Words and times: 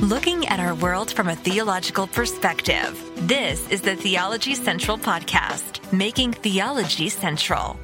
looking 0.00 0.46
at 0.46 0.60
our 0.60 0.76
world 0.76 1.10
from 1.10 1.28
a 1.28 1.34
theological 1.34 2.06
perspective. 2.06 3.02
This 3.16 3.68
is 3.68 3.80
the 3.80 3.96
Theology 3.96 4.54
Central 4.54 4.96
Podcast, 4.96 5.92
making 5.92 6.34
theology 6.34 7.08
central. 7.08 7.78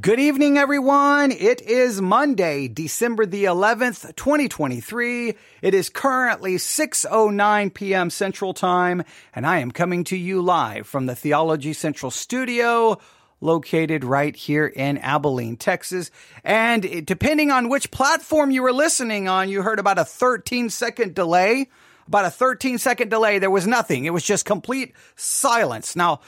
Good 0.00 0.20
evening, 0.20 0.58
everyone. 0.58 1.32
It 1.32 1.62
is 1.62 2.02
Monday, 2.02 2.68
December 2.68 3.24
the 3.24 3.44
11th, 3.44 4.14
2023. 4.16 5.34
It 5.62 5.72
is 5.72 5.88
currently 5.88 6.56
6.09 6.56 7.72
p.m. 7.72 8.10
Central 8.10 8.52
Time, 8.52 9.04
and 9.34 9.46
I 9.46 9.60
am 9.60 9.70
coming 9.70 10.04
to 10.04 10.16
you 10.18 10.42
live 10.42 10.86
from 10.86 11.06
the 11.06 11.14
Theology 11.14 11.72
Central 11.72 12.10
studio 12.10 12.98
located 13.40 14.04
right 14.04 14.34
here 14.34 14.66
in 14.66 14.98
Abilene, 14.98 15.56
Texas. 15.56 16.10
And 16.44 17.06
depending 17.06 17.50
on 17.50 17.68
which 17.68 17.90
platform 17.90 18.50
you 18.50 18.62
were 18.62 18.72
listening 18.72 19.28
on, 19.28 19.48
you 19.48 19.62
heard 19.62 19.78
about 19.78 19.98
a 19.98 20.04
13 20.04 20.70
second 20.70 21.14
delay. 21.14 21.68
About 22.06 22.24
a 22.24 22.30
13 22.30 22.78
second 22.78 23.10
delay. 23.10 23.38
There 23.38 23.50
was 23.50 23.66
nothing. 23.66 24.06
It 24.06 24.12
was 24.14 24.24
just 24.24 24.46
complete 24.46 24.94
silence. 25.14 25.94
Now, 25.94 26.20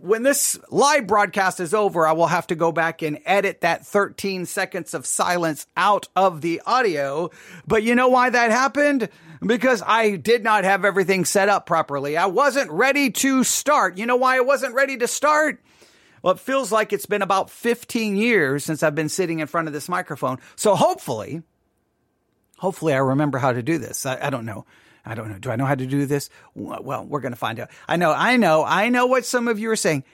when 0.00 0.22
this 0.22 0.58
live 0.70 1.06
broadcast 1.06 1.58
is 1.58 1.74
over, 1.74 2.06
I 2.06 2.12
will 2.12 2.26
have 2.26 2.46
to 2.48 2.54
go 2.54 2.70
back 2.70 3.02
and 3.02 3.18
edit 3.24 3.62
that 3.62 3.84
13 3.86 4.46
seconds 4.46 4.94
of 4.94 5.06
silence 5.06 5.66
out 5.76 6.08
of 6.14 6.40
the 6.40 6.62
audio. 6.66 7.30
But 7.66 7.82
you 7.82 7.94
know 7.94 8.08
why 8.08 8.30
that 8.30 8.50
happened? 8.50 9.08
Because 9.44 9.82
I 9.84 10.16
did 10.16 10.44
not 10.44 10.64
have 10.64 10.84
everything 10.84 11.24
set 11.24 11.48
up 11.48 11.66
properly. 11.66 12.16
I 12.16 12.26
wasn't 12.26 12.70
ready 12.70 13.10
to 13.10 13.42
start. 13.42 13.98
You 13.98 14.06
know 14.06 14.16
why 14.16 14.36
I 14.36 14.40
wasn't 14.40 14.74
ready 14.74 14.96
to 14.98 15.08
start? 15.08 15.60
Well, 16.22 16.34
it 16.34 16.40
feels 16.40 16.70
like 16.70 16.92
it's 16.92 17.06
been 17.06 17.22
about 17.22 17.50
15 17.50 18.16
years 18.16 18.64
since 18.64 18.82
I've 18.82 18.94
been 18.94 19.08
sitting 19.08 19.40
in 19.40 19.46
front 19.48 19.66
of 19.66 19.74
this 19.74 19.88
microphone. 19.88 20.38
So 20.56 20.74
hopefully, 20.74 21.42
hopefully 22.58 22.94
I 22.94 22.98
remember 22.98 23.38
how 23.38 23.52
to 23.52 23.62
do 23.62 23.78
this. 23.78 24.06
I, 24.06 24.26
I 24.26 24.30
don't 24.30 24.46
know. 24.46 24.64
I 25.04 25.16
don't 25.16 25.28
know. 25.28 25.38
Do 25.38 25.50
I 25.50 25.56
know 25.56 25.64
how 25.64 25.74
to 25.74 25.86
do 25.86 26.06
this? 26.06 26.30
Well, 26.54 27.04
we're 27.04 27.20
going 27.20 27.32
to 27.32 27.38
find 27.38 27.58
out. 27.58 27.70
I 27.88 27.96
know, 27.96 28.12
I 28.12 28.36
know, 28.36 28.64
I 28.64 28.88
know 28.88 29.06
what 29.06 29.26
some 29.26 29.48
of 29.48 29.58
you 29.58 29.70
are 29.70 29.76
saying. 29.76 30.04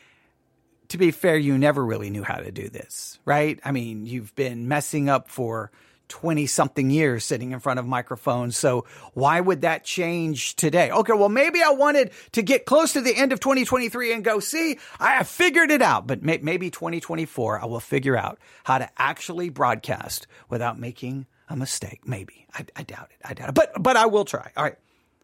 To 0.89 0.97
be 0.97 1.11
fair, 1.11 1.37
you 1.37 1.59
never 1.59 1.85
really 1.85 2.09
knew 2.09 2.23
how 2.23 2.37
to 2.37 2.51
do 2.51 2.71
this, 2.71 3.19
right? 3.27 3.61
I 3.63 3.73
mean, 3.73 4.07
you've 4.07 4.35
been 4.35 4.69
messing 4.69 5.11
up 5.11 5.29
for 5.29 5.71
20 6.09 6.47
something 6.47 6.91
years 6.91 7.25
sitting 7.25 7.53
in 7.53 7.61
front 7.61 7.79
of 7.79 7.87
microphones. 7.87 8.57
So 8.57 8.87
why 9.15 9.41
would 9.41 9.63
that 9.63 9.85
change 9.85 10.57
today? 10.57 10.91
Okay. 10.91 11.13
Well, 11.13 11.29
maybe 11.29 11.63
I 11.63 11.71
wanted 11.71 12.11
to 12.33 12.43
get 12.43 12.67
close 12.67 12.93
to 12.95 13.01
the 13.01 13.15
end 13.15 13.33
of 13.33 13.41
2023 13.41 14.13
and 14.13 14.25
go, 14.25 14.41
see, 14.41 14.79
I 14.99 15.13
have 15.13 15.29
figured 15.29 15.71
it 15.71 15.83
out, 15.83 16.07
but 16.07 16.23
may- 16.23 16.39
maybe 16.39 16.71
2024, 16.71 17.61
I 17.61 17.67
will 17.67 17.81
figure 17.81 18.17
out 18.17 18.39
how 18.65 18.79
to 18.79 18.89
actually 18.97 19.49
broadcast 19.49 20.27
without 20.49 20.79
making 20.79 21.27
a 21.49 21.57
mistake. 21.57 22.07
Maybe. 22.07 22.47
I, 22.55 22.67
I 22.77 22.83
doubt 22.83 23.11
it. 23.11 23.21
I 23.25 23.35
doubt 23.35 23.51
it, 23.51 23.55
but, 23.55 23.73
but 23.81 23.97
I 23.97 24.07
will 24.07 24.25
try. 24.25 24.51
All 24.57 24.65
right. 24.65 24.77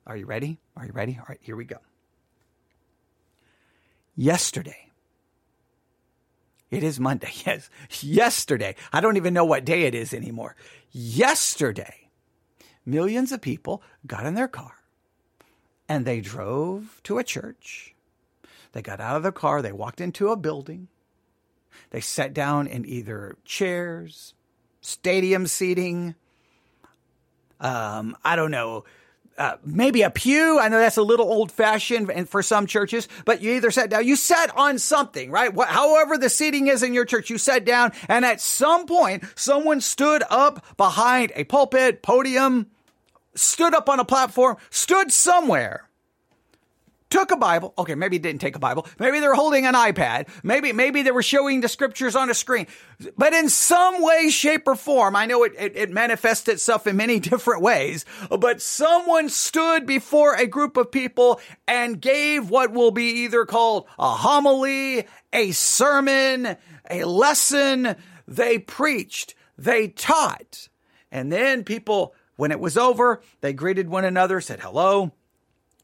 Are 0.07 0.17
you 0.17 0.27
ready? 0.27 0.59
Are 0.77 0.85
you 0.85 0.93
ready? 0.93 1.17
All 1.19 1.27
right. 1.29 1.39
Here 1.41 1.57
we 1.57 1.65
go. 1.65 1.77
Yesterday, 4.17 4.84
it 6.75 6.83
is 6.83 7.01
Monday. 7.01 7.31
Yes. 7.47 7.71
Yesterday. 8.03 8.75
I 8.93 9.01
don't 9.01 9.17
even 9.17 9.35
know 9.35 9.45
what 9.45 9.65
day 9.65 9.83
it 9.83 9.95
is 9.95 10.13
anymore. 10.15 10.57
Yesterday, 10.91 12.09
millions 12.85 13.33
of 13.33 13.41
people 13.41 13.83
got 14.07 14.27
in 14.27 14.35
their 14.35 14.49
car 14.49 14.75
and 15.89 16.05
they 16.05 16.21
drove 16.21 17.01
to 17.05 17.19
a 17.19 17.25
church. 17.25 17.95
They 18.73 18.83
got 18.83 19.01
out 19.01 19.17
of 19.17 19.23
their 19.23 19.33
car. 19.33 19.63
They 19.63 19.73
walked 19.73 20.01
into 20.01 20.29
a 20.29 20.37
building. 20.37 20.89
They 21.91 22.01
sat 22.01 22.35
down 22.35 22.67
in 22.67 22.85
either 22.87 23.37
chairs, 23.45 24.35
stadium 24.81 25.47
seating, 25.47 26.15
um, 27.61 28.17
I 28.25 28.37
don't 28.37 28.51
know, 28.51 28.85
uh, 29.37 29.57
maybe 29.65 30.03
a 30.03 30.11
pew. 30.11 30.59
I 30.59 30.69
know 30.69 30.79
that's 30.79 30.97
a 30.97 31.03
little 31.03 31.27
old 31.27 31.51
fashioned 31.51 32.29
for 32.29 32.43
some 32.43 32.67
churches, 32.67 33.09
but 33.25 33.43
you 33.43 33.53
either 33.53 33.71
sat 33.71 33.91
down, 33.91 34.07
you 34.07 34.17
sat 34.17 34.57
on 34.57 34.79
something, 34.79 35.31
right? 35.31 35.53
What, 35.53 35.69
however 35.69 36.17
the 36.19 36.29
seating 36.29 36.69
is 36.69 36.83
in 36.83 36.95
your 36.95 37.05
church, 37.05 37.31
you 37.31 37.39
sat 37.39 37.65
down 37.65 37.93
and 38.09 38.25
at 38.25 38.41
some 38.41 38.87
point 38.87 39.25
someone 39.35 39.81
stood 39.81 40.23
up 40.31 40.65
behind 40.77 41.33
a 41.35 41.45
pulpit, 41.45 42.03
podium, 42.03 42.69
stood 43.35 43.75
up 43.75 43.89
on 43.89 44.01
a 44.01 44.05
platform, 44.05 44.57
stood 44.71 45.11
somewhere 45.13 45.89
took 47.15 47.31
a 47.31 47.37
Bible. 47.37 47.73
Okay, 47.79 47.95
maybe 47.95 48.19
didn't 48.19 48.41
take 48.41 48.57
a 48.57 48.59
Bible. 48.59 48.89
Maybe 48.99 49.21
they 49.21 49.29
were 49.29 49.37
holding 49.37 49.67
an 49.67 49.75
iPad. 49.75 50.27
Maybe, 50.43 50.73
maybe 50.73 51.03
they 51.03 51.13
were 51.13 51.23
showing 51.23 51.61
the 51.61 51.69
scriptures 51.69 52.17
on 52.17 52.29
a 52.29 52.35
screen. 52.35 52.67
But 53.17 53.33
in 53.33 53.49
some 53.49 54.03
way, 54.03 54.31
shape, 54.31 54.67
or 54.67 54.75
form, 54.75 55.15
I 55.15 55.27
know 55.27 55.45
it, 55.45 55.53
it, 55.57 55.77
it 55.77 55.91
manifests 55.93 56.49
itself 56.49 56.89
in 56.89 56.97
many 56.97 57.21
different 57.31 57.63
ways, 57.63 58.05
but 58.37 58.61
someone 58.61 59.29
stood 59.29 59.87
before 59.87 60.35
a 60.35 60.49
group 60.49 60.77
of 60.77 60.91
people 60.91 61.41
and 61.69 62.01
gave 62.01 62.51
what 62.51 62.73
will 62.73 62.91
be 62.91 63.23
either 63.23 63.47
called 63.47 63.87
a 63.97 64.11
homily, 64.11 65.07
a 65.33 65.53
sermon, 65.53 66.57
a 66.91 67.05
lesson. 67.05 67.95
They 68.27 68.59
preached, 68.59 69.37
they 69.57 69.87
taught. 69.87 70.69
And 71.13 71.31
then 71.31 71.63
people, 71.63 72.13
when 72.35 72.51
it 72.51 72.59
was 72.59 72.77
over, 72.77 73.23
they 73.41 73.53
greeted 73.53 73.89
one 73.89 74.05
another, 74.05 74.41
said 74.41 74.59
hello 74.59 75.13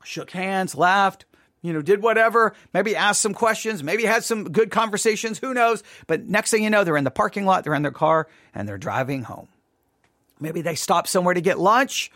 shook 0.04 0.30
hands, 0.30 0.74
laughed, 0.74 1.24
you 1.62 1.72
know, 1.72 1.82
did 1.82 2.02
whatever, 2.02 2.54
maybe 2.72 2.96
asked 2.96 3.20
some 3.20 3.34
questions, 3.34 3.82
maybe 3.82 4.04
had 4.04 4.24
some 4.24 4.44
good 4.44 4.70
conversations, 4.70 5.38
who 5.38 5.52
knows? 5.52 5.82
But 6.06 6.24
next 6.24 6.50
thing 6.50 6.64
you 6.64 6.70
know, 6.70 6.84
they're 6.84 6.96
in 6.96 7.04
the 7.04 7.10
parking 7.10 7.44
lot, 7.44 7.64
they're 7.64 7.74
in 7.74 7.82
their 7.82 7.90
car, 7.90 8.28
and 8.54 8.68
they're 8.68 8.78
driving 8.78 9.22
home. 9.22 9.48
Maybe 10.40 10.62
they 10.62 10.74
stopped 10.74 11.08
somewhere 11.08 11.34
to 11.34 11.40
get 11.42 11.58
lunch. 11.58 12.10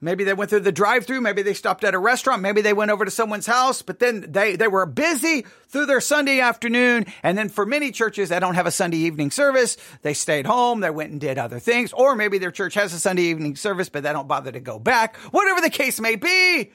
Maybe 0.00 0.24
they 0.24 0.34
went 0.34 0.50
through 0.50 0.60
the 0.60 0.70
drive 0.70 1.06
through. 1.06 1.22
Maybe 1.22 1.42
they 1.42 1.54
stopped 1.54 1.82
at 1.82 1.94
a 1.94 1.98
restaurant. 1.98 2.42
Maybe 2.42 2.60
they 2.60 2.74
went 2.74 2.90
over 2.90 3.06
to 3.06 3.10
someone's 3.10 3.46
house, 3.46 3.80
but 3.80 4.00
then 4.00 4.26
they, 4.28 4.54
they 4.54 4.68
were 4.68 4.84
busy 4.84 5.46
through 5.68 5.86
their 5.86 6.00
Sunday 6.00 6.40
afternoon. 6.40 7.06
And 7.22 7.38
then 7.38 7.48
for 7.48 7.64
many 7.64 7.90
churches 7.90 8.28
that 8.28 8.40
don't 8.40 8.54
have 8.54 8.66
a 8.66 8.70
Sunday 8.70 8.98
evening 8.98 9.30
service, 9.30 9.78
they 10.02 10.12
stayed 10.12 10.46
home. 10.46 10.80
They 10.80 10.90
went 10.90 11.12
and 11.12 11.20
did 11.20 11.38
other 11.38 11.58
things. 11.58 11.92
Or 11.94 12.14
maybe 12.14 12.36
their 12.36 12.50
church 12.50 12.74
has 12.74 12.92
a 12.92 13.00
Sunday 13.00 13.22
evening 13.22 13.56
service, 13.56 13.88
but 13.88 14.02
they 14.02 14.12
don't 14.12 14.28
bother 14.28 14.52
to 14.52 14.60
go 14.60 14.78
back. 14.78 15.16
Whatever 15.30 15.62
the 15.62 15.70
case 15.70 15.98
may 15.98 16.16
be, 16.16 16.70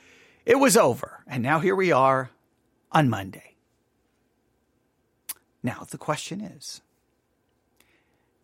it 0.49 0.57
was 0.57 0.75
over. 0.75 1.23
And 1.27 1.43
now 1.43 1.59
here 1.59 1.75
we 1.75 1.91
are 1.91 2.31
on 2.91 3.07
Monday. 3.07 3.55
Now, 5.61 5.85
the 5.89 5.99
question 5.99 6.41
is 6.41 6.81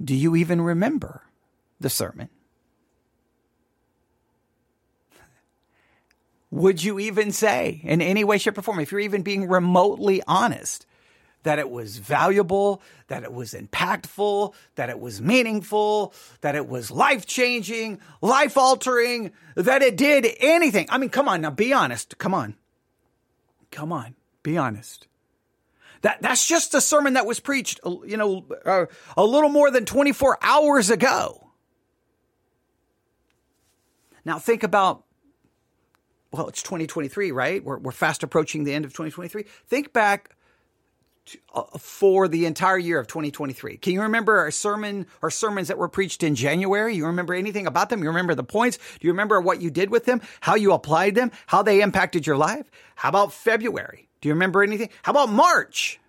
do 0.03 0.13
you 0.13 0.35
even 0.35 0.61
remember 0.61 1.23
the 1.79 1.89
sermon? 1.89 2.29
Would 6.51 6.83
you 6.83 6.99
even 6.99 7.31
say, 7.31 7.81
in 7.83 8.01
any 8.01 8.23
way, 8.23 8.37
shape, 8.37 8.57
or 8.57 8.61
form, 8.61 8.79
if 8.79 8.91
you're 8.91 9.01
even 9.01 9.23
being 9.23 9.49
remotely 9.49 10.21
honest, 10.27 10.85
that 11.45 11.59
it 11.59 11.69
was 11.69 11.97
valuable, 11.97 12.81
that 13.07 13.23
it 13.23 13.31
was 13.31 13.53
impactful, 13.53 14.53
that 14.75 14.89
it 14.89 14.99
was 14.99 15.21
meaningful, 15.21 16.11
that 16.41 16.55
it 16.55 16.67
was 16.67 16.89
life 16.89 17.27
changing, 17.27 17.99
life 18.19 18.57
altering, 18.57 19.31
that 19.55 19.83
it 19.83 19.95
did 19.95 20.27
anything. 20.39 20.87
I 20.89 20.97
mean, 20.97 21.09
come 21.09 21.29
on 21.29 21.41
now, 21.41 21.51
be 21.51 21.71
honest. 21.71 22.17
Come 22.17 22.33
on. 22.33 22.55
Come 23.71 23.91
on, 23.91 24.15
be 24.41 24.57
honest. 24.57 25.07
That, 26.01 26.19
that's 26.21 26.47
just 26.47 26.73
a 26.73 26.81
sermon 26.81 27.13
that 27.13 27.27
was 27.27 27.39
preached, 27.39 27.79
you 27.85 28.17
know, 28.17 28.45
uh, 28.65 28.87
a 29.15 29.23
little 29.23 29.49
more 29.49 29.69
than 29.69 29.85
24 29.85 30.39
hours 30.41 30.89
ago. 30.89 31.51
Now 34.25 34.39
think 34.39 34.63
about, 34.63 35.03
well, 36.31 36.47
it's 36.47 36.63
2023, 36.63 37.31
right? 37.31 37.63
We're, 37.63 37.77
we're 37.77 37.91
fast 37.91 38.23
approaching 38.23 38.63
the 38.63 38.73
end 38.73 38.85
of 38.85 38.93
2023. 38.93 39.45
Think 39.67 39.93
back 39.93 40.34
for 41.79 42.27
the 42.27 42.45
entire 42.45 42.77
year 42.77 42.99
of 42.99 43.07
2023. 43.07 43.77
Can 43.77 43.93
you 43.93 44.01
remember 44.01 44.37
our 44.37 44.51
sermon 44.51 45.07
or 45.21 45.31
sermons 45.31 45.67
that 45.69 45.77
were 45.77 45.87
preached 45.87 46.23
in 46.23 46.35
January? 46.35 46.95
You 46.95 47.07
remember 47.07 47.33
anything 47.33 47.67
about 47.67 47.89
them? 47.89 48.01
You 48.01 48.09
remember 48.09 48.35
the 48.35 48.43
points? 48.43 48.77
Do 48.77 49.07
you 49.07 49.11
remember 49.11 49.41
what 49.41 49.61
you 49.61 49.71
did 49.71 49.89
with 49.89 50.05
them? 50.05 50.21
How 50.41 50.55
you 50.55 50.73
applied 50.73 51.15
them? 51.15 51.31
How 51.47 51.63
they 51.63 51.81
impacted 51.81 52.27
your 52.27 52.37
life? 52.37 52.69
How 52.95 53.09
about 53.09 53.33
February? 53.33 54.07
Do 54.21 54.29
you 54.29 54.33
remember 54.33 54.63
anything? 54.63 54.89
How 55.03 55.11
about 55.11 55.29
March? 55.29 55.99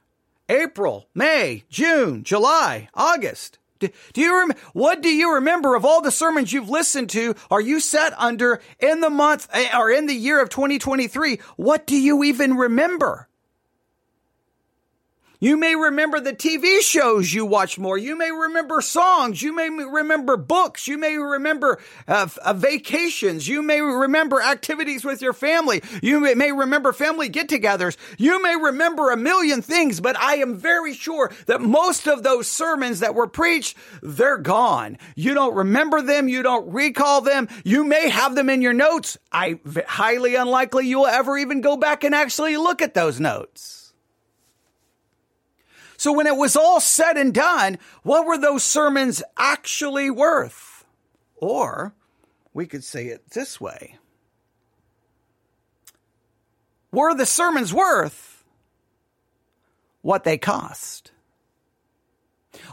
April, 0.48 1.08
May, 1.14 1.64
June, 1.68 2.22
July, 2.22 2.88
August? 2.94 3.58
Do, 3.78 3.88
do 4.12 4.20
you 4.20 4.38
rem- 4.38 4.56
what 4.72 5.02
do 5.02 5.08
you 5.08 5.34
remember 5.34 5.74
of 5.74 5.84
all 5.84 6.00
the 6.00 6.10
sermons 6.10 6.52
you've 6.52 6.70
listened 6.70 7.10
to 7.10 7.34
Are 7.50 7.60
you 7.60 7.80
set 7.80 8.18
under 8.18 8.60
in 8.78 9.00
the 9.00 9.10
month 9.10 9.48
eh, 9.52 9.68
or 9.76 9.90
in 9.90 10.06
the 10.06 10.14
year 10.14 10.40
of 10.40 10.48
2023? 10.48 11.40
What 11.56 11.86
do 11.86 11.96
you 11.96 12.24
even 12.24 12.56
remember? 12.56 13.28
You 15.38 15.58
may 15.58 15.74
remember 15.74 16.18
the 16.18 16.32
TV 16.32 16.80
shows 16.80 17.32
you 17.32 17.44
watch 17.44 17.78
more. 17.78 17.98
You 17.98 18.16
may 18.16 18.30
remember 18.30 18.80
songs. 18.80 19.42
You 19.42 19.54
may 19.54 19.68
remember 19.68 20.36
books. 20.36 20.88
You 20.88 20.96
may 20.96 21.18
remember 21.18 21.78
uh, 22.08 22.28
uh, 22.42 22.54
vacations. 22.54 23.46
You 23.46 23.62
may 23.62 23.80
remember 23.80 24.40
activities 24.40 25.04
with 25.04 25.20
your 25.20 25.34
family. 25.34 25.82
You 26.02 26.20
may, 26.20 26.52
remember 26.52 26.92
family 26.92 27.28
get 27.28 27.48
togethers. 27.48 27.96
You 28.16 28.42
may 28.42 28.56
remember 28.56 29.10
a 29.10 29.16
million 29.16 29.60
things, 29.60 30.00
but 30.00 30.16
I 30.16 30.36
am 30.36 30.56
very 30.56 30.94
sure 30.94 31.30
that 31.46 31.60
most 31.60 32.06
of 32.06 32.22
those 32.22 32.46
sermons 32.46 33.00
that 33.00 33.14
were 33.14 33.26
preached, 33.26 33.76
they're 34.02 34.38
gone. 34.38 34.96
You 35.16 35.34
don't 35.34 35.54
remember 35.54 36.00
them. 36.00 36.28
You 36.28 36.42
don't 36.42 36.72
recall 36.72 37.20
them. 37.20 37.48
You 37.64 37.84
may 37.84 38.08
have 38.08 38.34
them 38.34 38.48
in 38.48 38.62
your 38.62 38.72
notes. 38.72 39.18
I 39.30 39.58
highly 39.86 40.34
unlikely 40.34 40.86
you'll 40.86 41.06
ever 41.06 41.36
even 41.36 41.60
go 41.60 41.76
back 41.76 42.04
and 42.04 42.14
actually 42.14 42.56
look 42.56 42.80
at 42.80 42.94
those 42.94 43.20
notes. 43.20 43.85
So 45.96 46.12
when 46.12 46.26
it 46.26 46.36
was 46.36 46.56
all 46.56 46.80
said 46.80 47.16
and 47.16 47.32
done, 47.32 47.78
what 48.02 48.26
were 48.26 48.38
those 48.38 48.62
sermons 48.62 49.22
actually 49.36 50.10
worth? 50.10 50.84
Or 51.36 51.94
we 52.52 52.66
could 52.66 52.84
say 52.84 53.06
it 53.06 53.30
this 53.30 53.60
way. 53.60 53.98
Were 56.92 57.14
the 57.14 57.26
sermons 57.26 57.74
worth 57.74 58.44
what 60.02 60.24
they 60.24 60.38
cost? 60.38 61.12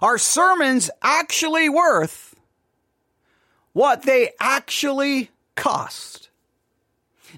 Are 0.02 0.18
sermons 0.18 0.90
actually 1.02 1.68
worth 1.68 2.36
what 3.74 4.04
they 4.04 4.32
actually 4.40 5.30
cost? 5.56 6.23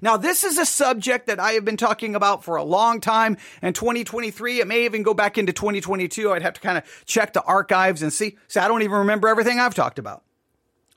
Now, 0.01 0.18
this 0.18 0.44
is 0.44 0.57
a 0.57 0.65
subject 0.65 1.27
that 1.27 1.39
I 1.39 1.53
have 1.53 1.65
been 1.65 1.77
talking 1.77 2.15
about 2.15 2.44
for 2.44 2.56
a 2.56 2.63
long 2.63 3.01
time. 3.01 3.38
In 3.62 3.74
2023, 3.74 4.62
it 4.62 4.68
may 4.68 4.86
even 4.86 5.03
go 5.03 5.13
back 5.13 5.38
into 5.38 5.53
2022. 5.53 6.31
I'd 6.31 6.42
have 6.42 6.53
to 6.53 6.62
kind 6.62 6.77
of 6.77 6.83
check 7.06 7.33
the 7.33 7.44
archives 7.44 8.01
and 8.01 8.12
see. 8.12 8.38
See, 8.47 8.59
I 8.59 8.68
don't 8.68 8.81
even 8.81 8.97
remember 9.00 9.27
everything 9.27 9.59
I've 9.59 9.75
talked 9.75 10.00
about. 10.00 10.24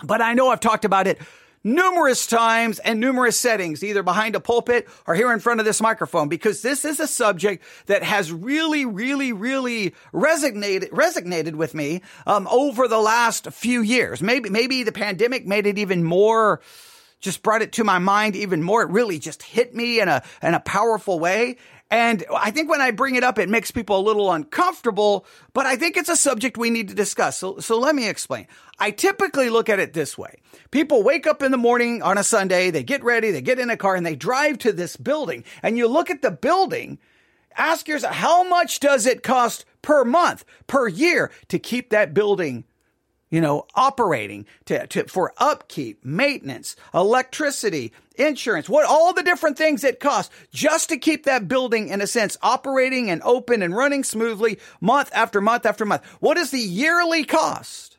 But 0.03 0.23
I 0.23 0.35
know 0.35 0.49
I've 0.49 0.61
talked 0.61 0.85
about 0.85 1.07
it 1.07 1.19
numerous 1.65 2.27
times 2.27 2.79
and 2.79 3.01
numerous 3.01 3.39
settings, 3.39 3.83
either 3.83 4.03
behind 4.03 4.35
a 4.35 4.41
pulpit 4.41 4.89
or 5.07 5.15
here 5.15 5.33
in 5.33 5.41
front 5.41 5.61
of 5.61 5.67
this 5.67 5.81
microphone, 5.81 6.29
because 6.29 6.63
this 6.63 6.85
is 6.85 7.01
a 7.01 7.07
subject 7.07 7.65
that 7.87 8.03
has 8.03 8.33
really, 8.33 8.87
really, 8.87 9.33
really 9.33 9.95
resonated, 10.13 10.91
resonated 10.91 11.55
with 11.55 11.75
me, 11.75 12.03
um, 12.27 12.47
over 12.51 12.89
the 12.89 12.99
last 12.99 13.51
few 13.51 13.83
years. 13.83 14.23
Maybe, 14.23 14.51
maybe 14.51 14.83
the 14.83 14.93
pandemic 14.93 15.47
made 15.47 15.67
it 15.67 15.79
even 15.79 16.05
more, 16.05 16.61
just 17.21 17.43
brought 17.43 17.63
it 17.63 17.73
to 17.73 17.85
my 17.85 17.99
mind 17.99 18.37
even 18.37 18.63
more. 18.63 18.83
It 18.83 18.91
really 18.91 19.19
just 19.19 19.43
hit 19.43 19.75
me 19.75 20.01
in 20.01 20.09
a, 20.09 20.23
in 20.43 20.55
a 20.55 20.61
powerful 20.61 21.19
way. 21.19 21.57
And 21.91 22.25
I 22.35 22.51
think 22.51 22.69
when 22.69 22.83
I 22.83 22.91
bring 22.91 23.15
it 23.15 23.25
up, 23.25 23.39
it 23.39 23.49
makes 23.49 23.71
people 23.71 23.99
a 23.99 24.03
little 24.03 24.31
uncomfortable, 24.31 25.25
but 25.55 25.65
I 25.65 25.77
think 25.77 25.97
it's 25.97 26.11
a 26.11 26.17
subject 26.17 26.59
we 26.59 26.69
need 26.69 26.89
to 26.89 26.95
discuss. 26.95 27.39
So, 27.39 27.59
so 27.61 27.79
let 27.79 27.95
me 27.95 28.09
explain. 28.09 28.47
I 28.79 28.91
typically 28.91 29.49
look 29.49 29.71
at 29.71 29.81
it 29.81 29.95
this 29.95 30.19
way. 30.19 30.41
People 30.71 31.03
wake 31.03 31.27
up 31.27 31.43
in 31.43 31.51
the 31.51 31.57
morning 31.57 32.03
on 32.03 32.19
a 32.19 32.25
Sunday, 32.25 32.71
they 32.71 32.83
get 32.83 33.03
ready, 33.03 33.31
they 33.31 33.41
get 33.41 33.59
in 33.59 33.71
a 33.71 33.77
car 33.77 33.95
and 33.95 34.05
they 34.05 34.17
drive 34.17 34.59
to 34.59 34.73
this 34.73 34.97
building 34.97 35.45
and 35.63 35.79
you 35.79 35.89
look 35.89 36.11
at 36.11 36.21
the 36.21 36.31
building, 36.31 36.99
ask 37.57 37.89
yourself, 37.89 38.15
how 38.15 38.47
much 38.47 38.81
does 38.81 39.07
it 39.07 39.23
cost 39.23 39.65
per 39.81 40.05
month, 40.05 40.45
per 40.67 40.89
year 40.89 41.31
to 41.49 41.59
keep 41.59 41.89
that 41.91 42.13
building 42.13 42.65
you 43.31 43.41
know, 43.41 43.67
operating 43.75 44.47
to, 44.67 44.87
to, 44.87 45.05
for 45.05 45.33
upkeep, 45.39 46.05
maintenance, 46.05 46.77
electricity, 46.95 47.93
insurance, 48.17 48.69
what 48.69 48.87
all 48.87 49.13
the 49.13 49.23
different 49.23 49.59
things 49.59 49.85
it 49.85 50.01
costs 50.01 50.35
just 50.53 50.89
to 50.89 50.97
keep 50.97 51.25
that 51.25 51.49
building 51.49 51.89
in 51.89 52.01
a 52.01 52.07
sense 52.07 52.37
operating 52.43 53.11
and 53.11 53.23
open 53.23 53.63
and 53.63 53.77
running 53.77 54.03
smoothly 54.03 54.59
month 54.81 55.11
after 55.13 55.41
month 55.41 55.67
after 55.67 55.85
month. 55.85 56.05
What 56.21 56.39
is 56.39 56.51
the 56.51 56.59
yearly 56.59 57.25
cost? 57.25 57.97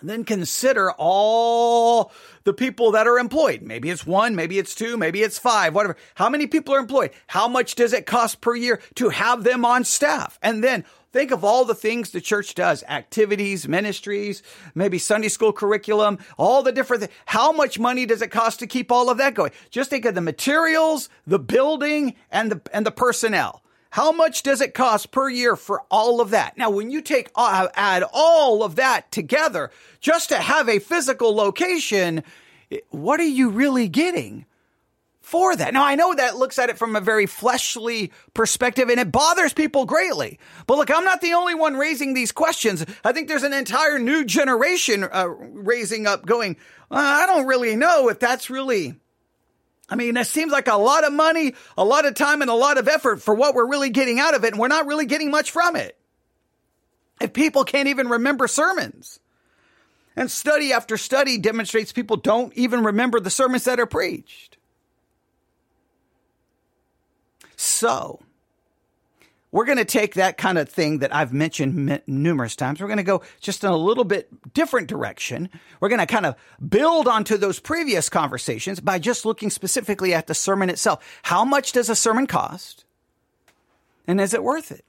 And 0.00 0.08
then 0.08 0.24
consider 0.24 0.90
all 0.92 2.10
the 2.44 2.54
people 2.54 2.92
that 2.92 3.06
are 3.06 3.18
employed. 3.18 3.60
Maybe 3.60 3.90
it's 3.90 4.06
one, 4.06 4.34
maybe 4.34 4.58
it's 4.58 4.74
two, 4.74 4.96
maybe 4.96 5.22
it's 5.22 5.38
five, 5.38 5.74
whatever. 5.74 5.96
How 6.14 6.30
many 6.30 6.46
people 6.46 6.74
are 6.74 6.78
employed? 6.78 7.10
How 7.26 7.48
much 7.48 7.74
does 7.74 7.92
it 7.92 8.06
cost 8.06 8.40
per 8.40 8.54
year 8.54 8.80
to 8.94 9.10
have 9.10 9.44
them 9.44 9.66
on 9.66 9.84
staff? 9.84 10.38
And 10.42 10.64
then 10.64 10.86
Think 11.12 11.32
of 11.32 11.42
all 11.42 11.64
the 11.64 11.74
things 11.74 12.10
the 12.10 12.20
church 12.20 12.54
does, 12.54 12.84
activities, 12.84 13.66
ministries, 13.66 14.44
maybe 14.76 14.98
Sunday 14.98 15.28
school 15.28 15.52
curriculum, 15.52 16.18
all 16.38 16.62
the 16.62 16.70
different 16.70 17.02
things. 17.02 17.12
How 17.26 17.50
much 17.50 17.80
money 17.80 18.06
does 18.06 18.22
it 18.22 18.30
cost 18.30 18.60
to 18.60 18.68
keep 18.68 18.92
all 18.92 19.10
of 19.10 19.18
that 19.18 19.34
going? 19.34 19.50
Just 19.70 19.90
think 19.90 20.04
of 20.04 20.14
the 20.14 20.20
materials, 20.20 21.08
the 21.26 21.40
building, 21.40 22.14
and 22.30 22.52
the, 22.52 22.60
and 22.72 22.86
the 22.86 22.92
personnel. 22.92 23.64
How 23.90 24.12
much 24.12 24.44
does 24.44 24.60
it 24.60 24.72
cost 24.72 25.10
per 25.10 25.28
year 25.28 25.56
for 25.56 25.82
all 25.90 26.20
of 26.20 26.30
that? 26.30 26.56
Now, 26.56 26.70
when 26.70 26.92
you 26.92 27.02
take, 27.02 27.28
uh, 27.34 27.66
add 27.74 28.04
all 28.12 28.62
of 28.62 28.76
that 28.76 29.10
together, 29.10 29.72
just 30.00 30.28
to 30.28 30.36
have 30.36 30.68
a 30.68 30.78
physical 30.78 31.34
location, 31.34 32.22
what 32.90 33.18
are 33.18 33.24
you 33.24 33.50
really 33.50 33.88
getting? 33.88 34.46
For 35.20 35.54
that. 35.54 35.74
Now, 35.74 35.84
I 35.84 35.94
know 35.94 36.14
that 36.14 36.36
looks 36.36 36.58
at 36.58 36.70
it 36.70 36.78
from 36.78 36.96
a 36.96 37.00
very 37.00 37.26
fleshly 37.26 38.10
perspective 38.34 38.88
and 38.88 38.98
it 38.98 39.12
bothers 39.12 39.52
people 39.52 39.84
greatly. 39.84 40.38
But 40.66 40.78
look, 40.78 40.90
I'm 40.90 41.04
not 41.04 41.20
the 41.20 41.34
only 41.34 41.54
one 41.54 41.76
raising 41.76 42.14
these 42.14 42.32
questions. 42.32 42.84
I 43.04 43.12
think 43.12 43.28
there's 43.28 43.42
an 43.42 43.52
entire 43.52 43.98
new 43.98 44.24
generation 44.24 45.04
uh, 45.04 45.28
raising 45.28 46.06
up 46.06 46.24
going, 46.24 46.56
I 46.90 47.26
don't 47.26 47.46
really 47.46 47.76
know 47.76 48.08
if 48.08 48.18
that's 48.18 48.50
really. 48.50 48.94
I 49.88 49.96
mean, 49.96 50.16
it 50.16 50.26
seems 50.26 50.52
like 50.52 50.68
a 50.68 50.76
lot 50.76 51.04
of 51.04 51.12
money, 51.12 51.54
a 51.76 51.84
lot 51.84 52.06
of 52.06 52.14
time, 52.14 52.42
and 52.42 52.50
a 52.50 52.54
lot 52.54 52.78
of 52.78 52.86
effort 52.86 53.20
for 53.20 53.34
what 53.34 53.54
we're 53.54 53.68
really 53.68 53.90
getting 53.90 54.20
out 54.20 54.34
of 54.34 54.44
it, 54.44 54.52
and 54.52 54.60
we're 54.60 54.68
not 54.68 54.86
really 54.86 55.06
getting 55.06 55.32
much 55.32 55.50
from 55.50 55.74
it. 55.74 55.98
If 57.20 57.32
people 57.32 57.64
can't 57.64 57.88
even 57.88 58.08
remember 58.08 58.46
sermons. 58.46 59.18
And 60.16 60.30
study 60.30 60.72
after 60.72 60.96
study 60.96 61.38
demonstrates 61.38 61.92
people 61.92 62.16
don't 62.16 62.52
even 62.54 62.84
remember 62.84 63.20
the 63.20 63.30
sermons 63.30 63.64
that 63.64 63.80
are 63.80 63.86
preached. 63.86 64.49
So, 67.60 68.20
we're 69.52 69.66
going 69.66 69.76
to 69.76 69.84
take 69.84 70.14
that 70.14 70.38
kind 70.38 70.56
of 70.56 70.66
thing 70.70 71.00
that 71.00 71.14
I've 71.14 71.34
mentioned 71.34 72.00
numerous 72.06 72.56
times. 72.56 72.80
We're 72.80 72.86
going 72.86 72.96
to 72.96 73.02
go 73.02 73.20
just 73.42 73.64
in 73.64 73.70
a 73.70 73.76
little 73.76 74.04
bit 74.04 74.30
different 74.54 74.88
direction. 74.88 75.50
We're 75.78 75.90
going 75.90 76.00
to 76.00 76.06
kind 76.06 76.24
of 76.24 76.36
build 76.66 77.06
onto 77.06 77.36
those 77.36 77.60
previous 77.60 78.08
conversations 78.08 78.80
by 78.80 78.98
just 78.98 79.26
looking 79.26 79.50
specifically 79.50 80.14
at 80.14 80.26
the 80.26 80.32
sermon 80.34 80.70
itself. 80.70 81.04
How 81.22 81.44
much 81.44 81.72
does 81.72 81.90
a 81.90 81.94
sermon 81.94 82.26
cost? 82.26 82.86
And 84.06 84.22
is 84.22 84.32
it 84.32 84.42
worth 84.42 84.72
it? 84.72 84.86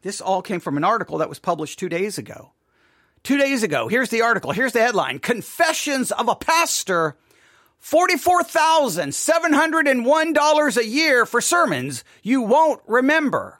This 0.00 0.22
all 0.22 0.40
came 0.40 0.60
from 0.60 0.78
an 0.78 0.84
article 0.84 1.18
that 1.18 1.28
was 1.28 1.38
published 1.38 1.78
two 1.78 1.90
days 1.90 2.16
ago. 2.16 2.52
Two 3.22 3.36
days 3.36 3.62
ago, 3.62 3.88
here's 3.88 4.08
the 4.08 4.22
article. 4.22 4.52
Here's 4.52 4.72
the 4.72 4.80
headline 4.80 5.18
Confessions 5.18 6.10
of 6.10 6.26
a 6.28 6.36
Pastor 6.36 7.16
$44,701 7.82 10.76
a 10.76 10.86
year 10.86 11.26
for 11.26 11.40
sermons 11.40 12.04
you 12.22 12.42
won't 12.42 12.80
remember. 12.86 13.58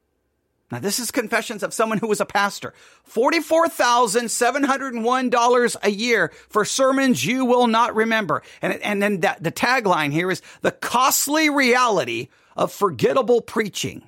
Now, 0.70 0.80
this 0.80 1.00
is 1.00 1.12
confessions 1.12 1.64
of 1.64 1.74
someone 1.74 1.98
who 1.98 2.08
was 2.08 2.20
a 2.20 2.26
pastor. 2.26 2.74
$44,701 3.10 5.76
a 5.82 5.90
year 5.90 6.34
for 6.50 6.66
sermons 6.66 7.26
you 7.26 7.46
will 7.46 7.68
not 7.68 7.96
remember. 7.96 8.44
And, 8.62 8.74
and 8.82 9.02
then 9.02 9.22
that, 9.22 9.42
the 9.42 9.52
tagline 9.52 10.12
here 10.12 10.30
is 10.30 10.42
the 10.62 10.72
costly 10.72 11.50
reality 11.50 12.28
of 12.58 12.74
forgettable 12.74 13.40
preaching. 13.42 14.02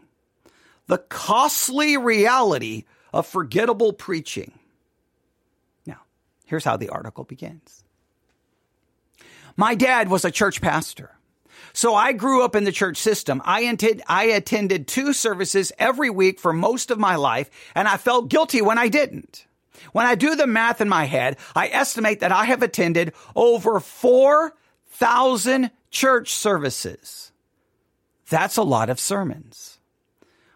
The 0.87 0.97
costly 0.97 1.95
reality 1.95 2.85
of 3.13 3.27
forgettable 3.27 3.93
preaching. 3.93 4.51
Now, 5.85 6.01
here's 6.45 6.65
how 6.65 6.75
the 6.75 6.89
article 6.89 7.23
begins. 7.23 7.83
My 9.55 9.75
dad 9.75 10.09
was 10.09 10.25
a 10.25 10.31
church 10.31 10.61
pastor. 10.61 11.11
So 11.73 11.93
I 11.93 12.13
grew 12.13 12.43
up 12.43 12.55
in 12.55 12.63
the 12.63 12.71
church 12.71 12.97
system. 12.97 13.41
I, 13.45 13.61
intend, 13.61 14.01
I 14.07 14.25
attended 14.25 14.87
two 14.87 15.13
services 15.13 15.71
every 15.77 16.09
week 16.09 16.39
for 16.39 16.51
most 16.51 16.89
of 16.89 16.97
my 16.97 17.15
life, 17.15 17.49
and 17.75 17.87
I 17.87 17.97
felt 17.97 18.29
guilty 18.29 18.61
when 18.61 18.79
I 18.79 18.87
didn't. 18.87 19.45
When 19.91 20.05
I 20.05 20.15
do 20.15 20.35
the 20.35 20.47
math 20.47 20.81
in 20.81 20.89
my 20.89 21.05
head, 21.05 21.37
I 21.55 21.67
estimate 21.67 22.21
that 22.21 22.31
I 22.31 22.45
have 22.45 22.63
attended 22.63 23.13
over 23.35 23.79
4,000 23.79 25.71
church 25.91 26.33
services. 26.33 27.28
That's 28.29 28.57
a 28.57 28.63
lot 28.63 28.89
of 28.89 28.99
sermons. 28.99 29.79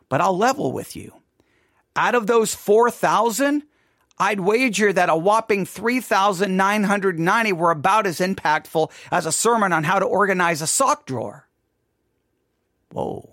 But 0.09 0.21
I'll 0.21 0.37
level 0.37 0.71
with 0.71 0.95
you. 0.95 1.13
Out 1.95 2.15
of 2.15 2.27
those 2.27 2.55
4,000, 2.55 3.63
I'd 4.17 4.39
wager 4.39 4.93
that 4.93 5.09
a 5.09 5.15
whopping 5.15 5.65
3,990 5.65 7.53
were 7.53 7.71
about 7.71 8.07
as 8.07 8.19
impactful 8.19 8.91
as 9.11 9.25
a 9.25 9.31
sermon 9.31 9.73
on 9.73 9.83
how 9.83 9.99
to 9.99 10.05
organize 10.05 10.61
a 10.61 10.67
sock 10.67 11.05
drawer. 11.05 11.47
Whoa. 12.91 13.29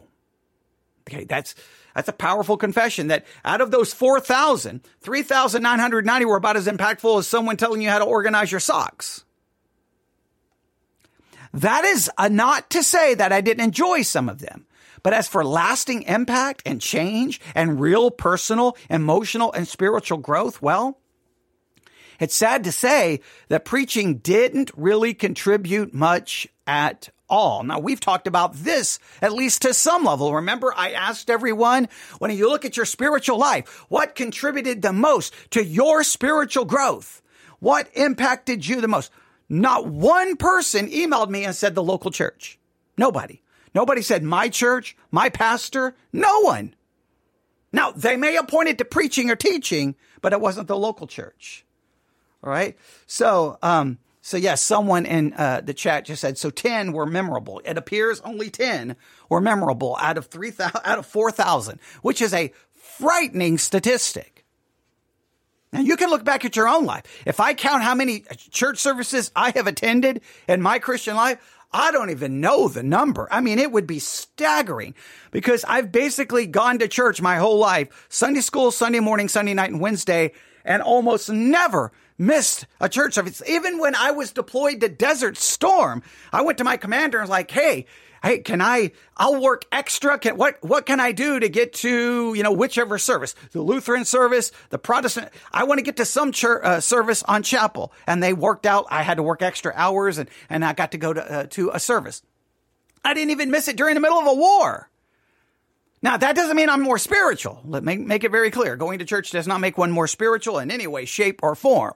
Okay, 1.09 1.25
that's 1.25 1.55
that's 1.95 2.09
a 2.09 2.13
powerful 2.13 2.57
confession 2.57 3.09
that 3.09 3.27
out 3.45 3.61
of 3.61 3.71
those 3.71 3.93
4,000, 3.93 4.81
3,990 5.01 6.25
were 6.25 6.37
about 6.37 6.57
as 6.57 6.67
impactful 6.67 7.19
as 7.19 7.27
someone 7.27 7.57
telling 7.57 7.83
you 7.83 7.91
how 7.91 7.99
to 7.99 8.05
organize 8.05 8.51
your 8.51 8.61
socks. 8.61 9.25
That 11.53 11.85
is 11.85 12.11
uh, 12.17 12.29
not 12.29 12.71
to 12.71 12.83
say 12.83 13.15
that 13.15 13.33
I 13.33 13.41
didn't 13.41 13.65
enjoy 13.65 14.03
some 14.03 14.29
of 14.29 14.39
them. 14.39 14.67
But 15.03 15.15
as 15.15 15.29
for 15.29 15.45
lasting 15.45 16.03
impact 16.03 16.63
and 16.67 16.81
change 16.81 17.41
and 17.55 17.81
real 17.81 18.11
personal, 18.11 18.77
emotional, 18.89 19.53
and 19.53 19.67
spiritual 19.67 20.19
growth, 20.19 20.61
well, 20.61 20.99
it's 22.19 22.35
sad 22.35 22.65
to 22.65 22.73
say 22.73 23.21
that 23.49 23.65
preaching 23.65 24.19
didn't 24.19 24.71
really 24.77 25.15
contribute 25.15 25.95
much 25.95 26.47
at 26.67 27.09
all. 27.31 27.63
Now, 27.63 27.79
we've 27.79 28.01
talked 28.01 28.27
about 28.27 28.55
this 28.55 28.99
at 29.23 29.33
least 29.33 29.63
to 29.63 29.73
some 29.73 30.05
level. 30.05 30.35
Remember, 30.35 30.75
I 30.77 30.93
asked 30.93 31.31
everyone 31.31 31.89
when 32.19 32.31
you 32.31 32.51
look 32.51 32.67
at 32.67 32.77
your 32.77 32.85
spiritual 32.85 33.39
life, 33.39 33.87
what 33.89 34.15
contributed 34.15 34.83
the 34.83 34.93
most 34.93 35.33
to 35.53 35.65
your 35.65 36.03
spiritual 36.03 36.67
growth? 36.67 37.23
What 37.61 37.89
impacted 37.95 38.67
you 38.67 38.81
the 38.81 38.89
most? 38.89 39.11
Not 39.53 39.89
one 39.89 40.37
person 40.37 40.89
emailed 40.89 41.29
me 41.29 41.45
and 41.45 41.55
said 41.55 41.75
the 41.75 41.83
local 41.83 42.13
church. 42.13 42.59
Nobody. 42.97 43.43
Nobody 43.75 44.01
said 44.01 44.23
my 44.23 44.49
church, 44.49 44.97
my 45.11 45.29
pastor, 45.29 45.97
no 46.13 46.41
one. 46.43 46.75
Now, 47.73 47.91
they 47.91 48.17
may 48.17 48.35
have 48.35 48.49
pointed 48.49 48.79
to 48.79 48.85
preaching 48.85 49.29
or 49.29 49.37
teaching, 49.37 49.97
but 50.23 50.33
it 50.33 50.41
wasn't 50.41 50.69
the 50.69 50.77
local 50.77 51.07
church. 51.07 51.65
All 52.43 52.51
right. 52.51 52.79
So, 53.07 53.59
um, 53.63 53.99
so 54.23 54.37
yes, 54.37 54.45
yeah, 54.45 54.55
someone 54.55 55.05
in 55.05 55.33
uh, 55.35 55.63
the 55.63 55.75
chat 55.75 56.05
just 56.05 56.21
said 56.21 56.39
so. 56.39 56.51
Ten 56.51 56.93
were 56.93 57.07
memorable. 57.07 57.61
It 57.65 57.77
appears 57.77 58.21
only 58.21 58.51
ten 58.51 58.97
were 59.29 59.41
memorable 59.41 59.97
out 60.01 60.19
of 60.19 60.27
three 60.27 60.51
thousand, 60.51 60.81
out 60.85 60.99
of 60.99 61.07
four 61.07 61.31
thousand, 61.31 61.81
which 62.03 62.21
is 62.23 62.35
a 62.35 62.53
frightening 62.73 63.59
statistic. 63.59 64.40
Now 65.73 65.81
you 65.81 65.97
can 65.97 66.11
look 66.11 66.25
back 66.25 66.45
at 66.45 66.57
your 66.57 66.69
own 66.69 66.85
life. 66.85 67.05
If 67.27 67.41
I 67.41 67.55
count 67.55 67.83
how 67.83 67.95
many 67.95 68.25
church 68.51 68.79
services 68.79 69.31
I 69.37 69.53
have 69.53 69.67
attended 69.67 70.21
in 70.49 70.63
my 70.63 70.79
Christian 70.79 71.15
life, 71.15 71.39
I 71.73 71.93
don't 71.93 72.11
even 72.11 72.41
know 72.41 72.67
the 72.67 72.83
number. 72.83 73.29
I 73.31 73.41
mean, 73.41 73.61
it 73.61 73.71
would 73.71 73.87
be 73.87 74.01
staggering 74.01 74.95
because 75.31 75.65
I've 75.69 75.93
basically 75.93 76.47
gone 76.47 76.81
to 76.81 76.89
church 76.89 77.23
my 77.23 77.37
whole 77.37 77.59
life, 77.59 78.07
Sunday 78.09 78.41
school, 78.41 78.73
Sunday 78.73 78.99
morning, 78.99 79.29
Sunday 79.29 79.55
night, 79.55 79.71
and 79.71 79.81
Wednesday, 79.81 80.33
and 80.65 80.83
almost 80.83 81.31
never 81.31 81.93
missed 82.19 82.67
a 82.81 82.89
church 82.89 83.15
service. 83.15 83.41
Even 83.49 83.79
when 83.79 83.95
I 83.95 84.11
was 84.11 84.33
deployed 84.33 84.81
to 84.81 84.89
Desert 84.89 85.37
Storm, 85.37 86.03
I 86.33 86.43
went 86.43 86.59
to 86.59 86.65
my 86.65 86.77
commander 86.77 87.19
and 87.19 87.25
was 87.25 87.31
like, 87.31 87.51
hey, 87.51 87.87
hey, 88.23 88.39
can 88.39 88.61
I, 88.61 88.93
I'll 89.17 89.41
work 89.41 89.65
extra. 89.73 90.19
Can, 90.19 90.37
what, 90.37 90.63
what 90.63 90.87
can 90.87 91.01
I 91.01 91.13
do 91.13 91.41
to 91.41 91.49
get 91.49 91.73
to, 91.75 92.35
you 92.35 92.43
know, 92.43 92.53
whichever 92.53 92.99
service, 92.99 93.35
the 93.53 93.63
Lutheran 93.63 94.05
service, 94.05 94.53
the 94.71 94.79
Protestant, 94.79 95.31
I 95.53 95.65
want 95.65 95.79
to 95.79 95.83
get 95.83 95.97
to 95.97 96.05
some 96.05 96.33
church, 96.33 96.65
uh, 96.65 96.81
service 96.81 97.23
on 97.25 97.43
chapel. 97.43 97.93
And 98.07 98.23
they 98.23 98.33
worked 98.33 98.67
out. 98.67 98.87
I 98.91 99.03
had 99.03 99.17
to 99.17 99.23
work 99.23 99.43
extra 99.43 99.73
hours 99.75 100.19
and, 100.19 100.29
and 100.49 100.65
I 100.65 100.73
got 100.73 100.93
to 100.93 100.99
go 100.99 101.13
to, 101.13 101.33
uh, 101.33 101.47
to 101.51 101.71
a 101.73 101.81
service. 101.81 102.23
I 103.05 103.15
didn't 103.15 103.31
even 103.31 103.51
miss 103.51 103.69
it 103.69 103.77
during 103.77 103.95
the 103.95 104.01
middle 104.01 104.19
of 104.19 104.27
a 104.27 104.35
war. 104.35 104.91
Now, 106.03 106.17
that 106.17 106.35
doesn't 106.35 106.57
mean 106.57 106.71
I'm 106.71 106.81
more 106.81 106.99
spiritual. 106.99 107.61
Let 107.65 107.85
me 107.85 107.97
make 107.97 108.25
it 108.25 108.31
very 108.31 108.51
clear. 108.51 108.77
Going 108.77 109.01
to 109.01 109.05
church 109.05 109.31
does 109.31 109.47
not 109.47 109.61
make 109.61 109.77
one 109.77 109.91
more 109.91 110.07
spiritual 110.07 110.59
in 110.59 110.71
any 110.71 110.87
way, 110.87 111.05
shape, 111.05 111.41
or 111.43 111.55
form. 111.55 111.95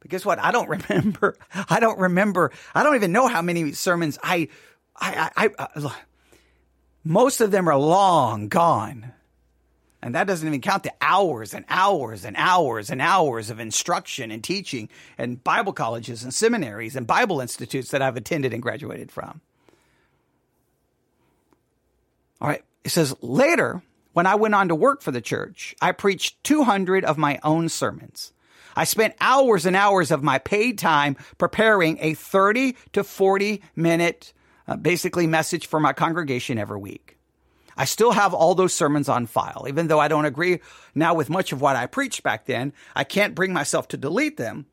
But 0.00 0.10
guess 0.10 0.24
what? 0.24 0.38
I 0.38 0.50
don't 0.50 0.68
remember. 0.90 1.36
I 1.70 1.80
don't 1.80 1.98
remember. 1.98 2.50
I 2.74 2.82
don't 2.82 2.96
even 2.96 3.12
know 3.12 3.28
how 3.28 3.40
many 3.40 3.72
sermons 3.72 4.18
I, 4.22 4.48
I, 4.96 5.30
I, 5.36 5.50
I 5.58 5.64
uh, 5.76 5.90
most 7.04 7.40
of 7.40 7.50
them 7.50 7.68
are 7.68 7.76
long 7.76 8.48
gone. 8.48 9.12
And 10.02 10.16
that 10.16 10.26
doesn't 10.26 10.46
even 10.46 10.60
count 10.60 10.82
the 10.82 10.92
hours 11.00 11.54
and 11.54 11.64
hours 11.68 12.24
and 12.24 12.34
hours 12.36 12.90
and 12.90 13.00
hours 13.00 13.50
of 13.50 13.60
instruction 13.60 14.32
and 14.32 14.42
teaching 14.42 14.88
and 15.16 15.42
Bible 15.42 15.72
colleges 15.72 16.24
and 16.24 16.34
seminaries 16.34 16.96
and 16.96 17.06
Bible 17.06 17.40
institutes 17.40 17.92
that 17.92 18.02
I've 18.02 18.16
attended 18.16 18.52
and 18.52 18.60
graduated 18.60 19.12
from. 19.12 19.40
All 22.40 22.48
right. 22.48 22.64
It 22.82 22.90
says 22.90 23.14
later, 23.20 23.80
when 24.12 24.26
I 24.26 24.34
went 24.34 24.56
on 24.56 24.68
to 24.68 24.74
work 24.74 25.02
for 25.02 25.12
the 25.12 25.20
church, 25.20 25.76
I 25.80 25.92
preached 25.92 26.42
200 26.42 27.04
of 27.04 27.16
my 27.16 27.38
own 27.44 27.68
sermons. 27.68 28.32
I 28.74 28.84
spent 28.84 29.14
hours 29.20 29.66
and 29.66 29.76
hours 29.76 30.10
of 30.10 30.24
my 30.24 30.38
paid 30.38 30.78
time 30.78 31.16
preparing 31.38 31.98
a 32.00 32.14
30 32.14 32.76
to 32.94 33.04
40 33.04 33.62
minute 33.76 34.32
uh, 34.68 34.76
basically 34.76 35.26
message 35.26 35.66
for 35.66 35.80
my 35.80 35.92
congregation 35.92 36.58
every 36.58 36.78
week. 36.78 37.18
I 37.76 37.84
still 37.86 38.12
have 38.12 38.34
all 38.34 38.54
those 38.54 38.74
sermons 38.74 39.08
on 39.08 39.26
file, 39.26 39.64
even 39.68 39.88
though 39.88 40.00
I 40.00 40.08
don't 40.08 40.26
agree 40.26 40.60
now 40.94 41.14
with 41.14 41.30
much 41.30 41.52
of 41.52 41.60
what 41.60 41.76
I 41.76 41.86
preached 41.86 42.22
back 42.22 42.44
then. 42.46 42.72
I 42.94 43.04
can't 43.04 43.34
bring 43.34 43.52
myself 43.52 43.88
to 43.88 43.96
delete 43.96 44.36
them 44.36 44.66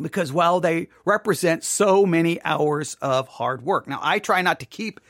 because, 0.00 0.32
well, 0.32 0.60
they 0.60 0.88
represent 1.04 1.64
so 1.64 2.06
many 2.06 2.42
hours 2.42 2.94
of 3.02 3.28
hard 3.28 3.62
work. 3.62 3.88
Now, 3.88 3.98
I 4.02 4.18
try 4.18 4.42
not 4.42 4.60
to 4.60 4.66
keep 4.66 5.00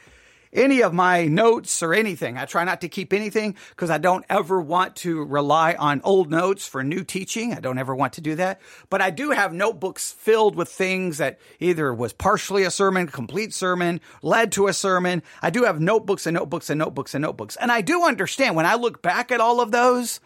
any 0.52 0.82
of 0.82 0.92
my 0.92 1.26
notes 1.26 1.82
or 1.82 1.94
anything. 1.94 2.36
I 2.36 2.44
try 2.44 2.64
not 2.64 2.80
to 2.80 2.88
keep 2.88 3.12
anything 3.12 3.56
because 3.70 3.90
I 3.90 3.98
don't 3.98 4.24
ever 4.28 4.60
want 4.60 4.96
to 4.96 5.22
rely 5.24 5.74
on 5.74 6.00
old 6.02 6.30
notes 6.30 6.66
for 6.66 6.82
new 6.82 7.04
teaching. 7.04 7.54
I 7.54 7.60
don't 7.60 7.78
ever 7.78 7.94
want 7.94 8.14
to 8.14 8.20
do 8.20 8.34
that. 8.36 8.60
But 8.88 9.00
I 9.00 9.10
do 9.10 9.30
have 9.30 9.52
notebooks 9.52 10.12
filled 10.12 10.56
with 10.56 10.68
things 10.68 11.18
that 11.18 11.38
either 11.60 11.94
was 11.94 12.12
partially 12.12 12.64
a 12.64 12.70
sermon, 12.70 13.06
complete 13.06 13.54
sermon, 13.54 14.00
led 14.22 14.52
to 14.52 14.66
a 14.66 14.72
sermon. 14.72 15.22
I 15.40 15.50
do 15.50 15.64
have 15.64 15.80
notebooks 15.80 16.26
and 16.26 16.34
notebooks 16.34 16.70
and 16.70 16.78
notebooks 16.78 17.14
and 17.14 17.22
notebooks. 17.22 17.56
And 17.56 17.70
I 17.70 17.80
do 17.80 18.04
understand 18.04 18.56
when 18.56 18.66
I 18.66 18.74
look 18.74 19.02
back 19.02 19.30
at 19.30 19.40
all 19.40 19.60
of 19.60 19.70
those, 19.70 20.20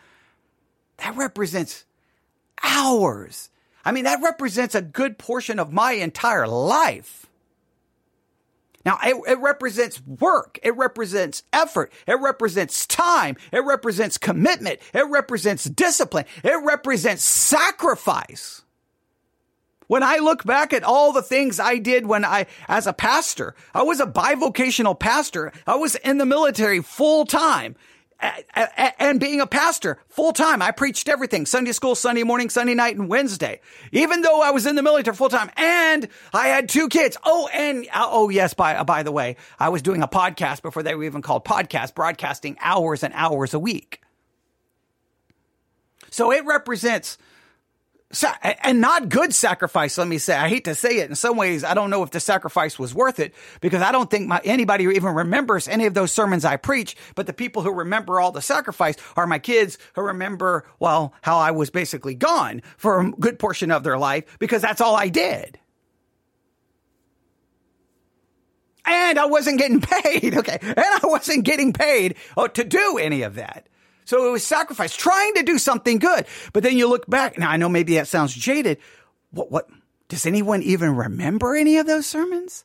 that 0.99 1.17
represents 1.17 1.85
hours. 2.63 3.51
I 3.85 3.93
mean, 3.93 4.05
that 4.05 4.23
represents 4.23 4.75
a 4.75 4.81
good 4.81 5.19
portion 5.19 5.59
of 5.59 5.73
my 5.73 5.93
entire 5.93 6.47
life. 6.47 7.27
Now, 8.85 8.99
it, 9.03 9.17
it, 9.27 9.39
represents 9.39 10.03
work. 10.07 10.59
It 10.63 10.77
represents 10.77 11.43
effort. 11.53 11.93
It 12.07 12.21
represents 12.21 12.87
time. 12.87 13.37
It 13.51 13.65
represents 13.65 14.19
commitment. 14.19 14.81
It 14.93 15.09
represents 15.09 15.65
discipline. 15.65 16.27
It 16.43 16.63
represents 16.65 17.25
sacrifice. 17.25 18.63
When 19.87 20.03
I 20.03 20.19
look 20.19 20.45
back 20.45 20.73
at 20.73 20.85
all 20.85 21.13
the 21.13 21.23
things 21.23 21.61
I 21.61 21.79
did 21.79 22.07
when 22.07 22.25
I, 22.25 22.47
as 22.69 22.87
a 22.87 22.93
pastor, 22.93 23.55
I 23.75 23.83
was 23.83 24.01
a 24.01 24.07
bivocational 24.07 24.99
pastor. 24.99 25.53
I 25.67 25.77
was 25.77 25.95
in 25.97 26.19
the 26.19 26.27
military 26.27 26.83
full 26.83 27.27
time 27.27 27.77
and 28.99 29.21
being 29.21 29.41
a 29.41 29.47
pastor 29.47 29.99
full 30.09 30.33
time, 30.33 30.63
I 30.63 30.71
preached 30.71 31.09
everything 31.09 31.47
Sunday 31.47 31.73
school, 31.73 31.95
Sunday 31.95 32.23
morning, 32.23 32.51
Sunday 32.51 32.75
night, 32.75 32.97
and 32.97 33.09
Wednesday. 33.09 33.61
Even 33.93 34.23
though 34.23 34.41
I 34.41 34.51
was 34.51 34.67
in 34.67 34.77
the 34.77 34.83
military 34.83 35.17
full 35.17 35.29
time 35.29 35.51
and 35.57 36.09
I 36.33 36.49
had 36.49 36.69
two 36.69 36.89
kids. 36.89 37.17
Oh, 37.25 37.49
and 37.53 37.87
uh, 37.93 38.07
oh, 38.11 38.29
yes, 38.29 38.55
by, 38.55 38.77
uh, 38.77 38.85
by 38.85 39.03
the 39.03 39.13
way, 39.13 39.37
I 39.59 39.69
was 39.69 39.83
doing 39.83 40.03
a 40.03 40.09
podcast 40.09 40.63
before 40.63 40.83
they 40.83 40.95
were 40.95 41.05
even 41.05 41.23
called 41.23 41.45
podcast, 41.45 41.95
broadcasting 41.95 42.57
hours 42.61 43.03
and 43.03 43.13
hours 43.15 43.55
a 43.55 43.59
week. 43.59 44.01
So 46.11 46.31
it 46.31 46.45
represents 46.45 47.19
and 48.43 48.81
not 48.81 49.09
good 49.09 49.35
sacrifice. 49.35 49.99
Let 49.99 50.09
me 50.09 50.19
say, 50.19 50.35
I 50.35 50.49
hate 50.49 50.65
to 50.65 50.75
say 50.75 50.99
it. 50.99 51.11
In 51.11 51.17
some 51.17 51.37
ways, 51.37 51.65
I 51.65 51.75
don't 51.75 51.91
know 51.91 52.03
if 52.03 52.11
the 52.11 52.21
sacrifice 52.21 52.79
was 52.79 52.95
worth 52.95 53.19
it 53.19 53.35
because 53.61 53.83
I 53.83 53.93
don't 53.93 54.11
think 54.11 54.29
my, 54.29 54.41
anybody 54.45 54.85
even 54.85 55.15
remembers 55.15 55.69
any 55.69 55.87
of 55.87 55.95
those 55.95 56.13
sermons 56.13 56.45
I 56.45 56.57
preach. 56.57 56.97
But 57.15 57.27
the 57.27 57.33
people 57.33 57.63
who 57.63 57.73
remember 57.73 58.21
all 58.21 58.33
the 58.33 58.43
sacrifice 58.43 58.97
are 59.17 59.27
my 59.27 59.39
kids 59.39 59.79
who 59.95 60.03
remember, 60.03 60.67
well, 60.79 61.15
how 61.23 61.39
I 61.39 61.51
was 61.53 61.71
basically 61.71 62.15
gone 62.15 62.63
for 62.77 63.01
a 63.01 63.11
good 63.11 63.39
portion 63.39 63.71
of 63.71 63.83
their 63.83 63.99
life 63.99 64.39
because 64.39 64.63
that's 64.63 64.81
all 64.81 64.97
I 64.97 65.09
did. 65.09 65.59
And 68.87 69.19
I 69.19 69.27
wasn't 69.27 69.59
getting 69.59 69.81
paid. 70.03 70.37
Okay. 70.37 70.59
And 70.61 70.79
I 70.79 71.01
wasn't 71.05 71.45
getting 71.45 71.73
paid 71.73 72.17
oh, 72.37 72.47
to 72.49 72.65
do 72.65 72.99
any 72.99 73.23
of 73.23 73.37
that. 73.37 73.69
So 74.05 74.29
it 74.29 74.31
was 74.31 74.47
sacrifice, 74.47 74.95
trying 74.97 75.35
to 75.35 75.43
do 75.43 75.59
something 75.59 75.99
good. 75.99 76.27
But 76.53 76.63
then 76.63 76.77
you 76.77 76.89
look 76.89 77.09
back. 77.09 77.39
Now 77.39 77.51
I 77.51 77.57
know 77.57 77.69
maybe 77.69 77.95
that 77.95 78.09
sounds 78.09 78.35
jaded. 78.35 78.79
What, 79.31 79.51
what, 79.51 79.69
does 80.09 80.27
anyone 80.27 80.63
even 80.63 80.95
remember 80.95 81.57
any 81.57 81.79
of 81.79 81.87
those 81.87 82.07
sermons? 82.07 82.65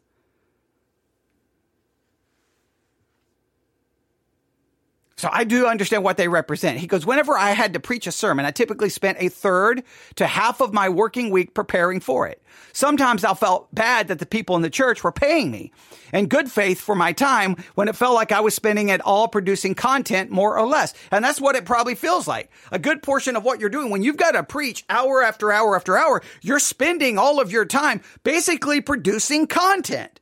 So 5.20 5.28
I 5.30 5.44
do 5.44 5.68
understand 5.68 6.06
what 6.06 6.16
they 6.16 6.30
represent. 6.30 6.80
He 6.80 6.88
goes, 6.88 7.06
whenever 7.06 7.38
I 7.38 7.52
had 7.52 7.74
to 7.74 7.82
preach 7.82 8.08
a 8.08 8.12
sermon, 8.12 8.46
I 8.46 8.52
typically 8.52 8.88
spent 8.88 9.18
a 9.20 9.28
third 9.28 9.84
to 10.16 10.26
half 10.26 10.62
of 10.62 10.72
my 10.74 10.88
working 10.88 11.30
week 11.30 11.54
preparing 11.54 12.00
for 12.00 12.26
it. 12.26 12.42
Sometimes 12.72 13.26
I 13.26 13.34
felt 13.34 13.68
bad 13.76 14.08
that 14.08 14.20
the 14.20 14.26
people 14.26 14.56
in 14.56 14.62
the 14.62 14.70
church 14.70 15.04
were 15.04 15.12
paying 15.12 15.52
me 15.52 15.74
and 16.14 16.30
good 16.30 16.50
faith 16.50 16.80
for 16.80 16.96
my 16.96 17.12
time 17.12 17.58
when 17.76 17.90
it 17.90 17.98
felt 17.98 18.16
like 18.16 18.32
I 18.32 18.40
was 18.40 18.56
spending 18.56 18.88
it 18.88 19.02
all 19.02 19.28
producing 19.28 19.76
content 19.76 20.32
more 20.32 20.58
or 20.58 20.66
less. 20.66 20.94
And 21.12 21.26
that's 21.26 21.42
what 21.42 21.58
it 21.58 21.66
probably 21.66 21.96
feels 21.96 22.26
like. 22.26 22.50
A 22.72 22.80
good 22.80 23.04
portion 23.04 23.36
of 23.36 23.44
what 23.44 23.60
you're 23.60 23.68
doing 23.68 23.90
when 23.90 24.04
you've 24.04 24.16
got 24.16 24.32
to 24.32 24.44
preach 24.44 24.86
hour 24.88 25.22
after 25.22 25.52
hour 25.52 25.76
after 25.76 25.98
hour, 25.98 26.22
you're 26.42 26.60
spending 26.60 27.18
all 27.18 27.42
of 27.42 27.52
your 27.52 27.66
time 27.66 28.00
basically 28.24 28.80
producing 28.80 29.48
content. 29.48 30.22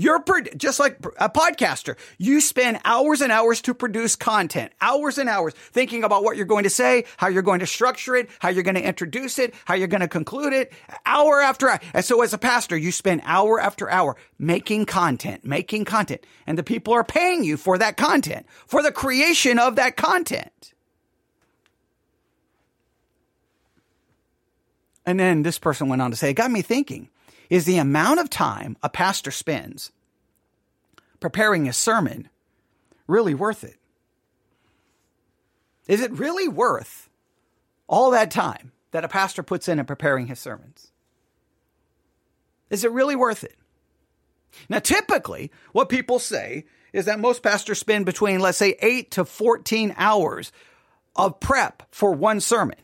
You're 0.00 0.24
just 0.56 0.78
like 0.78 1.04
a 1.18 1.28
podcaster. 1.28 1.96
You 2.18 2.40
spend 2.40 2.78
hours 2.84 3.20
and 3.20 3.32
hours 3.32 3.60
to 3.62 3.74
produce 3.74 4.14
content, 4.14 4.72
hours 4.80 5.18
and 5.18 5.28
hours 5.28 5.54
thinking 5.54 6.04
about 6.04 6.22
what 6.22 6.36
you're 6.36 6.46
going 6.46 6.62
to 6.62 6.70
say, 6.70 7.04
how 7.16 7.26
you're 7.26 7.42
going 7.42 7.58
to 7.58 7.66
structure 7.66 8.14
it, 8.14 8.30
how 8.38 8.48
you're 8.48 8.62
going 8.62 8.76
to 8.76 8.86
introduce 8.86 9.40
it, 9.40 9.54
how 9.64 9.74
you're 9.74 9.88
going 9.88 10.00
to 10.00 10.08
conclude 10.08 10.52
it, 10.52 10.72
hour 11.04 11.40
after 11.40 11.68
hour. 11.68 11.80
And 11.92 12.04
so 12.04 12.22
as 12.22 12.32
a 12.32 12.38
pastor, 12.38 12.76
you 12.76 12.92
spend 12.92 13.22
hour 13.24 13.60
after 13.60 13.90
hour 13.90 14.16
making 14.38 14.86
content, 14.86 15.44
making 15.44 15.84
content. 15.84 16.24
And 16.46 16.56
the 16.56 16.62
people 16.62 16.94
are 16.94 17.02
paying 17.02 17.42
you 17.42 17.56
for 17.56 17.76
that 17.76 17.96
content, 17.96 18.46
for 18.68 18.84
the 18.84 18.92
creation 18.92 19.58
of 19.58 19.74
that 19.76 19.96
content. 19.96 20.74
And 25.04 25.18
then 25.18 25.42
this 25.42 25.58
person 25.58 25.88
went 25.88 26.02
on 26.02 26.12
to 26.12 26.16
say, 26.16 26.30
it 26.30 26.34
got 26.34 26.52
me 26.52 26.62
thinking 26.62 27.08
is 27.50 27.64
the 27.64 27.78
amount 27.78 28.20
of 28.20 28.30
time 28.30 28.76
a 28.82 28.88
pastor 28.88 29.30
spends 29.30 29.92
preparing 31.20 31.68
a 31.68 31.72
sermon 31.72 32.28
really 33.06 33.34
worth 33.34 33.64
it? 33.64 33.76
Is 35.86 36.00
it 36.00 36.12
really 36.12 36.48
worth 36.48 37.08
all 37.88 38.10
that 38.10 38.30
time 38.30 38.72
that 38.90 39.04
a 39.04 39.08
pastor 39.08 39.42
puts 39.42 39.68
in 39.68 39.78
in 39.78 39.86
preparing 39.86 40.26
his 40.26 40.38
sermons? 40.38 40.92
Is 42.70 42.84
it 42.84 42.92
really 42.92 43.16
worth 43.16 43.44
it? 43.44 43.56
Now, 44.68 44.78
typically, 44.78 45.50
what 45.72 45.88
people 45.88 46.18
say 46.18 46.64
is 46.92 47.06
that 47.06 47.20
most 47.20 47.42
pastors 47.42 47.78
spend 47.78 48.06
between, 48.06 48.40
let's 48.40 48.58
say, 48.58 48.76
8 48.80 49.10
to 49.12 49.24
14 49.24 49.94
hours 49.96 50.52
of 51.16 51.40
prep 51.40 51.82
for 51.90 52.12
one 52.12 52.40
sermon. 52.40 52.78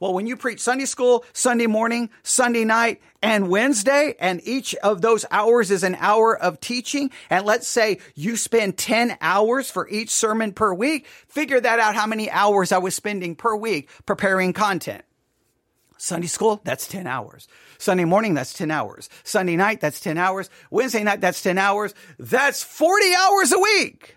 Well, 0.00 0.14
when 0.14 0.28
you 0.28 0.36
preach 0.36 0.60
Sunday 0.60 0.84
school, 0.84 1.24
Sunday 1.32 1.66
morning, 1.66 2.10
Sunday 2.22 2.64
night, 2.64 3.02
and 3.20 3.48
Wednesday, 3.48 4.14
and 4.20 4.40
each 4.44 4.74
of 4.76 5.02
those 5.02 5.24
hours 5.30 5.72
is 5.72 5.82
an 5.82 5.96
hour 5.96 6.36
of 6.36 6.60
teaching, 6.60 7.10
and 7.30 7.44
let's 7.44 7.66
say 7.66 7.98
you 8.14 8.36
spend 8.36 8.78
10 8.78 9.18
hours 9.20 9.70
for 9.70 9.88
each 9.88 10.10
sermon 10.10 10.52
per 10.52 10.72
week, 10.72 11.06
figure 11.26 11.60
that 11.60 11.80
out 11.80 11.96
how 11.96 12.06
many 12.06 12.30
hours 12.30 12.70
I 12.70 12.78
was 12.78 12.94
spending 12.94 13.34
per 13.34 13.56
week 13.56 13.90
preparing 14.06 14.52
content. 14.52 15.02
Sunday 15.96 16.28
school, 16.28 16.60
that's 16.62 16.86
10 16.86 17.08
hours. 17.08 17.48
Sunday 17.78 18.04
morning, 18.04 18.34
that's 18.34 18.52
10 18.52 18.70
hours. 18.70 19.08
Sunday 19.24 19.56
night, 19.56 19.80
that's 19.80 19.98
10 19.98 20.16
hours. 20.16 20.48
Wednesday 20.70 21.02
night, 21.02 21.20
that's 21.20 21.42
10 21.42 21.58
hours. 21.58 21.92
That's 22.20 22.62
40 22.62 23.04
hours 23.18 23.52
a 23.52 23.58
week. 23.58 24.16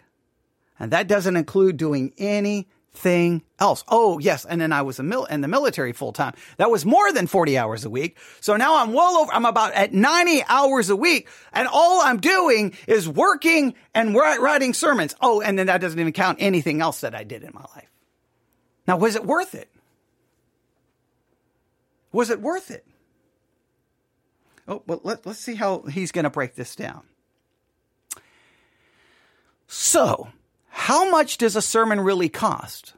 And 0.78 0.92
that 0.92 1.08
doesn't 1.08 1.36
include 1.36 1.78
doing 1.78 2.14
any 2.20 2.68
thing 2.94 3.42
else. 3.60 3.84
Oh, 3.88 4.20
yes. 4.20 4.46
And 4.46 4.60
then 4.60 4.74
I 4.74 4.82
was 4.82 5.00
a 5.00 5.04
mil- 5.04 5.26
in 5.26 5.42
the 5.42 5.48
military 5.48 5.94
full 5.94 6.12
time. 6.12 6.34
That 6.58 6.70
was 6.70 6.86
more 6.86 7.12
than 7.12 7.28
40 7.28 7.58
hours 7.58 7.86
a 7.86 7.90
week. 7.90 8.18
So 8.42 8.58
now 8.58 8.78
I'm 8.78 8.94
well 8.94 9.18
over, 9.18 9.32
I'm 9.32 9.46
about 9.46 9.74
at 9.74 9.94
90 9.94 10.44
hours 10.48 10.90
a 10.90 10.96
week. 10.96 11.30
And 11.54 11.68
all 11.72 12.02
I'm 12.02 12.20
doing 12.20 12.74
is 12.88 13.08
working 13.08 13.76
and 13.94 14.14
writing 14.14 14.74
sermons. 14.74 15.16
Oh, 15.22 15.42
and 15.42 15.58
then 15.58 15.68
that 15.68 15.80
doesn't 15.80 16.00
even 16.00 16.14
count 16.14 16.40
anything 16.42 16.82
else 16.82 17.02
that 17.02 17.16
I 17.16 17.24
did 17.24 17.44
in 17.44 17.52
my 17.54 17.66
life. 17.76 17.90
Now, 18.88 18.98
was 18.98 19.16
it 19.16 19.26
worth 19.26 19.56
it? 19.56 19.70
Was 22.12 22.30
it 22.30 22.42
worth 22.42 22.72
it? 22.72 22.86
Oh, 24.68 24.84
well, 24.86 25.00
let, 25.04 25.26
let's 25.26 25.40
see 25.40 25.56
how 25.56 25.84
he's 25.84 26.12
going 26.12 26.24
to 26.24 26.30
break 26.30 26.56
this 26.56 26.76
down. 26.76 27.04
So, 29.68 30.28
how 30.72 31.12
much 31.12 31.38
does 31.38 31.56
a 31.58 31.62
sermon 31.62 32.00
really 32.00 32.30
cost? 32.30 32.94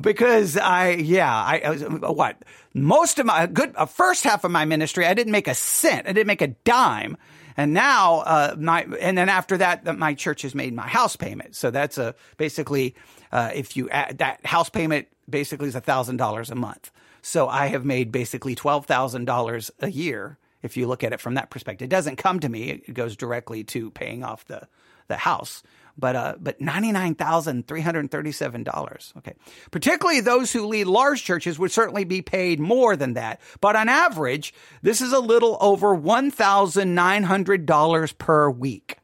because 0.00 0.56
i 0.56 0.90
yeah 0.90 1.34
i, 1.34 1.58
I 1.64 1.70
was, 1.70 1.82
what? 1.82 2.42
Most 2.74 3.18
of 3.18 3.26
my 3.26 3.46
good 3.46 3.74
uh, 3.76 3.86
first 3.86 4.24
half 4.24 4.44
of 4.44 4.50
my 4.50 4.64
ministry 4.64 5.06
i 5.06 5.14
didn't 5.14 5.32
make 5.32 5.48
a 5.48 5.54
cent. 5.54 6.08
I 6.08 6.12
didn't 6.12 6.26
make 6.26 6.42
a 6.42 6.48
dime. 6.48 7.16
And 7.56 7.74
now 7.74 8.20
uh, 8.20 8.56
my 8.58 8.86
and 9.00 9.18
then 9.18 9.28
after 9.28 9.58
that 9.58 9.98
my 9.98 10.14
church 10.14 10.42
has 10.42 10.54
made 10.54 10.74
my 10.74 10.88
house 10.88 11.16
payment. 11.16 11.54
So 11.54 11.70
that's 11.70 11.98
a 11.98 12.14
basically 12.38 12.94
uh, 13.30 13.50
if 13.54 13.76
you 13.76 13.90
add 13.90 14.18
that 14.18 14.44
house 14.46 14.70
payment 14.70 15.08
basically 15.28 15.68
is 15.68 15.74
a 15.74 15.80
thousand 15.80 16.16
dollars 16.16 16.50
a 16.50 16.54
month. 16.54 16.90
So 17.20 17.48
i 17.48 17.66
have 17.66 17.84
made 17.84 18.10
basically 18.10 18.54
twelve 18.54 18.86
thousand 18.86 19.26
dollars 19.26 19.70
a 19.80 19.90
year 19.90 20.38
if 20.62 20.76
you 20.76 20.86
look 20.86 21.04
at 21.04 21.12
it 21.12 21.20
from 21.20 21.34
that 21.34 21.50
perspective. 21.50 21.86
It 21.86 21.90
doesn't 21.90 22.16
come 22.16 22.40
to 22.40 22.48
me; 22.48 22.70
it 22.70 22.94
goes 22.94 23.16
directly 23.16 23.64
to 23.64 23.90
paying 23.90 24.24
off 24.24 24.44
the 24.46 24.68
the 25.08 25.16
house. 25.16 25.62
But 25.98 26.16
uh, 26.16 26.34
but 26.40 26.60
ninety 26.60 26.90
nine 26.90 27.14
thousand 27.14 27.66
three 27.66 27.82
hundred 27.82 28.10
thirty 28.10 28.32
seven 28.32 28.62
dollars. 28.62 29.12
Okay, 29.18 29.34
particularly 29.70 30.20
those 30.20 30.50
who 30.50 30.66
lead 30.66 30.86
large 30.86 31.22
churches 31.22 31.58
would 31.58 31.70
certainly 31.70 32.04
be 32.04 32.22
paid 32.22 32.60
more 32.60 32.96
than 32.96 33.12
that. 33.14 33.40
But 33.60 33.76
on 33.76 33.88
average, 33.90 34.54
this 34.80 35.02
is 35.02 35.12
a 35.12 35.20
little 35.20 35.58
over 35.60 35.94
one 35.94 36.30
thousand 36.30 36.94
nine 36.94 37.24
hundred 37.24 37.66
dollars 37.66 38.12
per 38.12 38.48
week. 38.48 38.96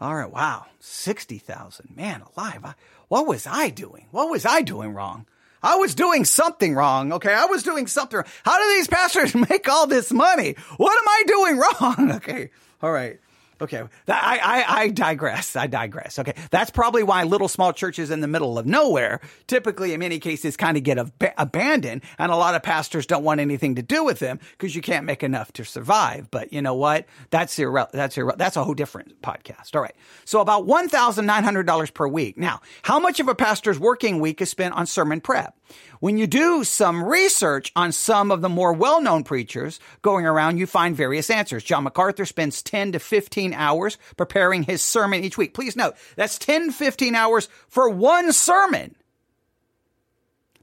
All 0.00 0.14
right, 0.16 0.30
wow, 0.30 0.66
sixty 0.80 1.38
thousand. 1.38 1.96
Man 1.96 2.22
alive! 2.36 2.74
What 3.06 3.28
was 3.28 3.46
I 3.46 3.68
doing? 3.70 4.06
What 4.10 4.28
was 4.28 4.44
I 4.44 4.62
doing 4.62 4.92
wrong? 4.92 5.26
I 5.62 5.76
was 5.76 5.94
doing 5.94 6.24
something 6.24 6.74
wrong. 6.74 7.12
Okay. 7.12 7.32
I 7.32 7.46
was 7.46 7.62
doing 7.62 7.86
something. 7.86 8.16
Wrong. 8.16 8.26
How 8.44 8.58
do 8.58 8.68
these 8.76 8.88
pastors 8.88 9.34
make 9.50 9.68
all 9.68 9.86
this 9.86 10.12
money? 10.12 10.54
What 10.76 10.92
am 10.98 11.08
I 11.08 11.22
doing 11.26 11.58
wrong? 11.58 12.12
Okay. 12.18 12.50
All 12.82 12.92
right. 12.92 13.18
Okay, 13.60 13.82
I, 14.06 14.40
I, 14.42 14.64
I 14.82 14.88
digress. 14.88 15.56
I 15.56 15.66
digress. 15.66 16.18
Okay, 16.18 16.34
that's 16.50 16.70
probably 16.70 17.02
why 17.02 17.24
little 17.24 17.48
small 17.48 17.72
churches 17.72 18.10
in 18.10 18.20
the 18.20 18.28
middle 18.28 18.58
of 18.58 18.66
nowhere 18.66 19.20
typically, 19.46 19.92
in 19.92 20.00
many 20.00 20.18
cases, 20.20 20.56
kind 20.56 20.76
of 20.76 20.82
get 20.82 20.98
ab- 20.98 21.32
abandoned, 21.36 22.02
and 22.18 22.30
a 22.30 22.36
lot 22.36 22.54
of 22.54 22.62
pastors 22.62 23.06
don't 23.06 23.24
want 23.24 23.40
anything 23.40 23.74
to 23.76 23.82
do 23.82 24.04
with 24.04 24.18
them 24.20 24.38
because 24.52 24.74
you 24.76 24.82
can't 24.82 25.04
make 25.04 25.22
enough 25.22 25.52
to 25.52 25.64
survive. 25.64 26.30
But 26.30 26.52
you 26.52 26.62
know 26.62 26.74
what? 26.74 27.06
That's 27.30 27.56
irre- 27.58 27.90
that's 27.90 28.16
irre- 28.16 28.36
that's 28.36 28.56
a 28.56 28.64
whole 28.64 28.74
different 28.74 29.20
podcast. 29.22 29.74
All 29.74 29.82
right. 29.82 29.94
So 30.24 30.40
about 30.40 30.66
one 30.66 30.88
thousand 30.88 31.26
nine 31.26 31.44
hundred 31.44 31.66
dollars 31.66 31.90
per 31.90 32.06
week. 32.06 32.38
Now, 32.38 32.60
how 32.82 32.98
much 33.00 33.20
of 33.20 33.28
a 33.28 33.34
pastor's 33.34 33.78
working 33.78 34.20
week 34.20 34.40
is 34.40 34.50
spent 34.50 34.74
on 34.74 34.86
sermon 34.86 35.20
prep? 35.20 35.54
When 36.00 36.16
you 36.16 36.26
do 36.26 36.62
some 36.64 37.02
research 37.02 37.72
on 37.74 37.90
some 37.92 38.30
of 38.30 38.40
the 38.40 38.48
more 38.48 38.72
well-known 38.72 39.24
preachers 39.24 39.80
going 40.00 40.26
around, 40.26 40.58
you 40.58 40.66
find 40.66 40.94
various 40.96 41.28
answers. 41.28 41.64
John 41.64 41.82
MacArthur 41.84 42.24
spends 42.24 42.62
10 42.62 42.92
to 42.92 42.98
15 43.48 43.58
hours 43.58 43.98
preparing 44.16 44.62
his 44.62 44.82
sermon 44.82 45.24
each 45.24 45.38
week. 45.38 45.54
Please 45.54 45.76
note, 45.76 45.94
that's 46.16 46.38
10, 46.38 46.70
15 46.72 47.14
hours 47.14 47.48
for 47.68 47.88
one 47.88 48.32
sermon. 48.32 48.94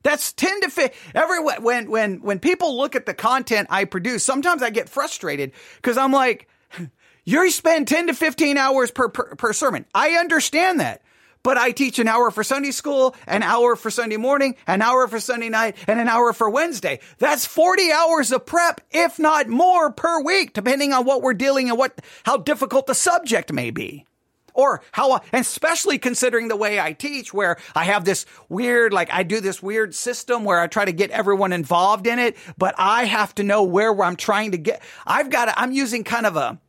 That's 0.03 0.33
10 0.33 0.61
to 0.61 0.69
15. 0.69 0.97
Every, 1.15 1.39
when, 1.41 1.89
when, 1.89 2.21
when 2.21 2.39
people 2.39 2.77
look 2.77 2.95
at 2.95 3.05
the 3.05 3.13
content 3.13 3.67
I 3.71 3.85
produce, 3.85 4.23
sometimes 4.23 4.61
I 4.61 4.69
get 4.69 4.87
frustrated 4.87 5.51
because 5.77 5.97
I'm 5.97 6.11
like, 6.11 6.47
you 7.25 7.49
spend 7.49 7.87
10 7.87 8.07
to 8.07 8.13
15 8.13 8.57
hours 8.57 8.91
per, 8.91 9.09
per, 9.09 9.35
per 9.35 9.53
sermon. 9.53 9.85
I 9.93 10.11
understand 10.11 10.79
that 10.79 11.01
but 11.45 11.59
I 11.59 11.69
teach 11.69 11.99
an 11.99 12.07
hour 12.07 12.31
for 12.31 12.43
Sunday 12.43 12.71
school, 12.71 13.15
an 13.27 13.43
hour 13.43 13.75
for 13.75 13.91
Sunday 13.91 14.17
morning, 14.17 14.55
an 14.65 14.81
hour 14.81 15.07
for 15.07 15.19
Sunday 15.19 15.49
night, 15.49 15.77
and 15.87 15.99
an 15.99 16.07
hour 16.07 16.33
for 16.33 16.49
Wednesday. 16.49 16.99
That's 17.19 17.45
40 17.45 17.91
hours 17.91 18.31
of 18.31 18.47
prep, 18.47 18.81
if 18.89 19.19
not 19.19 19.47
more 19.47 19.91
per 19.91 20.23
week, 20.23 20.53
depending 20.53 20.91
on 20.91 21.05
what 21.05 21.21
we're 21.21 21.35
dealing 21.35 21.69
and 21.69 21.77
what, 21.77 22.01
how 22.23 22.37
difficult 22.37 22.87
the 22.87 22.95
subject 22.95 23.53
may 23.53 23.69
be. 23.69 24.07
Or 24.55 24.81
how, 24.91 25.21
especially 25.33 25.99
considering 25.99 26.47
the 26.47 26.55
way 26.55 26.79
I 26.79 26.93
teach, 26.93 27.31
where 27.31 27.57
I 27.75 27.83
have 27.83 28.05
this 28.05 28.25
weird, 28.49 28.91
like 28.91 29.13
I 29.13 29.21
do 29.21 29.39
this 29.39 29.61
weird 29.61 29.93
system 29.93 30.45
where 30.45 30.59
I 30.59 30.65
try 30.65 30.85
to 30.85 30.93
get 30.93 31.11
everyone 31.11 31.53
involved 31.53 32.07
in 32.07 32.17
it, 32.17 32.37
but 32.57 32.73
I 32.79 33.05
have 33.05 33.35
to 33.35 33.43
know 33.43 33.61
where 33.61 34.01
I'm 34.01 34.15
trying 34.15 34.53
to 34.53 34.57
get. 34.57 34.81
I've 35.05 35.29
got 35.29 35.45
to, 35.45 35.59
I'm 35.59 35.73
using 35.73 36.03
kind 36.03 36.25
of 36.25 36.37
a, 36.37 36.59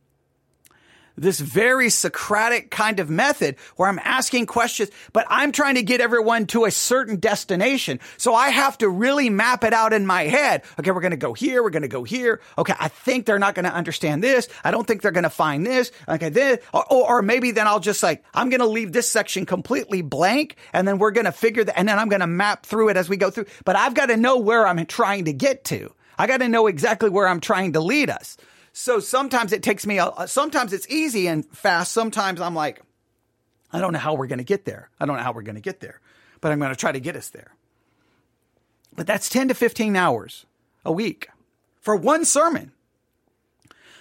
this 1.17 1.39
very 1.39 1.89
Socratic 1.89 2.69
kind 2.69 2.99
of 2.99 3.09
method 3.09 3.55
where 3.75 3.89
I'm 3.89 3.99
asking 4.03 4.45
questions, 4.45 4.91
but 5.13 5.25
I'm 5.29 5.51
trying 5.51 5.75
to 5.75 5.83
get 5.83 5.99
everyone 5.99 6.45
to 6.47 6.65
a 6.65 6.71
certain 6.71 7.19
destination. 7.19 7.99
So 8.17 8.33
I 8.33 8.49
have 8.49 8.77
to 8.79 8.89
really 8.89 9.29
map 9.29 9.63
it 9.63 9.73
out 9.73 9.93
in 9.93 10.05
my 10.05 10.23
head. 10.23 10.63
Okay, 10.79 10.91
we're 10.91 11.01
going 11.01 11.11
to 11.11 11.17
go 11.17 11.33
here. 11.33 11.63
We're 11.63 11.71
going 11.71 11.81
to 11.81 11.87
go 11.87 12.03
here. 12.03 12.41
Okay, 12.57 12.73
I 12.79 12.87
think 12.87 13.25
they're 13.25 13.39
not 13.39 13.55
going 13.55 13.65
to 13.65 13.73
understand 13.73 14.23
this. 14.23 14.47
I 14.63 14.71
don't 14.71 14.85
think 14.85 15.01
they're 15.01 15.11
going 15.11 15.23
to 15.23 15.29
find 15.29 15.65
this. 15.65 15.91
Okay, 16.07 16.29
this, 16.29 16.59
or, 16.73 16.85
or, 16.91 17.21
maybe 17.21 17.51
then 17.51 17.67
I'll 17.67 17.79
just 17.79 18.03
like, 18.03 18.23
I'm 18.33 18.49
going 18.49 18.59
to 18.61 18.67
leave 18.67 18.91
this 18.91 19.09
section 19.09 19.45
completely 19.45 20.01
blank 20.01 20.55
and 20.73 20.87
then 20.87 20.99
we're 20.99 21.11
going 21.11 21.25
to 21.25 21.31
figure 21.31 21.63
that, 21.63 21.77
and 21.77 21.89
then 21.89 21.99
I'm 21.99 22.09
going 22.09 22.21
to 22.21 22.27
map 22.27 22.65
through 22.65 22.89
it 22.89 22.97
as 22.97 23.09
we 23.09 23.17
go 23.17 23.31
through. 23.31 23.45
But 23.65 23.75
I've 23.75 23.93
got 23.93 24.07
to 24.07 24.17
know 24.17 24.37
where 24.37 24.67
I'm 24.67 24.85
trying 24.85 25.25
to 25.25 25.33
get 25.33 25.63
to. 25.65 25.93
I 26.17 26.27
got 26.27 26.37
to 26.37 26.47
know 26.47 26.67
exactly 26.67 27.09
where 27.09 27.27
I'm 27.27 27.39
trying 27.39 27.73
to 27.73 27.79
lead 27.79 28.09
us. 28.09 28.37
So 28.79 28.99
sometimes 28.99 29.53
it 29.53 29.63
takes 29.63 29.87
me, 29.87 29.99
sometimes 30.27 30.71
it's 30.71 30.87
easy 30.87 31.27
and 31.27 31.43
fast. 31.47 31.91
Sometimes 31.91 32.39
I'm 32.39 32.53
like, 32.53 32.79
I 33.73 33.79
don't 33.79 33.91
know 33.91 33.99
how 33.99 34.13
we're 34.13 34.27
going 34.27 34.37
to 34.37 34.45
get 34.45 34.65
there. 34.65 34.89
I 34.99 35.07
don't 35.07 35.17
know 35.17 35.23
how 35.23 35.31
we're 35.33 35.41
going 35.41 35.55
to 35.55 35.61
get 35.61 35.79
there. 35.79 35.99
but 36.41 36.51
I'm 36.51 36.59
going 36.59 36.69
to 36.69 36.75
try 36.75 36.91
to 36.91 36.99
get 36.99 37.15
us 37.15 37.29
there. 37.29 37.55
But 38.95 39.07
that's 39.07 39.29
10 39.29 39.47
to 39.49 39.55
15 39.55 39.95
hours 39.95 40.45
a 40.85 40.91
week 40.91 41.27
for 41.81 41.95
one 41.95 42.23
sermon. 42.23 42.71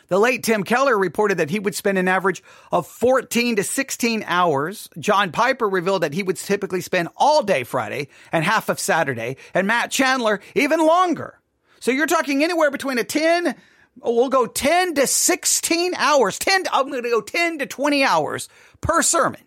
The 0.08 0.18
late 0.18 0.44
Tim 0.44 0.62
Keller 0.62 0.96
reported 0.96 1.38
that 1.38 1.50
he 1.50 1.58
would 1.58 1.74
spend 1.74 1.96
an 1.96 2.06
average 2.06 2.42
of 2.70 2.86
14 2.86 3.56
to 3.56 3.64
16 3.64 4.24
hours. 4.26 4.88
John 4.98 5.32
Piper 5.32 5.68
revealed 5.68 6.02
that 6.02 6.12
he 6.12 6.22
would 6.22 6.36
typically 6.36 6.82
spend 6.82 7.08
all 7.16 7.42
day 7.42 7.64
Friday 7.64 8.08
and 8.30 8.44
half 8.44 8.68
of 8.68 8.78
Saturday, 8.78 9.38
and 9.52 9.66
Matt 9.66 9.90
Chandler 9.90 10.40
even 10.54 10.80
longer. 10.80 11.40
So 11.80 11.90
you're 11.90 12.06
talking 12.06 12.44
anywhere 12.44 12.70
between 12.70 12.98
a 12.98 13.04
10, 13.04 13.54
Oh, 14.02 14.14
we'll 14.14 14.28
go 14.28 14.46
10 14.46 14.94
to 14.94 15.06
16 15.06 15.94
hours. 15.96 16.38
10, 16.38 16.64
to, 16.64 16.74
I'm 16.74 16.90
going 16.90 17.02
to 17.02 17.10
go 17.10 17.20
10 17.20 17.58
to 17.58 17.66
20 17.66 18.04
hours 18.04 18.48
per 18.80 19.02
sermon. 19.02 19.40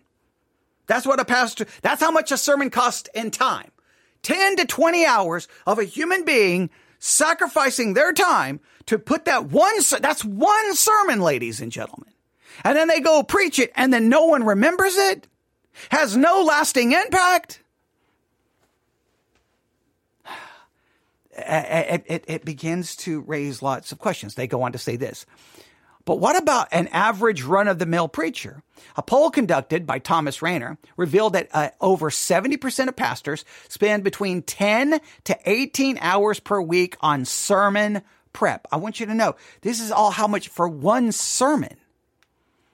That's 0.86 1.06
what 1.06 1.20
a 1.20 1.24
pastor, 1.24 1.66
that's 1.82 2.00
how 2.00 2.10
much 2.10 2.32
a 2.32 2.36
sermon 2.36 2.70
costs 2.70 3.08
in 3.14 3.30
time. 3.30 3.70
10 4.22 4.56
to 4.56 4.66
20 4.66 5.06
hours 5.06 5.48
of 5.66 5.78
a 5.78 5.84
human 5.84 6.24
being 6.24 6.70
sacrificing 6.98 7.94
their 7.94 8.12
time 8.12 8.60
to 8.86 8.98
put 8.98 9.24
that 9.26 9.46
one, 9.46 9.74
that's 10.00 10.24
one 10.24 10.74
sermon, 10.74 11.20
ladies 11.20 11.60
and 11.60 11.70
gentlemen. 11.70 12.12
And 12.64 12.76
then 12.76 12.88
they 12.88 13.00
go 13.00 13.22
preach 13.22 13.58
it 13.58 13.72
and 13.76 13.92
then 13.92 14.08
no 14.08 14.26
one 14.26 14.44
remembers 14.44 14.96
it, 14.96 15.28
has 15.90 16.16
no 16.16 16.42
lasting 16.42 16.92
impact. 16.92 17.62
It, 21.46 22.04
it, 22.06 22.24
it 22.28 22.44
begins 22.44 22.96
to 22.96 23.20
raise 23.20 23.62
lots 23.62 23.92
of 23.92 23.98
questions. 23.98 24.34
They 24.34 24.46
go 24.46 24.62
on 24.62 24.72
to 24.72 24.78
say 24.78 24.96
this. 24.96 25.26
But 26.04 26.18
what 26.18 26.36
about 26.36 26.68
an 26.72 26.88
average 26.88 27.42
run 27.42 27.68
of 27.68 27.78
the 27.78 27.86
mill 27.86 28.08
preacher? 28.08 28.62
A 28.96 29.02
poll 29.02 29.30
conducted 29.30 29.86
by 29.86 29.98
Thomas 29.98 30.42
Rainer 30.42 30.78
revealed 30.96 31.34
that 31.34 31.48
uh, 31.52 31.70
over 31.80 32.10
70% 32.10 32.88
of 32.88 32.96
pastors 32.96 33.44
spend 33.68 34.02
between 34.02 34.42
10 34.42 35.00
to 35.24 35.38
18 35.44 35.98
hours 36.00 36.40
per 36.40 36.60
week 36.60 36.96
on 37.00 37.24
sermon 37.24 38.02
prep. 38.32 38.66
I 38.72 38.76
want 38.76 38.98
you 38.98 39.06
to 39.06 39.14
know 39.14 39.36
this 39.60 39.80
is 39.80 39.92
all 39.92 40.10
how 40.10 40.26
much 40.26 40.48
for 40.48 40.68
one 40.68 41.12
sermon. 41.12 41.76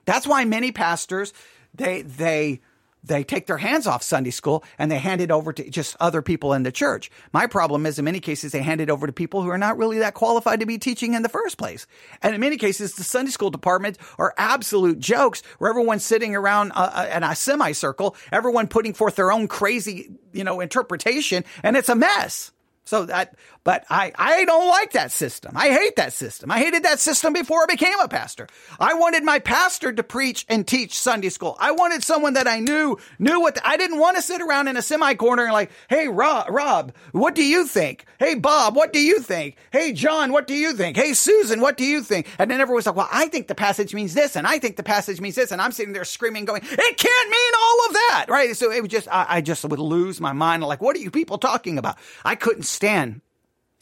That's 0.05 0.25
why 0.25 0.45
many 0.45 0.71
pastors, 0.71 1.33
they, 1.75 2.03
they, 2.03 2.61
they 3.03 3.23
take 3.23 3.47
their 3.47 3.57
hands 3.57 3.87
off 3.87 4.03
Sunday 4.03 4.31
school 4.31 4.63
and 4.77 4.91
they 4.91 4.99
hand 4.99 5.21
it 5.21 5.31
over 5.31 5.53
to 5.53 5.69
just 5.69 5.95
other 5.99 6.21
people 6.21 6.53
in 6.53 6.63
the 6.63 6.71
church. 6.71 7.09
My 7.31 7.47
problem 7.47 7.85
is 7.85 7.97
in 7.99 8.05
many 8.05 8.19
cases 8.19 8.51
they 8.51 8.61
hand 8.61 8.81
it 8.81 8.89
over 8.89 9.07
to 9.07 9.13
people 9.13 9.41
who 9.41 9.49
are 9.49 9.57
not 9.57 9.77
really 9.77 9.99
that 9.99 10.13
qualified 10.13 10.59
to 10.59 10.65
be 10.65 10.77
teaching 10.77 11.13
in 11.13 11.21
the 11.21 11.29
first 11.29 11.57
place. 11.57 11.87
And 12.21 12.35
in 12.35 12.41
many 12.41 12.57
cases 12.57 12.95
the 12.95 13.03
Sunday 13.03 13.31
school 13.31 13.49
departments 13.49 13.99
are 14.17 14.33
absolute 14.37 14.99
jokes 14.99 15.41
where 15.57 15.69
everyone's 15.69 16.05
sitting 16.05 16.35
around 16.35 16.71
uh, 16.73 16.91
uh 16.93 17.15
in 17.15 17.23
a 17.23 17.35
semicircle, 17.35 18.15
everyone 18.31 18.67
putting 18.67 18.93
forth 18.93 19.15
their 19.15 19.31
own 19.31 19.47
crazy, 19.47 20.11
you 20.33 20.43
know, 20.43 20.59
interpretation 20.59 21.43
and 21.63 21.77
it's 21.77 21.89
a 21.89 21.95
mess. 21.95 22.51
So 22.87 23.05
that, 23.05 23.35
but 23.65 23.83
I, 23.89 24.13
I 24.15 24.45
don't 24.45 24.69
like 24.69 24.93
that 24.93 25.11
system. 25.11 25.51
I 25.57 25.67
hate 25.67 25.97
that 25.97 26.13
system. 26.13 26.49
I 26.49 26.59
hated 26.59 26.83
that 26.83 27.01
system 27.01 27.33
before 27.33 27.63
I 27.63 27.65
became 27.65 27.99
a 27.99 28.07
pastor. 28.07 28.47
I 28.79 28.93
wanted 28.93 29.25
my 29.25 29.39
pastor 29.39 29.91
to 29.91 30.03
preach 30.03 30.45
and 30.47 30.65
teach 30.65 30.97
Sunday 30.97 31.27
school. 31.27 31.57
I 31.59 31.71
wanted 31.71 32.01
someone 32.01 32.35
that 32.35 32.47
I 32.47 32.61
knew, 32.61 32.97
knew 33.19 33.41
what, 33.41 33.55
the, 33.55 33.67
I 33.67 33.75
didn't 33.75 33.99
want 33.99 34.15
to 34.15 34.21
sit 34.21 34.41
around 34.41 34.69
in 34.69 34.77
a 34.77 34.81
semi 34.81 35.15
corner 35.15 35.43
and 35.43 35.51
like, 35.51 35.71
Hey, 35.89 36.07
Rob, 36.07 36.49
Rob, 36.49 36.93
what 37.11 37.35
do 37.35 37.43
you 37.43 37.67
think? 37.67 38.05
Hey, 38.19 38.35
Bob, 38.35 38.73
what 38.73 38.93
do 38.93 39.01
you 39.01 39.19
think? 39.19 39.57
Hey, 39.71 39.91
John, 39.91 40.31
what 40.31 40.47
do 40.47 40.53
you 40.53 40.71
think? 40.71 40.95
Hey, 40.95 41.11
Susan, 41.11 41.59
what 41.59 41.75
do 41.75 41.83
you 41.83 42.01
think? 42.01 42.27
And 42.39 42.49
then 42.49 42.61
everyone's 42.61 42.85
like, 42.85 42.95
well, 42.95 43.09
I 43.11 43.27
think 43.27 43.47
the 43.47 43.55
passage 43.55 43.93
means 43.93 44.13
this 44.13 44.37
and 44.37 44.47
I 44.47 44.59
think 44.59 44.77
the 44.77 44.83
passage 44.83 45.19
means 45.19 45.35
this. 45.35 45.51
And 45.51 45.61
I'm 45.61 45.73
sitting 45.73 45.91
there 45.91 46.05
screaming, 46.05 46.45
going, 46.45 46.61
it 46.63 46.97
can't 46.97 47.29
mean 47.29 47.53
all 47.61 47.85
of 47.87 47.93
that. 47.93 48.25
Right. 48.29 48.55
So 48.55 48.71
it 48.71 48.81
was 48.81 48.89
just, 48.89 49.09
I, 49.09 49.25
I 49.27 49.41
just 49.41 49.65
would 49.65 49.77
lose 49.77 50.21
my 50.21 50.31
mind. 50.31 50.63
Like, 50.63 50.81
what 50.81 50.95
are 50.95 50.99
you 50.99 51.11
people 51.11 51.37
talking 51.37 51.77
about? 51.77 51.97
I 52.23 52.35
couldn't 52.35 52.63
stand 52.77 53.21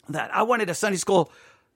that. 0.08 0.34
I 0.34 0.42
wanted 0.42 0.70
a 0.70 0.74
Sunday 0.74 0.96
school 0.96 1.30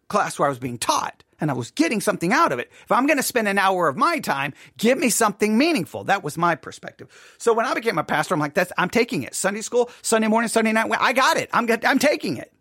class 0.08 0.38
where 0.38 0.46
I 0.46 0.48
was 0.48 0.58
being 0.58 0.78
taught 0.78 1.22
and 1.40 1.50
I 1.50 1.54
was 1.54 1.70
getting 1.70 2.00
something 2.00 2.32
out 2.32 2.50
of 2.50 2.58
it. 2.58 2.70
If 2.82 2.90
I'm 2.90 3.06
going 3.06 3.18
to 3.18 3.22
spend 3.22 3.46
an 3.46 3.58
hour 3.58 3.88
of 3.88 3.96
my 3.96 4.18
time, 4.18 4.52
give 4.76 4.98
me 4.98 5.10
something 5.10 5.56
meaningful. 5.56 6.04
That 6.04 6.24
was 6.24 6.36
my 6.36 6.54
perspective. 6.54 7.08
So 7.38 7.52
when 7.52 7.66
I 7.66 7.74
became 7.74 7.98
a 7.98 8.04
pastor, 8.04 8.34
I'm 8.34 8.40
like, 8.40 8.54
that's, 8.54 8.72
I'm 8.76 8.90
taking 8.90 9.22
it. 9.22 9.34
Sunday 9.34 9.60
school, 9.60 9.90
Sunday 10.02 10.28
morning, 10.28 10.48
Sunday 10.48 10.72
night. 10.72 10.90
I 10.98 11.12
got 11.12 11.36
it. 11.36 11.48
I'm, 11.52 11.68
I'm 11.84 11.98
taking 11.98 12.36
it. 12.38 12.52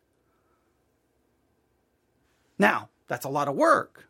Now, 2.57 2.89
that's 3.07 3.25
a 3.25 3.29
lot 3.29 3.47
of 3.47 3.55
work. 3.55 4.08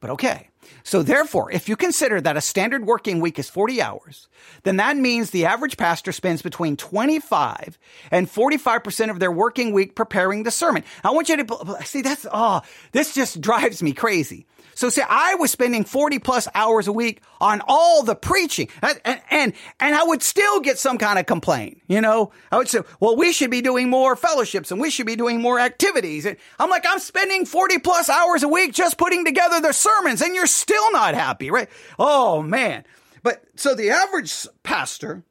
But 0.00 0.10
okay. 0.10 0.48
So 0.82 1.02
therefore, 1.02 1.50
if 1.50 1.68
you 1.68 1.76
consider 1.76 2.20
that 2.20 2.36
a 2.36 2.40
standard 2.40 2.86
working 2.86 3.20
week 3.20 3.38
is 3.38 3.50
40 3.50 3.82
hours, 3.82 4.28
then 4.62 4.76
that 4.76 4.96
means 4.96 5.30
the 5.30 5.46
average 5.46 5.76
pastor 5.76 6.12
spends 6.12 6.42
between 6.42 6.76
25 6.76 7.78
and 8.10 8.30
45% 8.30 9.10
of 9.10 9.20
their 9.20 9.32
working 9.32 9.72
week 9.72 9.94
preparing 9.94 10.42
the 10.42 10.50
sermon. 10.50 10.84
I 11.04 11.10
want 11.10 11.28
you 11.28 11.44
to 11.44 11.76
see 11.84 12.02
that's, 12.02 12.26
oh, 12.32 12.62
this 12.92 13.14
just 13.14 13.40
drives 13.40 13.82
me 13.82 13.92
crazy. 13.92 14.46
So 14.80 14.88
see, 14.88 15.02
I 15.06 15.34
was 15.34 15.50
spending 15.50 15.84
40 15.84 16.20
plus 16.20 16.48
hours 16.54 16.88
a 16.88 16.92
week 16.92 17.20
on 17.38 17.60
all 17.68 18.02
the 18.02 18.14
preaching 18.14 18.70
and, 18.80 18.98
and, 19.04 19.52
and 19.78 19.94
I 19.94 20.02
would 20.04 20.22
still 20.22 20.60
get 20.60 20.78
some 20.78 20.96
kind 20.96 21.18
of 21.18 21.26
complaint, 21.26 21.82
you 21.86 22.00
know, 22.00 22.32
I 22.50 22.56
would 22.56 22.66
say, 22.66 22.78
well, 22.98 23.14
we 23.14 23.34
should 23.34 23.50
be 23.50 23.60
doing 23.60 23.90
more 23.90 24.16
fellowships 24.16 24.70
and 24.70 24.80
we 24.80 24.88
should 24.88 25.04
be 25.04 25.16
doing 25.16 25.42
more 25.42 25.60
activities. 25.60 26.24
And 26.24 26.38
I'm 26.58 26.70
like, 26.70 26.86
I'm 26.88 26.98
spending 26.98 27.44
40 27.44 27.80
plus 27.80 28.08
hours 28.08 28.42
a 28.42 28.48
week 28.48 28.72
just 28.72 28.96
putting 28.96 29.26
together 29.26 29.60
the 29.60 29.72
sermons 29.72 30.22
and 30.22 30.34
you're 30.34 30.46
still 30.46 30.90
not 30.92 31.12
happy, 31.12 31.50
right? 31.50 31.68
Oh 31.98 32.40
man. 32.40 32.84
But 33.22 33.44
so 33.56 33.74
the 33.74 33.90
average 33.90 34.46
pastor 34.62 35.24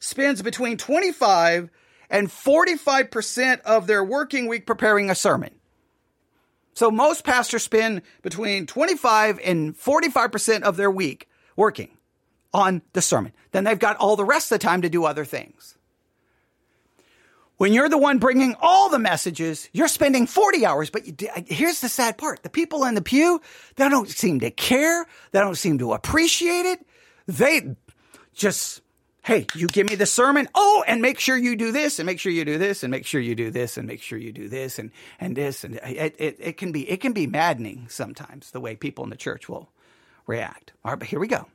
spends 0.00 0.42
between 0.42 0.76
25 0.76 1.70
and 2.10 2.26
45% 2.26 3.60
of 3.60 3.86
their 3.86 4.02
working 4.02 4.48
week 4.48 4.66
preparing 4.66 5.08
a 5.08 5.14
sermon. 5.14 5.52
So 6.80 6.90
most 6.90 7.24
pastors 7.24 7.62
spend 7.62 8.00
between 8.22 8.64
25 8.64 9.38
and 9.44 9.76
45% 9.76 10.62
of 10.62 10.78
their 10.78 10.90
week 10.90 11.28
working 11.54 11.90
on 12.54 12.80
the 12.94 13.02
sermon. 13.02 13.32
Then 13.50 13.64
they've 13.64 13.78
got 13.78 13.98
all 13.98 14.16
the 14.16 14.24
rest 14.24 14.50
of 14.50 14.58
the 14.58 14.64
time 14.64 14.80
to 14.80 14.88
do 14.88 15.04
other 15.04 15.26
things. 15.26 15.76
When 17.58 17.74
you're 17.74 17.90
the 17.90 17.98
one 17.98 18.16
bringing 18.16 18.56
all 18.62 18.88
the 18.88 18.98
messages, 18.98 19.68
you're 19.74 19.88
spending 19.88 20.26
40 20.26 20.64
hours. 20.64 20.88
But 20.88 21.02
here's 21.48 21.82
the 21.82 21.90
sad 21.90 22.16
part. 22.16 22.42
The 22.42 22.48
people 22.48 22.86
in 22.86 22.94
the 22.94 23.02
pew, 23.02 23.42
they 23.76 23.86
don't 23.90 24.08
seem 24.08 24.40
to 24.40 24.50
care. 24.50 25.04
They 25.32 25.40
don't 25.40 25.58
seem 25.58 25.76
to 25.80 25.92
appreciate 25.92 26.64
it. 26.64 26.86
They 27.26 27.76
just 28.32 28.80
Hey, 29.22 29.46
you 29.54 29.66
give 29.66 29.88
me 29.88 29.96
the 29.96 30.06
sermon. 30.06 30.48
Oh, 30.54 30.82
and 30.86 31.02
make 31.02 31.20
sure 31.20 31.36
you 31.36 31.54
do 31.54 31.72
this 31.72 31.98
and 31.98 32.06
make 32.06 32.18
sure 32.18 32.32
you 32.32 32.44
do 32.44 32.56
this 32.56 32.82
and 32.82 32.90
make 32.90 33.04
sure 33.04 33.20
you 33.20 33.34
do 33.34 33.50
this 33.50 33.76
and 33.76 33.86
make 33.86 34.00
sure 34.00 34.18
you 34.18 34.32
do 34.32 34.48
this 34.48 34.78
and, 34.78 34.90
and 35.18 35.36
this. 35.36 35.62
And 35.62 35.76
it, 35.76 36.14
it, 36.18 36.36
it 36.40 36.56
can 36.56 36.72
be, 36.72 36.90
it 36.90 37.02
can 37.02 37.12
be 37.12 37.26
maddening 37.26 37.86
sometimes 37.90 38.50
the 38.50 38.60
way 38.60 38.76
people 38.76 39.04
in 39.04 39.10
the 39.10 39.16
church 39.16 39.46
will 39.48 39.68
react. 40.26 40.72
All 40.84 40.92
right, 40.92 40.98
but 40.98 41.08
here 41.08 41.20
we 41.20 41.28
go. 41.28 41.46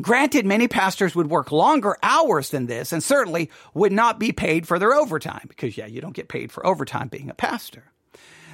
Granted, 0.00 0.46
many 0.46 0.68
pastors 0.68 1.14
would 1.14 1.28
work 1.30 1.52
longer 1.52 1.96
hours 2.02 2.48
than 2.50 2.66
this 2.66 2.92
and 2.92 3.02
certainly 3.02 3.50
would 3.74 3.92
not 3.92 4.18
be 4.18 4.32
paid 4.32 4.66
for 4.66 4.78
their 4.78 4.94
overtime 4.94 5.44
because, 5.48 5.76
yeah, 5.76 5.84
you 5.86 6.00
don't 6.00 6.14
get 6.14 6.28
paid 6.28 6.50
for 6.52 6.66
overtime 6.66 7.08
being 7.08 7.28
a 7.30 7.34
pastor. 7.34 7.84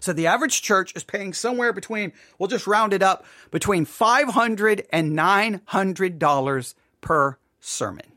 So 0.00 0.12
the 0.12 0.26
average 0.26 0.60
church 0.60 0.92
is 0.94 1.04
paying 1.04 1.32
somewhere 1.32 1.72
between, 1.72 2.12
we'll 2.38 2.50
just 2.50 2.66
round 2.66 2.92
it 2.92 3.02
up, 3.02 3.24
between 3.50 3.86
$500 3.86 4.84
and 4.92 5.16
$900 5.16 6.74
per 7.00 7.38
sermon 7.60 8.13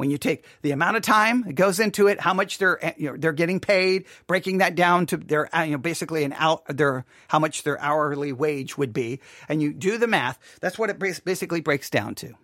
when 0.00 0.10
you 0.10 0.18
take 0.18 0.44
the 0.62 0.72
amount 0.72 0.96
of 0.96 1.02
time 1.02 1.44
it 1.46 1.54
goes 1.54 1.78
into 1.78 2.08
it, 2.08 2.18
how 2.18 2.34
much 2.34 2.58
they're 2.58 2.94
you 2.96 3.10
know, 3.10 3.16
they're 3.16 3.32
getting 3.32 3.60
paid, 3.60 4.06
breaking 4.26 4.58
that 4.58 4.74
down 4.74 5.06
to 5.06 5.18
their 5.18 5.54
uh, 5.54 5.62
you 5.62 5.72
know 5.72 5.78
basically 5.78 6.24
an 6.24 6.32
out 6.32 6.64
their 6.66 7.04
how 7.28 7.38
much 7.38 7.62
their 7.62 7.80
hourly 7.80 8.32
wage 8.32 8.76
would 8.78 8.92
be, 8.92 9.20
and 9.48 9.62
you 9.62 9.72
do 9.72 9.98
the 9.98 10.06
math. 10.06 10.38
That's 10.60 10.78
what 10.78 10.90
it 10.90 10.98
basically 10.98 11.60
breaks 11.60 11.90
down 11.90 12.14
to. 12.16 12.34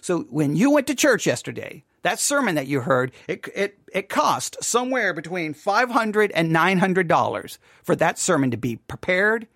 So 0.00 0.20
when 0.30 0.56
you 0.56 0.70
went 0.70 0.86
to 0.86 0.94
church 0.94 1.26
yesterday, 1.26 1.84
that 2.02 2.18
sermon 2.18 2.54
that 2.54 2.66
you 2.66 2.80
heard, 2.80 3.12
it 3.26 3.46
it 3.54 3.78
it 3.92 4.08
cost 4.08 4.56
somewhere 4.64 5.12
between 5.12 5.52
five 5.52 5.90
hundred 5.90 6.32
and 6.32 6.50
nine 6.50 6.78
hundred 6.78 7.08
dollars 7.08 7.58
for 7.82 7.94
that 7.96 8.18
sermon 8.18 8.50
to 8.52 8.56
be 8.56 8.76
prepared, 8.76 9.46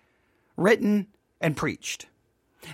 written, 0.55 1.07
and 1.41 1.57
preached. 1.57 2.05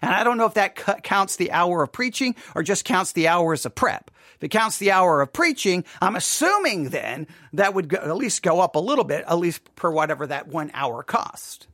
And 0.01 0.13
I 0.13 0.23
don't 0.23 0.37
know 0.37 0.45
if 0.45 0.53
that 0.55 0.75
counts 1.03 1.35
the 1.35 1.51
hour 1.51 1.83
of 1.83 1.91
preaching 1.91 2.35
or 2.55 2.63
just 2.63 2.85
counts 2.85 3.11
the 3.11 3.27
hours 3.27 3.65
of 3.65 3.75
prep. 3.75 4.11
If 4.35 4.43
it 4.43 4.49
counts 4.49 4.77
the 4.77 4.91
hour 4.91 5.21
of 5.21 5.33
preaching, 5.33 5.83
I'm 6.01 6.15
assuming 6.15 6.89
then 6.89 7.27
that 7.53 7.73
would 7.73 7.89
go, 7.89 7.97
at 7.97 8.15
least 8.15 8.41
go 8.41 8.61
up 8.61 8.75
a 8.75 8.79
little 8.79 9.03
bit, 9.03 9.25
at 9.27 9.37
least 9.37 9.75
per 9.75 9.91
whatever 9.91 10.25
that 10.27 10.47
one 10.47 10.71
hour 10.73 11.03
cost. 11.03 11.67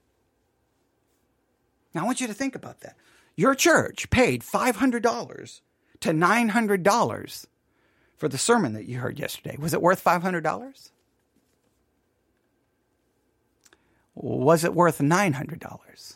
Now, 1.93 2.01
I 2.01 2.05
want 2.05 2.21
you 2.21 2.27
to 2.27 2.33
think 2.33 2.55
about 2.55 2.81
that. 2.81 2.95
Your 3.35 3.53
church 3.53 4.09
paid 4.09 4.41
$500 4.41 5.61
to 6.01 6.09
$900 6.09 7.45
for 8.17 8.29
the 8.29 8.37
sermon 8.37 8.73
that 8.73 8.85
you 8.85 8.99
heard 8.99 9.19
yesterday. 9.19 9.57
Was 9.59 9.73
it 9.73 9.81
worth 9.81 10.03
$500? 10.03 10.89
Was 14.15 14.63
it 14.63 14.73
worth 14.73 14.99
$900? 14.99 16.15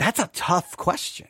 That's 0.00 0.18
a 0.18 0.30
tough 0.32 0.78
question. 0.78 1.28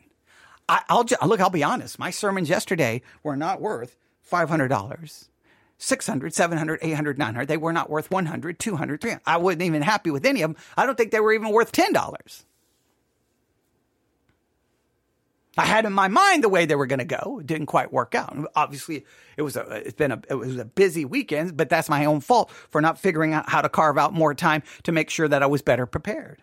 I, 0.68 0.80
will 0.88 1.04
look. 1.26 1.40
I'll 1.40 1.50
be 1.50 1.64
honest. 1.64 1.98
My 1.98 2.11
sermons 2.11 2.48
yesterday 2.48 3.02
were 3.24 3.37
not 3.37 3.61
worth 3.61 3.96
five 4.22 4.48
hundred 4.48 4.68
dollars. 4.68 5.28
600, 5.78 6.35
700, 6.35 6.78
800, 6.83 7.18
900. 7.18 7.48
They 7.48 7.56
were 7.56 7.72
not 7.72 7.88
worth 7.88 8.11
100, 8.11 8.59
200, 8.59 9.00
300. 9.00 9.22
I 9.26 9.38
wasn't 9.38 9.62
even 9.62 9.80
happy 9.80 10.11
with 10.11 10.26
any 10.26 10.42
of 10.42 10.52
them. 10.52 10.62
I 10.76 10.85
don't 10.85 10.96
think 10.96 11.11
they 11.11 11.20
were 11.20 11.33
even 11.33 11.48
worth 11.52 11.72
$10. 11.72 12.44
I 15.56 15.64
had 15.64 15.87
in 15.87 15.94
my 15.94 16.09
mind 16.09 16.44
the 16.44 16.50
way 16.50 16.66
they 16.66 16.74
were 16.74 16.85
going 16.87 16.98
to 16.98 17.06
go. 17.06 17.38
It 17.40 17.46
didn't 17.46 17.66
quite 17.66 17.94
work 17.94 18.14
out. 18.14 18.37
Obviously, 18.54 19.06
it 19.38 19.42
was 19.42 19.56
a 19.56 19.62
it's 19.87 19.94
been 19.94 20.12
a 20.12 20.20
it 20.28 20.35
was 20.35 20.59
a 20.59 20.66
busy 20.66 21.06
weekend, 21.06 21.56
but 21.56 21.70
that's 21.70 21.88
my 21.88 22.04
own 22.04 22.20
fault 22.20 22.50
for 22.68 22.83
not 22.83 22.98
figuring 22.98 23.33
out 23.33 23.48
how 23.48 23.62
to 23.62 23.70
carve 23.70 23.96
out 23.96 24.12
more 24.12 24.35
time 24.35 24.62
to 24.83 24.92
make 24.92 25.09
sure 25.09 25.28
that 25.28 25.42
I 25.42 25.46
was 25.46 25.62
better 25.62 25.87
prepared. 25.87 26.42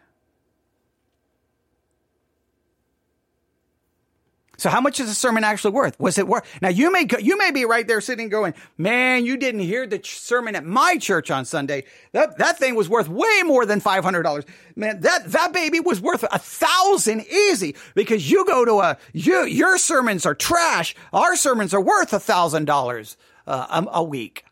So 4.57 4.71
how 4.71 4.81
much 4.81 4.99
is 4.99 5.07
the 5.07 5.13
sermon 5.13 5.43
actually 5.43 5.71
worth? 5.71 5.99
Was 5.99 6.17
it 6.17 6.27
worth? 6.27 6.43
Now 6.61 6.69
you 6.69 6.91
may 6.91 7.05
you 7.19 7.37
may 7.37 7.51
be 7.51 7.63
right 7.65 7.87
there 7.87 8.01
sitting 8.01 8.27
going, 8.27 8.55
man, 8.75 9.23
you 9.23 9.37
didn't 9.37 9.61
hear 9.61 9.85
the 9.85 9.99
ch- 9.99 10.17
sermon 10.17 10.55
at 10.55 10.65
my 10.65 10.97
church 10.97 11.29
on 11.29 11.45
Sunday. 11.45 11.83
That 12.11 12.39
that 12.39 12.57
thing 12.57 12.73
was 12.73 12.89
worth 12.89 13.07
way 13.07 13.43
more 13.45 13.67
than 13.67 13.79
five 13.79 14.03
hundred 14.03 14.23
dollars. 14.23 14.45
Man, 14.75 15.01
that 15.01 15.31
that 15.31 15.53
baby 15.53 15.79
was 15.79 16.01
worth 16.01 16.23
a 16.23 16.39
thousand 16.39 17.25
easy 17.27 17.75
because 17.93 18.31
you 18.31 18.45
go 18.45 18.65
to 18.65 18.79
a 18.79 18.97
you 19.13 19.45
your 19.45 19.77
sermons 19.77 20.25
are 20.25 20.35
trash. 20.35 20.95
Our 21.13 21.35
sermons 21.35 21.73
are 21.75 21.81
worth 21.81 22.11
a 22.11 22.19
thousand 22.19 22.65
dollars 22.65 23.15
uh, 23.45 23.85
a 23.93 24.03
week. 24.03 24.43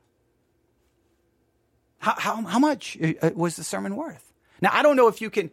How 1.97 2.13
how 2.15 2.43
how 2.43 2.59
much 2.59 2.95
uh, 3.01 3.31
was 3.33 3.55
the 3.55 3.63
sermon 3.63 3.95
worth? 3.95 4.31
Now 4.61 4.69
I 4.71 4.83
don't 4.83 4.97
know 4.97 5.07
if 5.07 5.19
you 5.19 5.31
can 5.31 5.49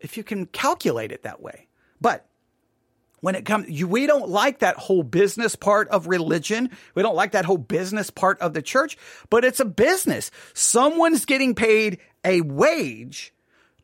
if 0.00 0.16
you 0.16 0.24
can 0.24 0.46
calculate 0.46 1.12
it 1.12 1.24
that 1.24 1.42
way, 1.42 1.68
but 2.00 2.29
when 3.20 3.34
it 3.34 3.44
comes, 3.44 3.68
you, 3.68 3.86
we 3.86 4.06
don't 4.06 4.28
like 4.28 4.60
that 4.60 4.76
whole 4.76 5.02
business 5.02 5.56
part 5.56 5.88
of 5.88 6.06
religion. 6.06 6.70
We 6.94 7.02
don't 7.02 7.16
like 7.16 7.32
that 7.32 7.44
whole 7.44 7.58
business 7.58 8.10
part 8.10 8.40
of 8.40 8.54
the 8.54 8.62
church, 8.62 8.96
but 9.28 9.44
it's 9.44 9.60
a 9.60 9.64
business. 9.64 10.30
Someone's 10.54 11.24
getting 11.24 11.54
paid 11.54 11.98
a 12.24 12.40
wage 12.40 13.32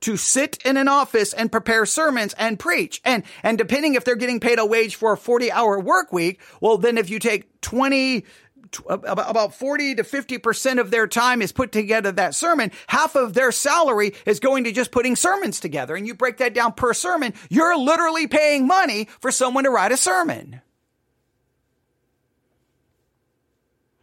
to 0.00 0.16
sit 0.16 0.58
in 0.64 0.76
an 0.76 0.88
office 0.88 1.32
and 1.32 1.50
prepare 1.50 1.86
sermons 1.86 2.34
and 2.34 2.58
preach. 2.58 3.00
And, 3.04 3.24
and 3.42 3.56
depending 3.56 3.94
if 3.94 4.04
they're 4.04 4.16
getting 4.16 4.40
paid 4.40 4.58
a 4.58 4.66
wage 4.66 4.96
for 4.96 5.12
a 5.12 5.16
40 5.16 5.50
hour 5.50 5.80
work 5.80 6.12
week, 6.12 6.40
well, 6.60 6.78
then 6.78 6.98
if 6.98 7.10
you 7.10 7.18
take 7.18 7.60
20, 7.62 8.24
about 8.88 9.54
40 9.54 9.96
to 9.96 10.02
50% 10.02 10.80
of 10.80 10.90
their 10.90 11.06
time 11.06 11.42
is 11.42 11.52
put 11.52 11.72
together 11.72 12.12
that 12.12 12.34
sermon. 12.34 12.72
Half 12.86 13.14
of 13.14 13.34
their 13.34 13.52
salary 13.52 14.14
is 14.24 14.40
going 14.40 14.64
to 14.64 14.72
just 14.72 14.90
putting 14.90 15.16
sermons 15.16 15.60
together. 15.60 15.96
And 15.96 16.06
you 16.06 16.14
break 16.14 16.38
that 16.38 16.54
down 16.54 16.72
per 16.72 16.94
sermon. 16.94 17.34
You're 17.48 17.76
literally 17.76 18.26
paying 18.26 18.66
money 18.66 19.08
for 19.20 19.30
someone 19.30 19.64
to 19.64 19.70
write 19.70 19.92
a 19.92 19.96
sermon. 19.96 20.60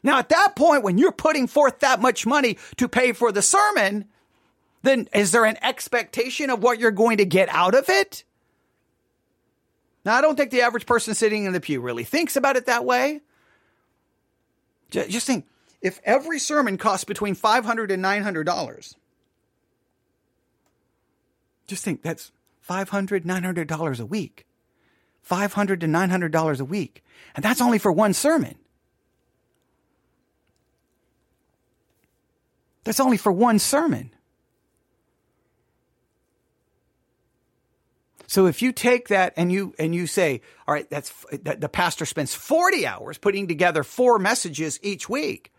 Now, 0.03 0.19
at 0.19 0.29
that 0.29 0.55
point, 0.55 0.83
when 0.83 0.97
you're 0.97 1.13
putting 1.13 1.47
forth 1.47 1.79
that 1.79 2.01
much 2.01 2.25
money 2.25 2.57
to 2.77 2.89
pay 2.89 3.13
for 3.13 3.31
the 3.31 3.41
sermon, 3.41 4.05
then 4.81 5.07
is 5.13 5.31
there 5.31 5.45
an 5.45 5.57
expectation 5.61 6.49
of 6.49 6.61
what 6.61 6.79
you're 6.79 6.91
going 6.91 7.17
to 7.17 7.25
get 7.25 7.47
out 7.49 7.73
of 7.73 7.89
it? 7.89 8.25
Now, 10.05 10.15
I 10.15 10.21
don't 10.21 10.35
think 10.35 10.51
the 10.51 10.61
average 10.61 10.85
person 10.85 11.15
sitting 11.15 11.45
in 11.45 11.53
the 11.53 11.61
pew 11.61 11.79
really 11.79 12.03
thinks 12.03 12.35
about 12.35 12.57
it 12.57 12.65
that 12.65 12.83
way. 12.83 13.21
Just 14.93 15.27
think, 15.27 15.45
if 15.81 15.99
every 16.05 16.39
sermon 16.39 16.77
costs 16.77 17.03
between 17.03 17.35
$500 17.35 17.91
and 17.91 18.03
$900, 18.03 18.95
just 21.67 21.83
think 21.83 22.03
that's 22.03 22.31
$500, 22.69 23.23
$900 23.25 23.99
a 23.99 24.05
week. 24.05 24.45
500 25.23 25.81
to 25.81 25.87
$900 25.87 26.59
a 26.59 26.65
week. 26.65 27.03
And 27.35 27.43
that's 27.43 27.61
only 27.61 27.79
for 27.79 27.91
one 27.91 28.13
sermon. 28.13 28.55
That's 32.83 32.99
only 32.99 33.17
for 33.17 33.31
one 33.31 33.59
sermon. 33.59 34.12
So 38.33 38.47
if 38.47 38.63
you 38.63 38.71
take 38.71 39.09
that 39.09 39.33
and 39.37 39.51
you 39.51 39.75
and 39.77 39.93
you 39.93 40.07
say, 40.07 40.41
all 40.67 40.73
right, 40.73 40.89
that's 40.89 41.13
that 41.43 41.61
the 41.61 41.69
pastor 41.69 42.03
spends 42.03 42.33
40 42.33 42.87
hours 42.87 43.19
putting 43.19 43.47
together 43.47 43.83
four 43.83 44.17
messages 44.17 44.79
each 44.81 45.07
week, 45.07 45.53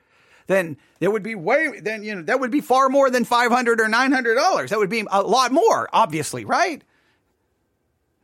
then 0.49 0.77
there 0.99 1.13
would 1.13 1.23
be 1.23 1.37
way 1.37 1.79
then 1.79 2.03
you 2.03 2.17
know 2.17 2.23
that 2.23 2.41
would 2.41 2.51
be 2.51 2.61
far 2.61 2.89
more 2.89 3.11
than 3.11 3.25
500 3.25 3.81
or 3.81 3.87
900 3.87 4.35
dollars. 4.35 4.71
That 4.71 4.81
would 4.81 4.91
be 4.91 5.05
a 5.09 5.23
lot 5.23 5.53
more, 5.53 5.89
obviously, 5.93 6.45
right? 6.45 6.83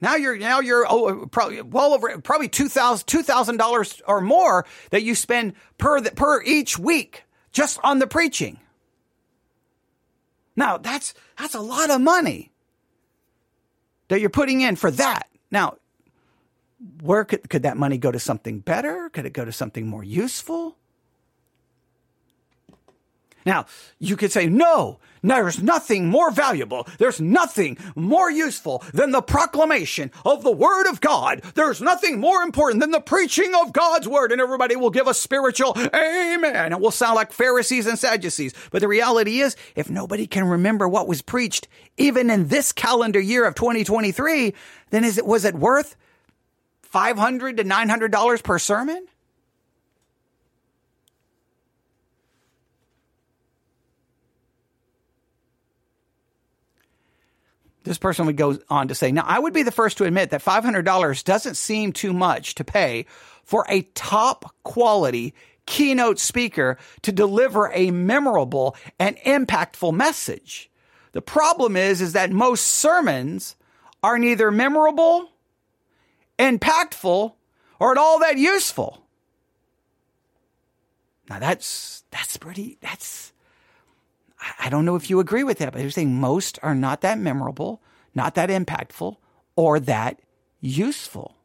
Now 0.00 0.16
you're 0.16 0.36
now 0.36 0.58
you're 0.58 0.84
oh, 0.84 1.26
probably 1.26 1.62
well 1.62 1.92
over 1.92 2.18
probably 2.18 2.48
two 2.48 2.68
thousand 2.68 3.06
two 3.06 3.22
thousand 3.22 3.58
dollars 3.58 4.02
or 4.04 4.20
more 4.20 4.66
that 4.90 5.04
you 5.04 5.14
spend 5.14 5.52
per 5.78 6.00
the, 6.00 6.10
per 6.10 6.42
each 6.42 6.76
week 6.76 7.22
just 7.52 7.78
on 7.84 8.00
the 8.00 8.08
preaching. 8.08 8.58
Now 10.56 10.76
that's 10.76 11.14
that's 11.38 11.54
a 11.54 11.60
lot 11.60 11.90
of 11.90 12.00
money 12.00 12.50
that 14.10 14.20
you're 14.20 14.28
putting 14.28 14.60
in 14.60 14.76
for 14.76 14.90
that. 14.90 15.28
Now, 15.50 15.76
where 17.00 17.24
could, 17.24 17.48
could 17.48 17.62
that 17.62 17.76
money 17.76 17.96
go 17.96 18.10
to 18.10 18.18
something 18.18 18.58
better? 18.58 19.08
Could 19.08 19.24
it 19.24 19.32
go 19.32 19.44
to 19.44 19.52
something 19.52 19.86
more 19.86 20.04
useful? 20.04 20.76
Now, 23.46 23.66
you 23.98 24.16
could 24.16 24.32
say, 24.32 24.46
no, 24.46 24.98
there's 25.22 25.62
nothing 25.62 26.08
more 26.08 26.30
valuable. 26.30 26.86
There's 26.98 27.20
nothing 27.20 27.76
more 27.94 28.30
useful 28.30 28.82
than 28.94 29.10
the 29.10 29.22
proclamation 29.22 30.10
of 30.24 30.42
the 30.42 30.52
Word 30.52 30.88
of 30.88 31.00
God. 31.00 31.42
There's 31.54 31.80
nothing 31.80 32.20
more 32.20 32.42
important 32.42 32.80
than 32.80 32.90
the 32.90 33.00
preaching 33.00 33.52
of 33.54 33.72
God's 33.72 34.08
Word. 34.08 34.32
And 34.32 34.40
everybody 34.40 34.76
will 34.76 34.90
give 34.90 35.06
a 35.06 35.14
spiritual 35.14 35.76
amen. 35.76 36.72
It 36.72 36.80
will 36.80 36.90
sound 36.90 37.16
like 37.16 37.32
Pharisees 37.32 37.86
and 37.86 37.98
Sadducees. 37.98 38.54
But 38.70 38.80
the 38.80 38.88
reality 38.88 39.40
is, 39.40 39.56
if 39.74 39.90
nobody 39.90 40.26
can 40.26 40.44
remember 40.44 40.88
what 40.88 41.08
was 41.08 41.22
preached, 41.22 41.68
even 41.96 42.30
in 42.30 42.48
this 42.48 42.72
calendar 42.72 43.20
year 43.20 43.44
of 43.44 43.54
2023, 43.54 44.54
then 44.90 45.04
is 45.04 45.18
it, 45.18 45.26
was 45.26 45.44
it 45.44 45.54
worth 45.54 45.96
500 46.82 47.58
to 47.58 47.64
$900 47.64 48.42
per 48.42 48.58
sermon? 48.58 49.06
This 57.90 57.98
person 57.98 58.26
would 58.26 58.36
go 58.36 58.56
on 58.68 58.86
to 58.86 58.94
say, 58.94 59.10
now 59.10 59.24
I 59.26 59.40
would 59.40 59.52
be 59.52 59.64
the 59.64 59.72
first 59.72 59.98
to 59.98 60.04
admit 60.04 60.30
that 60.30 60.44
$500 60.44 61.24
doesn't 61.24 61.56
seem 61.56 61.92
too 61.92 62.12
much 62.12 62.54
to 62.54 62.62
pay 62.62 63.04
for 63.42 63.66
a 63.68 63.82
top 63.96 64.54
quality 64.62 65.34
keynote 65.66 66.20
speaker 66.20 66.78
to 67.02 67.10
deliver 67.10 67.68
a 67.74 67.90
memorable 67.90 68.76
and 69.00 69.16
impactful 69.16 69.92
message. 69.92 70.70
The 71.10 71.20
problem 71.20 71.74
is, 71.74 72.00
is 72.00 72.12
that 72.12 72.30
most 72.30 72.64
sermons 72.64 73.56
are 74.04 74.20
neither 74.20 74.52
memorable, 74.52 75.32
impactful, 76.38 77.32
or 77.80 77.90
at 77.90 77.98
all 77.98 78.20
that 78.20 78.38
useful. 78.38 79.04
Now 81.28 81.40
that's, 81.40 82.04
that's 82.12 82.36
pretty, 82.36 82.78
that's, 82.80 83.32
I 84.58 84.68
don't 84.70 84.84
know 84.84 84.96
if 84.96 85.10
you 85.10 85.20
agree 85.20 85.44
with 85.44 85.58
that, 85.58 85.72
but 85.72 85.82
you're 85.82 85.90
saying 85.90 86.18
most 86.18 86.58
are 86.62 86.74
not 86.74 87.02
that 87.02 87.18
memorable, 87.18 87.82
not 88.14 88.34
that 88.36 88.48
impactful, 88.48 89.16
or 89.56 89.80
that 89.80 90.20
useful. 90.60 91.36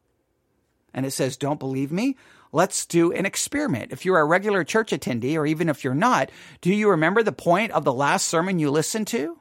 And 0.94 1.04
it 1.04 1.10
says, 1.10 1.36
don't 1.36 1.60
believe 1.60 1.92
me? 1.92 2.16
Let's 2.52 2.86
do 2.86 3.12
an 3.12 3.26
experiment. 3.26 3.92
If 3.92 4.04
you're 4.04 4.18
a 4.18 4.24
regular 4.24 4.64
church 4.64 4.92
attendee, 4.92 5.36
or 5.36 5.44
even 5.46 5.68
if 5.68 5.84
you're 5.84 5.94
not, 5.94 6.30
do 6.62 6.72
you 6.72 6.88
remember 6.90 7.22
the 7.22 7.32
point 7.32 7.72
of 7.72 7.84
the 7.84 7.92
last 7.92 8.28
sermon 8.28 8.58
you 8.58 8.70
listened 8.70 9.08
to? 9.08 9.38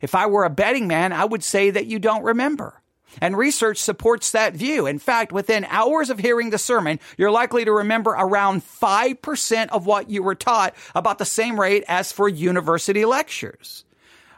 If 0.00 0.14
I 0.14 0.26
were 0.26 0.44
a 0.44 0.50
betting 0.50 0.86
man, 0.86 1.12
I 1.12 1.24
would 1.24 1.42
say 1.42 1.70
that 1.70 1.86
you 1.86 1.98
don't 1.98 2.22
remember. 2.22 2.82
And 3.20 3.36
research 3.36 3.78
supports 3.78 4.30
that 4.32 4.54
view. 4.54 4.86
In 4.86 4.98
fact, 4.98 5.32
within 5.32 5.64
hours 5.66 6.10
of 6.10 6.18
hearing 6.18 6.50
the 6.50 6.58
sermon, 6.58 7.00
you're 7.16 7.30
likely 7.30 7.64
to 7.64 7.72
remember 7.72 8.10
around 8.10 8.62
5% 8.62 9.68
of 9.68 9.86
what 9.86 10.10
you 10.10 10.22
were 10.22 10.34
taught 10.34 10.74
about 10.94 11.18
the 11.18 11.24
same 11.24 11.58
rate 11.58 11.84
as 11.88 12.12
for 12.12 12.28
university 12.28 13.04
lectures. 13.04 13.84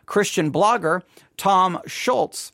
Christian 0.07 0.51
blogger 0.51 1.03
Thom 1.37 1.81
Schultz 1.87 2.53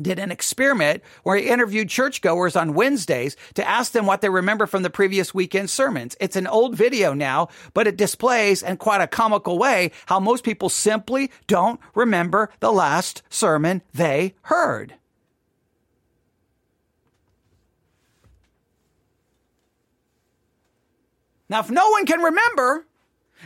did 0.00 0.18
an 0.18 0.30
experiment 0.30 1.02
where 1.22 1.36
he 1.36 1.48
interviewed 1.48 1.88
churchgoers 1.88 2.56
on 2.56 2.74
Wednesdays 2.74 3.36
to 3.54 3.68
ask 3.68 3.92
them 3.92 4.06
what 4.06 4.20
they 4.20 4.28
remember 4.28 4.66
from 4.66 4.82
the 4.82 4.90
previous 4.90 5.34
weekend's 5.34 5.72
sermons. 5.72 6.16
It's 6.20 6.36
an 6.36 6.46
old 6.46 6.76
video 6.76 7.14
now, 7.14 7.48
but 7.74 7.86
it 7.86 7.96
displays 7.96 8.62
in 8.62 8.76
quite 8.76 9.00
a 9.00 9.06
comical 9.06 9.58
way 9.58 9.90
how 10.06 10.20
most 10.20 10.44
people 10.44 10.68
simply 10.68 11.30
don't 11.46 11.80
remember 11.94 12.50
the 12.60 12.72
last 12.72 13.22
sermon 13.28 13.82
they 13.92 14.34
heard. 14.42 14.94
Now, 21.48 21.60
if 21.60 21.70
no 21.70 21.90
one 21.90 22.06
can 22.06 22.20
remember, 22.20 22.86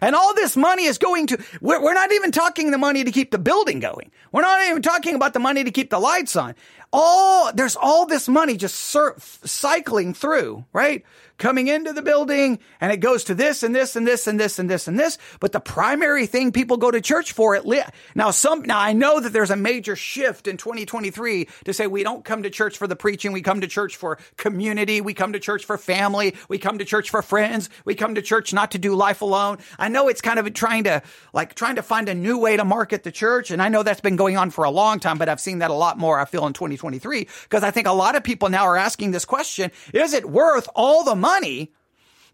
and 0.01 0.15
all 0.15 0.35
this 0.35 0.57
money 0.57 0.85
is 0.85 0.99
going 0.99 1.27
to, 1.29 1.38
we're, 1.61 1.83
we're, 1.83 1.95
not 1.95 2.12
even 2.12 2.33
talking 2.33 2.71
the 2.71 2.79
money 2.79 3.05
to 3.05 3.12
keep 3.12 3.31
the 3.31 3.38
building 3.38 3.79
going. 3.79 4.11
We're 4.33 4.43
not 4.43 4.67
even 4.69 4.83
talking 4.83 5.15
about 5.15 5.35
the 5.35 5.38
money 5.38 5.65
to 5.65 5.71
keep 5.71 5.91
the 5.91 5.99
lights 5.99 6.35
on. 6.35 6.55
All, 6.92 7.52
there's 7.52 7.76
all 7.76 8.07
this 8.07 8.28
money 8.28 8.57
just 8.57 8.76
cycling 8.76 10.14
through, 10.14 10.64
right? 10.72 11.05
coming 11.42 11.66
into 11.66 11.92
the 11.92 12.02
building 12.02 12.59
and 12.81 12.92
it 12.92 12.98
goes 12.98 13.24
to 13.24 13.35
this 13.35 13.64
and 13.64 13.74
this 13.74 13.96
and 13.96 14.07
this 14.07 14.28
and 14.28 14.38
this 14.38 14.61
and 14.61 14.70
this 14.70 14.87
and 14.87 14.96
this. 14.96 15.18
But 15.40 15.50
the 15.50 15.59
primary 15.59 16.26
thing 16.26 16.52
people 16.52 16.76
go 16.76 16.90
to 16.90 17.00
church 17.00 17.33
for 17.33 17.57
it. 17.57 17.66
Li- 17.66 17.83
now, 18.14 18.31
some, 18.31 18.62
now 18.62 18.78
I 18.78 18.92
know 18.92 19.18
that 19.18 19.33
there's 19.33 19.50
a 19.50 19.57
major 19.57 19.96
shift 19.96 20.46
in 20.46 20.57
2023 20.57 21.48
to 21.64 21.72
say 21.72 21.88
we 21.88 22.05
don't 22.05 22.24
come 22.24 22.44
to 22.44 22.50
church 22.50 22.78
for 22.78 22.87
the 22.87 22.94
preaching. 22.94 23.33
We 23.33 23.42
come 23.42 23.61
to 23.61 23.66
church 23.66 23.96
for 23.96 24.18
community. 24.37 25.00
We 25.00 25.14
come 25.14 25.33
to 25.33 25.40
church 25.40 25.64
for 25.64 25.76
family. 25.76 26.37
We 26.48 26.59
come 26.59 26.78
to 26.78 26.85
church 26.85 27.11
for 27.11 27.22
friends. 27.22 27.68
We 27.85 27.96
come 27.96 28.14
to 28.14 28.22
church 28.22 28.55
not 28.55 28.70
to 28.70 28.78
do 28.78 28.94
life 28.94 29.20
alone. 29.20 29.59
I 29.81 29.88
know 29.88 30.07
it's 30.07 30.20
kind 30.20 30.38
of 30.38 30.52
trying 30.55 30.85
to 30.85 31.02
like 31.33 31.55
trying 31.55 31.74
to 31.74 31.83
find 31.83 32.09
a 32.09 32.14
new 32.14 32.38
way 32.38 32.57
to 32.57 32.64
market 32.64 33.02
the 33.02 33.12
church. 33.12 33.50
And 33.50 33.61
I 33.61 33.68
know 33.68 33.83
that's 33.83 34.00
been 34.00 34.16
going 34.16 34.37
on 34.37 34.50
for 34.50 34.64
a 34.64 34.70
long 34.70 35.00
time, 35.00 35.18
but 35.18 35.28
I've 35.28 35.40
seen 35.40 35.59
that 35.59 35.72
a 35.72 35.74
lot 35.74 35.98
more. 35.98 36.20
I 36.20 36.24
feel 36.24 36.46
in 36.46 36.52
2023 36.52 36.82
because 36.90 37.62
I 37.62 37.71
think 37.71 37.87
a 37.87 37.92
lot 37.92 38.16
of 38.16 38.25
people 38.25 38.49
now 38.49 38.64
are 38.64 38.77
asking 38.77 39.11
this 39.11 39.25
question. 39.25 39.71
Is 39.92 40.12
it 40.12 40.29
worth 40.29 40.68
all 40.75 41.05
the 41.05 41.14
money? 41.14 41.33
money 41.42 41.73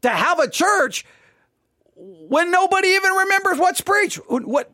to 0.03 0.09
have 0.09 0.39
a 0.39 0.49
church 0.49 1.05
when 1.95 2.51
nobody 2.51 2.89
even 2.89 3.13
remembers 3.13 3.59
what's 3.59 3.81
preached. 3.81 4.19
What? 4.29 4.71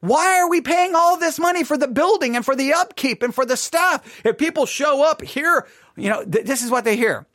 Why 0.00 0.38
are 0.38 0.48
we 0.48 0.62
paying 0.62 0.94
all 0.94 1.18
this 1.18 1.38
money 1.38 1.62
for 1.62 1.76
the 1.76 1.88
building 1.88 2.34
and 2.34 2.44
for 2.44 2.56
the 2.56 2.72
upkeep 2.72 3.22
and 3.22 3.34
for 3.34 3.44
the 3.44 3.56
staff? 3.56 4.22
If 4.24 4.38
people 4.38 4.64
show 4.64 5.04
up 5.04 5.20
here, 5.20 5.66
you 5.94 6.08
know, 6.08 6.24
th- 6.24 6.46
this 6.46 6.62
is 6.62 6.70
what 6.70 6.84
they 6.84 6.96
hear. 6.96 7.26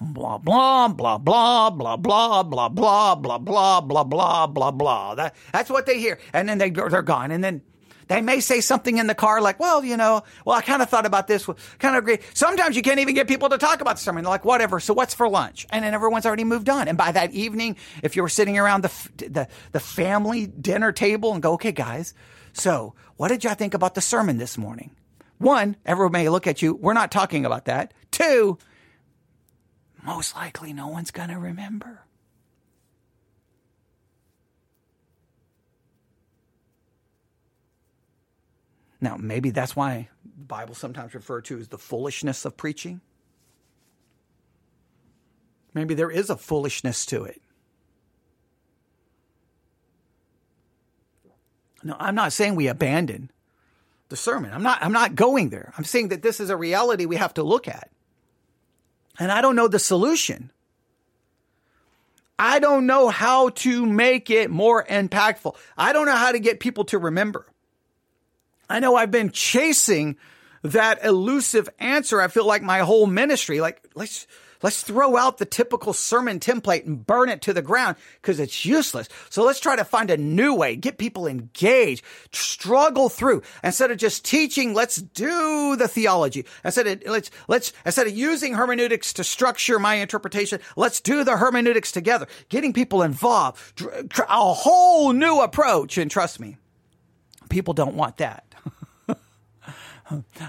Blah 0.00 0.38
blah 0.38 0.88
blah 0.88 1.18
blah 1.18 1.70
blah 1.70 1.96
blah 1.96 2.42
blah 2.42 2.68
blah 2.68 3.14
blah 3.16 3.38
blah 3.38 3.80
blah 3.80 3.80
blah 3.80 4.46
blah 4.46 4.70
blah. 4.70 5.14
That 5.16 5.34
that's 5.52 5.68
what 5.68 5.84
they 5.84 5.98
hear, 5.98 6.18
and 6.32 6.48
then 6.48 6.58
they 6.58 6.70
they're 6.70 7.02
gone, 7.02 7.30
and 7.30 7.44
then 7.44 7.62
they 8.08 8.20
may 8.20 8.40
say 8.40 8.60
something 8.60 8.98
in 8.98 9.06
the 9.06 9.14
car 9.14 9.40
like, 9.40 9.60
well, 9.60 9.84
you 9.84 9.96
know, 9.96 10.22
well, 10.44 10.56
I 10.56 10.62
kind 10.62 10.82
of 10.82 10.88
thought 10.88 11.06
about 11.06 11.26
this, 11.26 11.46
kind 11.78 11.96
of 11.96 12.02
agree. 12.02 12.18
Sometimes 12.34 12.74
you 12.76 12.82
can't 12.82 12.98
even 12.98 13.14
get 13.14 13.28
people 13.28 13.48
to 13.50 13.58
talk 13.58 13.80
about 13.80 13.96
the 13.96 14.02
sermon. 14.02 14.24
They're 14.24 14.30
like, 14.30 14.44
whatever. 14.44 14.80
So 14.80 14.94
what's 14.94 15.14
for 15.14 15.28
lunch? 15.28 15.66
And 15.70 15.84
then 15.84 15.94
everyone's 15.94 16.26
already 16.26 16.44
moved 16.44 16.68
on. 16.68 16.88
And 16.88 16.98
by 16.98 17.12
that 17.12 17.32
evening, 17.32 17.76
if 18.02 18.16
you 18.16 18.22
were 18.22 18.28
sitting 18.28 18.58
around 18.58 18.82
the, 18.82 19.28
the, 19.28 19.48
the 19.72 19.80
family 19.80 20.46
dinner 20.46 20.90
table 20.92 21.32
and 21.32 21.42
go, 21.42 21.52
okay, 21.54 21.72
guys, 21.72 22.14
so 22.52 22.94
what 23.16 23.28
did 23.28 23.44
y'all 23.44 23.54
think 23.54 23.74
about 23.74 23.94
the 23.94 24.00
sermon 24.00 24.38
this 24.38 24.58
morning? 24.58 24.90
One, 25.38 25.76
everyone 25.86 26.12
may 26.12 26.28
look 26.28 26.46
at 26.46 26.62
you. 26.62 26.74
We're 26.74 26.94
not 26.94 27.12
talking 27.12 27.44
about 27.44 27.66
that. 27.66 27.94
Two, 28.10 28.58
most 30.02 30.34
likely 30.34 30.72
no 30.72 30.88
one's 30.88 31.10
going 31.10 31.28
to 31.28 31.38
remember. 31.38 32.02
Now, 39.00 39.16
maybe 39.16 39.50
that's 39.50 39.76
why 39.76 40.08
the 40.24 40.44
Bible 40.44 40.74
sometimes 40.74 41.14
referred 41.14 41.44
to 41.46 41.58
as 41.58 41.68
the 41.68 41.78
foolishness 41.78 42.44
of 42.44 42.56
preaching. 42.56 43.00
Maybe 45.74 45.94
there 45.94 46.10
is 46.10 46.30
a 46.30 46.36
foolishness 46.36 47.06
to 47.06 47.24
it. 47.24 47.40
No, 51.84 51.96
I'm 51.98 52.16
not 52.16 52.32
saying 52.32 52.56
we 52.56 52.66
abandon 52.66 53.30
the 54.08 54.16
sermon. 54.16 54.52
I'm 54.52 54.62
not 54.62 54.82
I'm 54.82 54.92
not 54.92 55.14
going 55.14 55.50
there. 55.50 55.72
I'm 55.78 55.84
saying 55.84 56.08
that 56.08 56.22
this 56.22 56.40
is 56.40 56.50
a 56.50 56.56
reality 56.56 57.06
we 57.06 57.16
have 57.16 57.34
to 57.34 57.44
look 57.44 57.68
at. 57.68 57.90
And 59.20 59.30
I 59.30 59.40
don't 59.40 59.54
know 59.54 59.68
the 59.68 59.78
solution. 59.78 60.50
I 62.38 62.58
don't 62.60 62.86
know 62.86 63.08
how 63.08 63.50
to 63.50 63.84
make 63.84 64.30
it 64.30 64.50
more 64.50 64.84
impactful. 64.84 65.56
I 65.76 65.92
don't 65.92 66.06
know 66.06 66.16
how 66.16 66.32
to 66.32 66.38
get 66.38 66.60
people 66.60 66.84
to 66.86 66.98
remember. 66.98 67.46
I 68.68 68.80
know 68.80 68.96
I've 68.96 69.10
been 69.10 69.30
chasing 69.30 70.16
that 70.62 71.04
elusive 71.04 71.68
answer. 71.78 72.20
I 72.20 72.28
feel 72.28 72.46
like 72.46 72.62
my 72.62 72.80
whole 72.80 73.06
ministry, 73.06 73.60
like 73.60 73.82
let's 73.94 74.26
let's 74.62 74.82
throw 74.82 75.16
out 75.16 75.38
the 75.38 75.46
typical 75.46 75.92
sermon 75.92 76.40
template 76.40 76.84
and 76.84 77.06
burn 77.06 77.28
it 77.28 77.42
to 77.42 77.52
the 77.52 77.62
ground 77.62 77.96
because 78.20 78.40
it's 78.40 78.64
useless. 78.64 79.08
So 79.30 79.44
let's 79.44 79.60
try 79.60 79.76
to 79.76 79.84
find 79.84 80.10
a 80.10 80.16
new 80.16 80.54
way, 80.54 80.76
get 80.76 80.98
people 80.98 81.26
engaged, 81.26 82.04
struggle 82.32 83.08
through 83.08 83.42
instead 83.62 83.90
of 83.90 83.98
just 83.98 84.24
teaching. 84.24 84.74
Let's 84.74 84.96
do 84.96 85.76
the 85.76 85.88
theology 85.88 86.44
instead 86.64 86.86
of 86.86 87.02
let's 87.06 87.30
let's 87.46 87.72
instead 87.84 88.06
of 88.06 88.16
using 88.16 88.54
hermeneutics 88.54 89.12
to 89.14 89.24
structure 89.24 89.78
my 89.78 89.94
interpretation. 89.94 90.60
Let's 90.76 91.00
do 91.00 91.24
the 91.24 91.36
hermeneutics 91.36 91.92
together, 91.92 92.26
getting 92.48 92.72
people 92.72 93.02
involved, 93.02 93.82
a 94.28 94.52
whole 94.54 95.12
new 95.12 95.40
approach. 95.40 95.98
And 95.98 96.10
trust 96.10 96.40
me, 96.40 96.56
people 97.48 97.74
don't 97.74 97.94
want 97.94 98.18
that. 98.18 98.47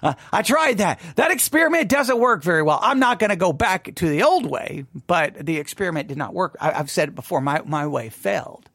Uh, 0.01 0.13
I 0.31 0.41
tried 0.41 0.77
that. 0.77 1.01
That 1.15 1.31
experiment 1.31 1.89
doesn't 1.89 2.17
work 2.17 2.43
very 2.43 2.61
well. 2.61 2.79
I'm 2.81 2.99
not 2.99 3.19
going 3.19 3.31
to 3.31 3.35
go 3.35 3.51
back 3.51 3.93
to 3.95 4.07
the 4.07 4.23
old 4.23 4.45
way, 4.45 4.85
but 5.07 5.45
the 5.45 5.57
experiment 5.57 6.07
did 6.07 6.17
not 6.17 6.33
work. 6.33 6.55
I, 6.61 6.71
have 6.71 6.89
said 6.89 7.09
it 7.09 7.15
before. 7.15 7.41
My, 7.41 7.61
my 7.65 7.87
way 7.87 8.09
failed, 8.09 8.69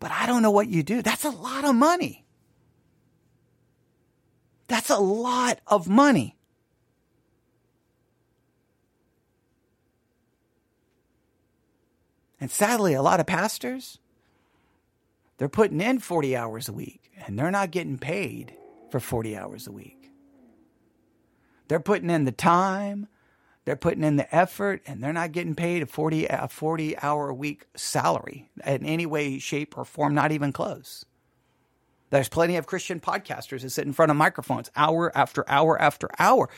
but 0.00 0.10
I 0.10 0.26
don't 0.26 0.42
know 0.42 0.50
what 0.50 0.68
you 0.68 0.82
do. 0.82 1.02
That's 1.02 1.24
a 1.24 1.30
lot 1.30 1.64
of 1.64 1.74
money. 1.74 2.24
That's 4.68 4.90
a 4.90 4.98
lot 4.98 5.60
of 5.66 5.88
money. 5.88 6.36
And 12.40 12.50
sadly, 12.50 12.94
a 12.94 13.02
lot 13.02 13.20
of 13.20 13.26
pastors, 13.26 13.98
they're 15.38 15.48
putting 15.48 15.80
in 15.80 15.98
40 15.98 16.36
hours 16.36 16.68
a 16.68 16.72
week 16.72 17.10
and 17.26 17.38
they're 17.38 17.50
not 17.50 17.70
getting 17.70 17.98
paid 17.98 18.54
for 18.90 19.00
40 19.00 19.36
hours 19.36 19.66
a 19.66 19.72
week. 19.72 20.03
They're 21.68 21.80
putting 21.80 22.10
in 22.10 22.24
the 22.24 22.32
time, 22.32 23.08
they're 23.64 23.76
putting 23.76 24.04
in 24.04 24.16
the 24.16 24.34
effort, 24.34 24.82
and 24.86 25.02
they're 25.02 25.12
not 25.12 25.32
getting 25.32 25.54
paid 25.54 25.82
a 25.82 25.86
40, 25.86 26.26
a 26.26 26.48
40 26.48 26.98
hour 26.98 27.30
a 27.30 27.34
week 27.34 27.66
salary 27.74 28.50
in 28.66 28.84
any 28.84 29.06
way, 29.06 29.38
shape, 29.38 29.76
or 29.78 29.84
form, 29.84 30.14
not 30.14 30.32
even 30.32 30.52
close. 30.52 31.04
There's 32.10 32.28
plenty 32.28 32.56
of 32.56 32.66
Christian 32.66 33.00
podcasters 33.00 33.62
that 33.62 33.70
sit 33.70 33.86
in 33.86 33.92
front 33.92 34.10
of 34.10 34.16
microphones 34.16 34.70
hour 34.76 35.10
after 35.16 35.48
hour 35.48 35.80
after 35.80 36.08
hour. 36.18 36.48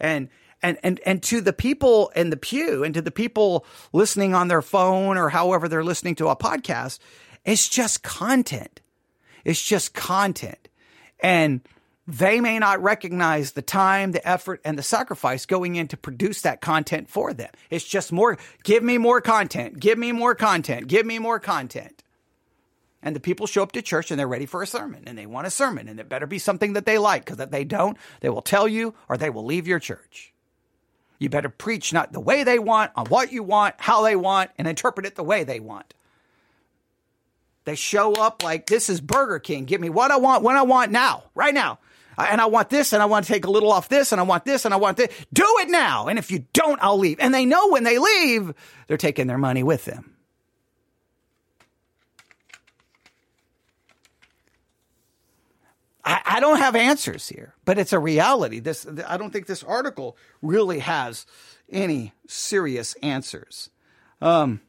And 0.00 0.28
and 0.62 0.78
and 0.82 1.00
and 1.04 1.22
to 1.24 1.40
the 1.40 1.52
people 1.52 2.10
in 2.14 2.30
the 2.30 2.36
pew 2.36 2.84
and 2.84 2.94
to 2.94 3.02
the 3.02 3.10
people 3.10 3.66
listening 3.92 4.34
on 4.34 4.48
their 4.48 4.62
phone 4.62 5.18
or 5.18 5.28
however 5.28 5.68
they're 5.68 5.84
listening 5.84 6.14
to 6.14 6.28
a 6.28 6.36
podcast, 6.36 6.98
it's 7.44 7.68
just 7.68 8.02
content. 8.02 8.80
It's 9.44 9.62
just 9.62 9.92
content. 9.92 10.68
And 11.20 11.60
they 12.06 12.40
may 12.40 12.58
not 12.58 12.82
recognize 12.82 13.52
the 13.52 13.62
time, 13.62 14.10
the 14.10 14.26
effort, 14.26 14.60
and 14.64 14.76
the 14.76 14.82
sacrifice 14.82 15.46
going 15.46 15.76
in 15.76 15.86
to 15.88 15.96
produce 15.96 16.42
that 16.42 16.60
content 16.60 17.08
for 17.08 17.32
them. 17.32 17.50
It's 17.70 17.86
just 17.86 18.10
more, 18.10 18.38
give 18.64 18.82
me 18.82 18.98
more 18.98 19.20
content, 19.20 19.78
give 19.78 19.98
me 19.98 20.10
more 20.10 20.34
content, 20.34 20.88
give 20.88 21.06
me 21.06 21.20
more 21.20 21.38
content. 21.38 22.02
And 23.04 23.14
the 23.14 23.20
people 23.20 23.46
show 23.46 23.62
up 23.62 23.72
to 23.72 23.82
church 23.82 24.10
and 24.10 24.18
they're 24.18 24.28
ready 24.28 24.46
for 24.46 24.62
a 24.62 24.66
sermon 24.66 25.04
and 25.06 25.16
they 25.16 25.26
want 25.26 25.46
a 25.46 25.50
sermon 25.50 25.88
and 25.88 25.98
it 26.00 26.08
better 26.08 26.26
be 26.26 26.38
something 26.38 26.72
that 26.72 26.86
they 26.86 26.98
like 26.98 27.24
because 27.24 27.40
if 27.40 27.50
they 27.50 27.64
don't, 27.64 27.96
they 28.20 28.28
will 28.28 28.42
tell 28.42 28.66
you 28.66 28.94
or 29.08 29.16
they 29.16 29.30
will 29.30 29.44
leave 29.44 29.68
your 29.68 29.80
church. 29.80 30.32
You 31.18 31.28
better 31.28 31.48
preach 31.48 31.92
not 31.92 32.12
the 32.12 32.20
way 32.20 32.42
they 32.42 32.58
want, 32.58 32.90
on 32.96 33.06
what 33.06 33.30
you 33.30 33.44
want, 33.44 33.76
how 33.78 34.02
they 34.02 34.16
want, 34.16 34.50
and 34.58 34.66
interpret 34.66 35.06
it 35.06 35.14
the 35.14 35.22
way 35.22 35.44
they 35.44 35.60
want. 35.60 35.94
They 37.64 37.76
show 37.76 38.14
up 38.14 38.42
like 38.42 38.66
this 38.66 38.88
is 38.90 39.00
Burger 39.00 39.38
King. 39.38 39.66
Give 39.66 39.80
me 39.80 39.88
what 39.88 40.10
I 40.10 40.16
want, 40.16 40.42
when 40.42 40.56
I 40.56 40.62
want 40.62 40.90
now, 40.90 41.24
right 41.36 41.54
now 41.54 41.78
and 42.18 42.40
I 42.40 42.46
want 42.46 42.70
this 42.70 42.92
and 42.92 43.02
I 43.02 43.06
want 43.06 43.26
to 43.26 43.32
take 43.32 43.44
a 43.44 43.50
little 43.50 43.72
off 43.72 43.88
this 43.88 44.12
and 44.12 44.20
I 44.20 44.24
want 44.24 44.44
this 44.44 44.64
and 44.64 44.74
I 44.74 44.76
want 44.76 44.96
this. 44.96 45.08
Do 45.32 45.46
it 45.60 45.68
now. 45.68 46.08
And 46.08 46.18
if 46.18 46.30
you 46.30 46.46
don't, 46.52 46.78
I'll 46.82 46.98
leave. 46.98 47.18
And 47.20 47.32
they 47.32 47.44
know 47.44 47.68
when 47.68 47.84
they 47.84 47.98
leave, 47.98 48.52
they're 48.86 48.96
taking 48.96 49.26
their 49.26 49.38
money 49.38 49.62
with 49.62 49.84
them. 49.84 50.14
I, 56.04 56.20
I 56.24 56.40
don't 56.40 56.58
have 56.58 56.74
answers 56.74 57.28
here, 57.28 57.54
but 57.64 57.78
it's 57.78 57.92
a 57.92 57.98
reality. 57.98 58.58
This, 58.58 58.86
I 59.06 59.16
don't 59.16 59.32
think 59.32 59.46
this 59.46 59.62
article 59.62 60.16
really 60.40 60.80
has 60.80 61.26
any 61.70 62.12
serious 62.26 62.94
answers. 63.02 63.70
Um, 64.20 64.60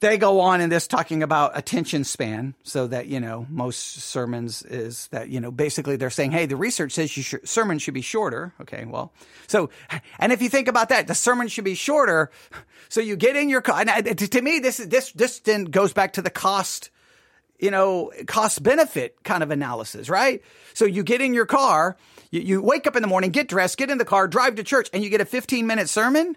they 0.00 0.18
go 0.18 0.40
on 0.40 0.60
in 0.60 0.70
this 0.70 0.86
talking 0.86 1.22
about 1.22 1.56
attention 1.56 2.04
span 2.04 2.54
so 2.62 2.86
that 2.86 3.06
you 3.06 3.20
know 3.20 3.46
most 3.48 4.00
sermons 4.02 4.62
is 4.62 5.06
that 5.08 5.28
you 5.28 5.40
know 5.40 5.50
basically 5.50 5.96
they're 5.96 6.10
saying 6.10 6.30
hey 6.30 6.46
the 6.46 6.56
research 6.56 6.92
says 6.92 7.16
you 7.16 7.22
should, 7.22 7.48
sermon 7.48 7.78
should 7.78 7.94
be 7.94 8.02
shorter. 8.02 8.52
Okay 8.60 8.84
well 8.84 9.12
so 9.46 9.70
and 10.18 10.32
if 10.32 10.42
you 10.42 10.48
think 10.48 10.68
about 10.68 10.88
that 10.88 11.06
the 11.06 11.14
sermon 11.14 11.48
should 11.48 11.64
be 11.64 11.74
shorter 11.74 12.30
so 12.88 13.00
you 13.00 13.16
get 13.16 13.36
in 13.36 13.48
your 13.48 13.60
car 13.60 13.84
and 13.86 14.18
to 14.18 14.42
me 14.42 14.58
this 14.58 14.78
this 14.78 15.12
this 15.12 15.38
then 15.40 15.64
goes 15.64 15.92
back 15.92 16.14
to 16.14 16.22
the 16.22 16.30
cost 16.30 16.90
you 17.58 17.70
know 17.70 18.12
cost 18.26 18.62
benefit 18.62 19.22
kind 19.22 19.42
of 19.42 19.50
analysis 19.50 20.08
right? 20.08 20.42
So 20.74 20.84
you 20.84 21.02
get 21.02 21.20
in 21.20 21.34
your 21.34 21.46
car 21.46 21.96
you, 22.30 22.40
you 22.40 22.62
wake 22.62 22.86
up 22.86 22.96
in 22.96 23.02
the 23.02 23.08
morning 23.08 23.30
get 23.30 23.48
dressed 23.48 23.78
get 23.78 23.90
in 23.90 23.98
the 23.98 24.04
car 24.04 24.28
drive 24.28 24.56
to 24.56 24.64
church 24.64 24.90
and 24.92 25.02
you 25.04 25.10
get 25.10 25.20
a 25.20 25.24
15 25.24 25.66
minute 25.66 25.88
sermon 25.88 26.36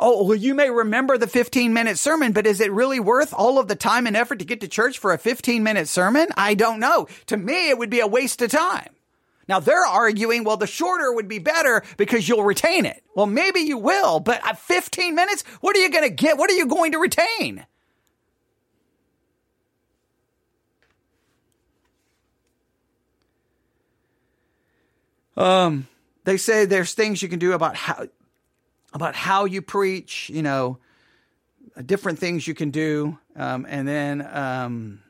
Oh, 0.00 0.22
well, 0.22 0.36
you 0.36 0.54
may 0.54 0.70
remember 0.70 1.18
the 1.18 1.26
15 1.26 1.72
minute 1.72 1.98
sermon, 1.98 2.32
but 2.32 2.46
is 2.46 2.60
it 2.60 2.72
really 2.72 3.00
worth 3.00 3.34
all 3.34 3.58
of 3.58 3.68
the 3.68 3.74
time 3.74 4.06
and 4.06 4.16
effort 4.16 4.38
to 4.38 4.44
get 4.44 4.60
to 4.60 4.68
church 4.68 4.98
for 4.98 5.12
a 5.12 5.18
15 5.18 5.62
minute 5.62 5.88
sermon? 5.88 6.28
I 6.36 6.54
don't 6.54 6.78
know. 6.78 7.08
To 7.26 7.36
me, 7.36 7.68
it 7.68 7.78
would 7.78 7.90
be 7.90 8.00
a 8.00 8.06
waste 8.06 8.40
of 8.42 8.50
time. 8.50 8.90
Now 9.48 9.60
they're 9.60 9.84
arguing, 9.84 10.44
well, 10.44 10.56
the 10.58 10.66
shorter 10.66 11.12
would 11.12 11.26
be 11.26 11.38
better 11.38 11.82
because 11.96 12.28
you'll 12.28 12.44
retain 12.44 12.84
it. 12.84 13.02
Well, 13.16 13.26
maybe 13.26 13.60
you 13.60 13.78
will, 13.78 14.20
but 14.20 14.46
at 14.46 14.58
15 14.58 15.14
minutes, 15.14 15.42
what 15.60 15.74
are 15.74 15.80
you 15.80 15.90
going 15.90 16.04
to 16.04 16.14
get? 16.14 16.38
What 16.38 16.50
are 16.50 16.54
you 16.54 16.66
going 16.66 16.92
to 16.92 16.98
retain? 16.98 17.66
Um, 25.36 25.86
they 26.24 26.36
say 26.36 26.64
there's 26.66 26.94
things 26.94 27.22
you 27.22 27.28
can 27.28 27.38
do 27.38 27.52
about 27.52 27.76
how 27.76 28.06
about 28.92 29.14
how 29.14 29.44
you 29.44 29.62
preach, 29.62 30.30
you 30.30 30.42
know, 30.42 30.78
different 31.84 32.18
things 32.18 32.46
you 32.46 32.54
can 32.54 32.70
do. 32.70 33.18
Um, 33.36 33.66
and 33.68 33.86
then, 33.86 34.28
um, 34.32 35.00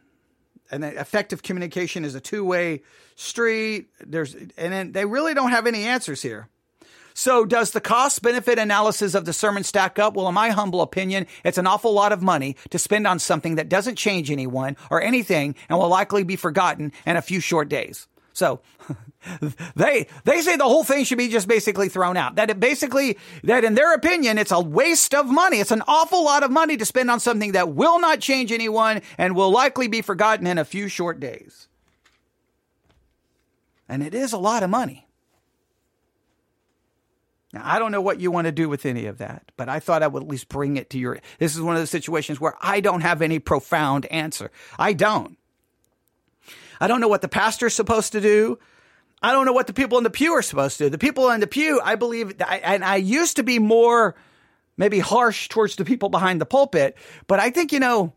and 0.71 0.83
then 0.83 0.97
effective 0.97 1.43
communication 1.43 2.05
is 2.05 2.15
a 2.15 2.21
two 2.21 2.45
way 2.45 2.83
street. 3.17 3.89
There's, 4.01 4.35
and 4.35 4.73
then 4.73 4.93
they 4.93 5.05
really 5.05 5.35
don't 5.35 5.51
have 5.51 5.67
any 5.67 5.85
answers 5.85 6.23
here. 6.23 6.49
So 7.15 7.45
does 7.45 7.73
the 7.73 7.81
cost 7.81 8.23
benefit 8.23 8.61
analysis 8.61 9.15
of 9.15 9.25
the 9.25 9.33
sermon 9.33 9.65
stack 9.65 9.99
up? 9.99 10.15
Well, 10.15 10.29
in 10.29 10.35
my 10.35 10.51
humble 10.51 10.83
opinion, 10.83 11.27
it's 11.45 11.59
an 11.59 11.67
awful 11.67 11.93
lot 11.93 12.13
of 12.13 12.23
money 12.23 12.55
to 12.71 12.79
spend 12.79 13.09
on 13.09 13.19
something 13.19 13.57
that 13.57 13.69
doesn't 13.69 13.97
change 13.97 14.31
anyone 14.31 14.77
or 14.89 15.03
anything 15.03 15.57
and 15.69 15.79
will 15.81 15.89
likely 15.89 16.23
be 16.23 16.37
forgotten 16.37 16.93
in 17.05 17.17
a 17.17 17.23
few 17.23 17.41
short 17.41 17.69
days. 17.69 18.07
So 18.39 18.61
they 19.75 20.07
they 20.23 20.41
say 20.43 20.55
the 20.55 20.63
whole 20.63 20.85
thing 20.85 21.03
should 21.03 21.19
be 21.19 21.29
just 21.29 21.49
basically 21.49 21.89
thrown 21.89 22.17
out. 22.17 22.37
That 22.37 22.51
it 22.51 22.61
basically 22.61 23.19
that 23.43 23.65
in 23.65 23.75
their 23.75 23.93
opinion 23.95 24.39
it's 24.39 24.53
a 24.53 24.61
waste 24.61 25.13
of 25.13 25.27
money. 25.27 25.59
It's 25.59 25.73
an 25.73 25.83
awful 25.89 26.25
lot 26.25 26.45
of 26.45 26.53
money 26.53 26.77
to 26.77 26.85
spend 26.85 27.11
on 27.11 27.19
something 27.19 27.53
that 27.53 27.71
will 27.71 27.99
not 27.99 28.21
change 28.21 28.53
anyone 28.53 29.03
and 29.19 29.35
will 29.35 29.51
likely 29.51 29.89
be 29.89 30.03
forgotten 30.03 30.47
in 30.47 30.57
a 30.57 30.65
few 30.65 30.87
short 30.87 31.19
days. 31.19 31.67
And 33.89 34.05
it 34.05 34.15
is 34.15 34.33
a 34.33 34.39
lot 34.39 34.63
of 34.63 34.71
money. 34.71 35.09
Now, 37.53 37.63
I 37.65 37.81
don't 37.81 37.91
know 37.91 38.03
what 38.03 38.21
you 38.21 38.31
want 38.31 38.45
to 38.45 38.53
do 38.53 38.69
with 38.69 38.85
any 38.87 39.07
of 39.07 39.19
that, 39.19 39.51
but 39.57 39.69
I 39.69 39.81
thought 39.81 40.03
I 40.03 40.07
would 40.07 40.23
at 40.23 40.29
least 40.29 40.49
bring 40.49 40.77
it 40.77 40.91
to 40.91 40.99
your. 40.99 41.19
This 41.39 41.57
is 41.57 41.63
one 41.63 41.75
of 41.75 41.81
the 41.81 41.87
situations 41.89 42.41
where 42.41 42.55
I 42.61 42.81
don't 42.81 43.01
have 43.01 43.21
any 43.21 43.41
profound 43.41 44.07
answer. 44.07 44.53
I 44.79 44.93
don't. 44.93 45.38
I 46.81 46.87
don't 46.87 47.01
know 47.01 47.09
what 47.09 47.23
the 47.23 47.29
pastor's 47.29 47.75
supposed 47.75 48.13
to 48.13 48.21
do. 48.21 48.59
I 49.21 49.33
don't 49.33 49.47
know 49.47 49.53
what 49.53 49.67
the 49.67 49.73
people 49.73 49.99
in 49.99 50.05
the 50.05 50.11
pew 50.11 50.33
are 50.33 50.43
supposed 50.43 50.79
to 50.79 50.85
do. 50.85 50.91
The 50.91 50.99
people 50.99 51.31
in 51.31 51.41
the 51.41 51.47
pew, 51.47 51.81
I 51.83 51.97
believe, 51.97 52.41
and 52.41 52.85
I 52.85 52.97
used 52.97 53.37
to 53.37 53.43
be 53.43 53.59
more 53.59 54.15
maybe 54.77 55.01
harsh 55.01 55.49
towards 55.49 55.77
the 55.77 55.85
people 55.85 56.09
behind 56.09 56.41
the 56.41 56.47
pulpit, 56.47 56.97
but 57.27 57.41
I 57.41 57.51
think, 57.51 57.73
you 57.73 57.81
know, 57.81 58.13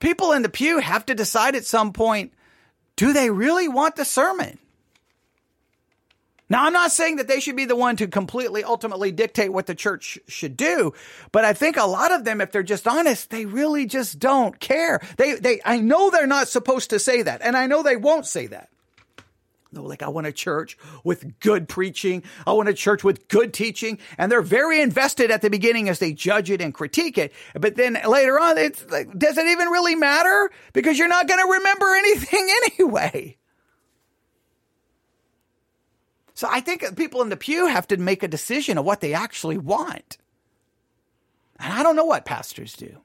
people 0.00 0.32
in 0.32 0.42
the 0.42 0.48
pew 0.48 0.78
have 0.78 1.04
to 1.06 1.14
decide 1.14 1.54
at 1.54 1.66
some 1.66 1.92
point 1.92 2.32
do 2.96 3.12
they 3.12 3.30
really 3.30 3.68
want 3.68 3.94
the 3.94 4.04
sermon? 4.04 4.58
Now, 6.50 6.64
I'm 6.64 6.72
not 6.72 6.92
saying 6.92 7.16
that 7.16 7.28
they 7.28 7.40
should 7.40 7.56
be 7.56 7.66
the 7.66 7.76
one 7.76 7.96
to 7.96 8.06
completely 8.06 8.64
ultimately 8.64 9.12
dictate 9.12 9.52
what 9.52 9.66
the 9.66 9.74
church 9.74 10.18
should 10.28 10.56
do, 10.56 10.94
but 11.30 11.44
I 11.44 11.52
think 11.52 11.76
a 11.76 11.84
lot 11.84 12.12
of 12.12 12.24
them, 12.24 12.40
if 12.40 12.52
they're 12.52 12.62
just 12.62 12.88
honest, 12.88 13.30
they 13.30 13.44
really 13.44 13.86
just 13.86 14.18
don't 14.18 14.58
care. 14.58 15.00
They, 15.16 15.34
they, 15.34 15.60
I 15.64 15.80
know 15.80 16.10
they're 16.10 16.26
not 16.26 16.48
supposed 16.48 16.90
to 16.90 16.98
say 16.98 17.22
that, 17.22 17.42
and 17.42 17.56
I 17.56 17.66
know 17.66 17.82
they 17.82 17.96
won't 17.96 18.26
say 18.26 18.46
that. 18.46 18.70
No, 19.70 19.82
like 19.82 20.02
I 20.02 20.08
want 20.08 20.26
a 20.26 20.32
church 20.32 20.78
with 21.04 21.38
good 21.40 21.68
preaching. 21.68 22.22
I 22.46 22.52
want 22.52 22.70
a 22.70 22.74
church 22.74 23.04
with 23.04 23.28
good 23.28 23.52
teaching. 23.52 23.98
And 24.16 24.32
they're 24.32 24.40
very 24.40 24.80
invested 24.80 25.30
at 25.30 25.42
the 25.42 25.50
beginning 25.50 25.90
as 25.90 25.98
they 25.98 26.14
judge 26.14 26.50
it 26.50 26.62
and 26.62 26.72
critique 26.72 27.18
it. 27.18 27.32
But 27.54 27.76
then 27.76 27.98
later 28.08 28.40
on, 28.40 28.56
it's 28.56 28.88
like, 28.90 29.18
does 29.18 29.36
it 29.36 29.46
even 29.46 29.68
really 29.68 29.94
matter? 29.94 30.50
Because 30.72 30.98
you're 30.98 31.08
not 31.08 31.28
going 31.28 31.40
to 31.40 31.52
remember 31.52 31.94
anything 31.96 32.48
anyway. 32.78 33.36
So 36.38 36.46
I 36.48 36.60
think 36.60 36.96
people 36.96 37.20
in 37.20 37.30
the 37.30 37.36
pew 37.36 37.66
have 37.66 37.88
to 37.88 37.96
make 37.96 38.22
a 38.22 38.28
decision 38.28 38.78
of 38.78 38.84
what 38.84 39.00
they 39.00 39.12
actually 39.12 39.58
want. 39.58 40.18
And 41.58 41.72
I 41.72 41.82
don't 41.82 41.96
know 41.96 42.04
what 42.04 42.24
pastors 42.24 42.74
do. 42.74 42.98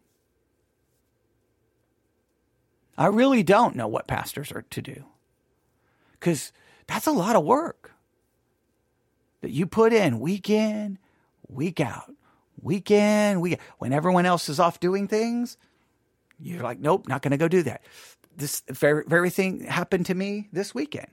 I 2.95 3.07
really 3.07 3.41
don't 3.41 3.75
know 3.75 3.87
what 3.87 4.05
pastors 4.05 4.51
are 4.51 4.61
to 4.61 4.81
do. 4.83 5.05
Because 6.11 6.51
that's 6.85 7.07
a 7.07 7.11
lot 7.11 7.35
of 7.35 7.43
work 7.43 7.95
that 9.41 9.49
you 9.49 9.65
put 9.65 9.93
in 9.93 10.19
week 10.19 10.51
in, 10.51 10.99
week 11.47 11.79
out, 11.79 12.13
week 12.61 12.91
in, 12.91 13.41
week 13.41 13.59
when 13.79 13.93
everyone 13.93 14.27
else 14.27 14.47
is 14.47 14.59
off 14.59 14.79
doing 14.79 15.07
things, 15.07 15.57
you're 16.39 16.61
like, 16.61 16.77
nope, 16.77 17.07
not 17.07 17.23
going 17.23 17.31
to 17.31 17.37
go 17.37 17.47
do 17.47 17.63
that. 17.63 17.81
This 18.37 18.61
very, 18.69 19.03
very 19.07 19.31
thing 19.31 19.61
happened 19.61 20.05
to 20.05 20.13
me 20.13 20.49
this 20.53 20.75
weekend. 20.75 21.09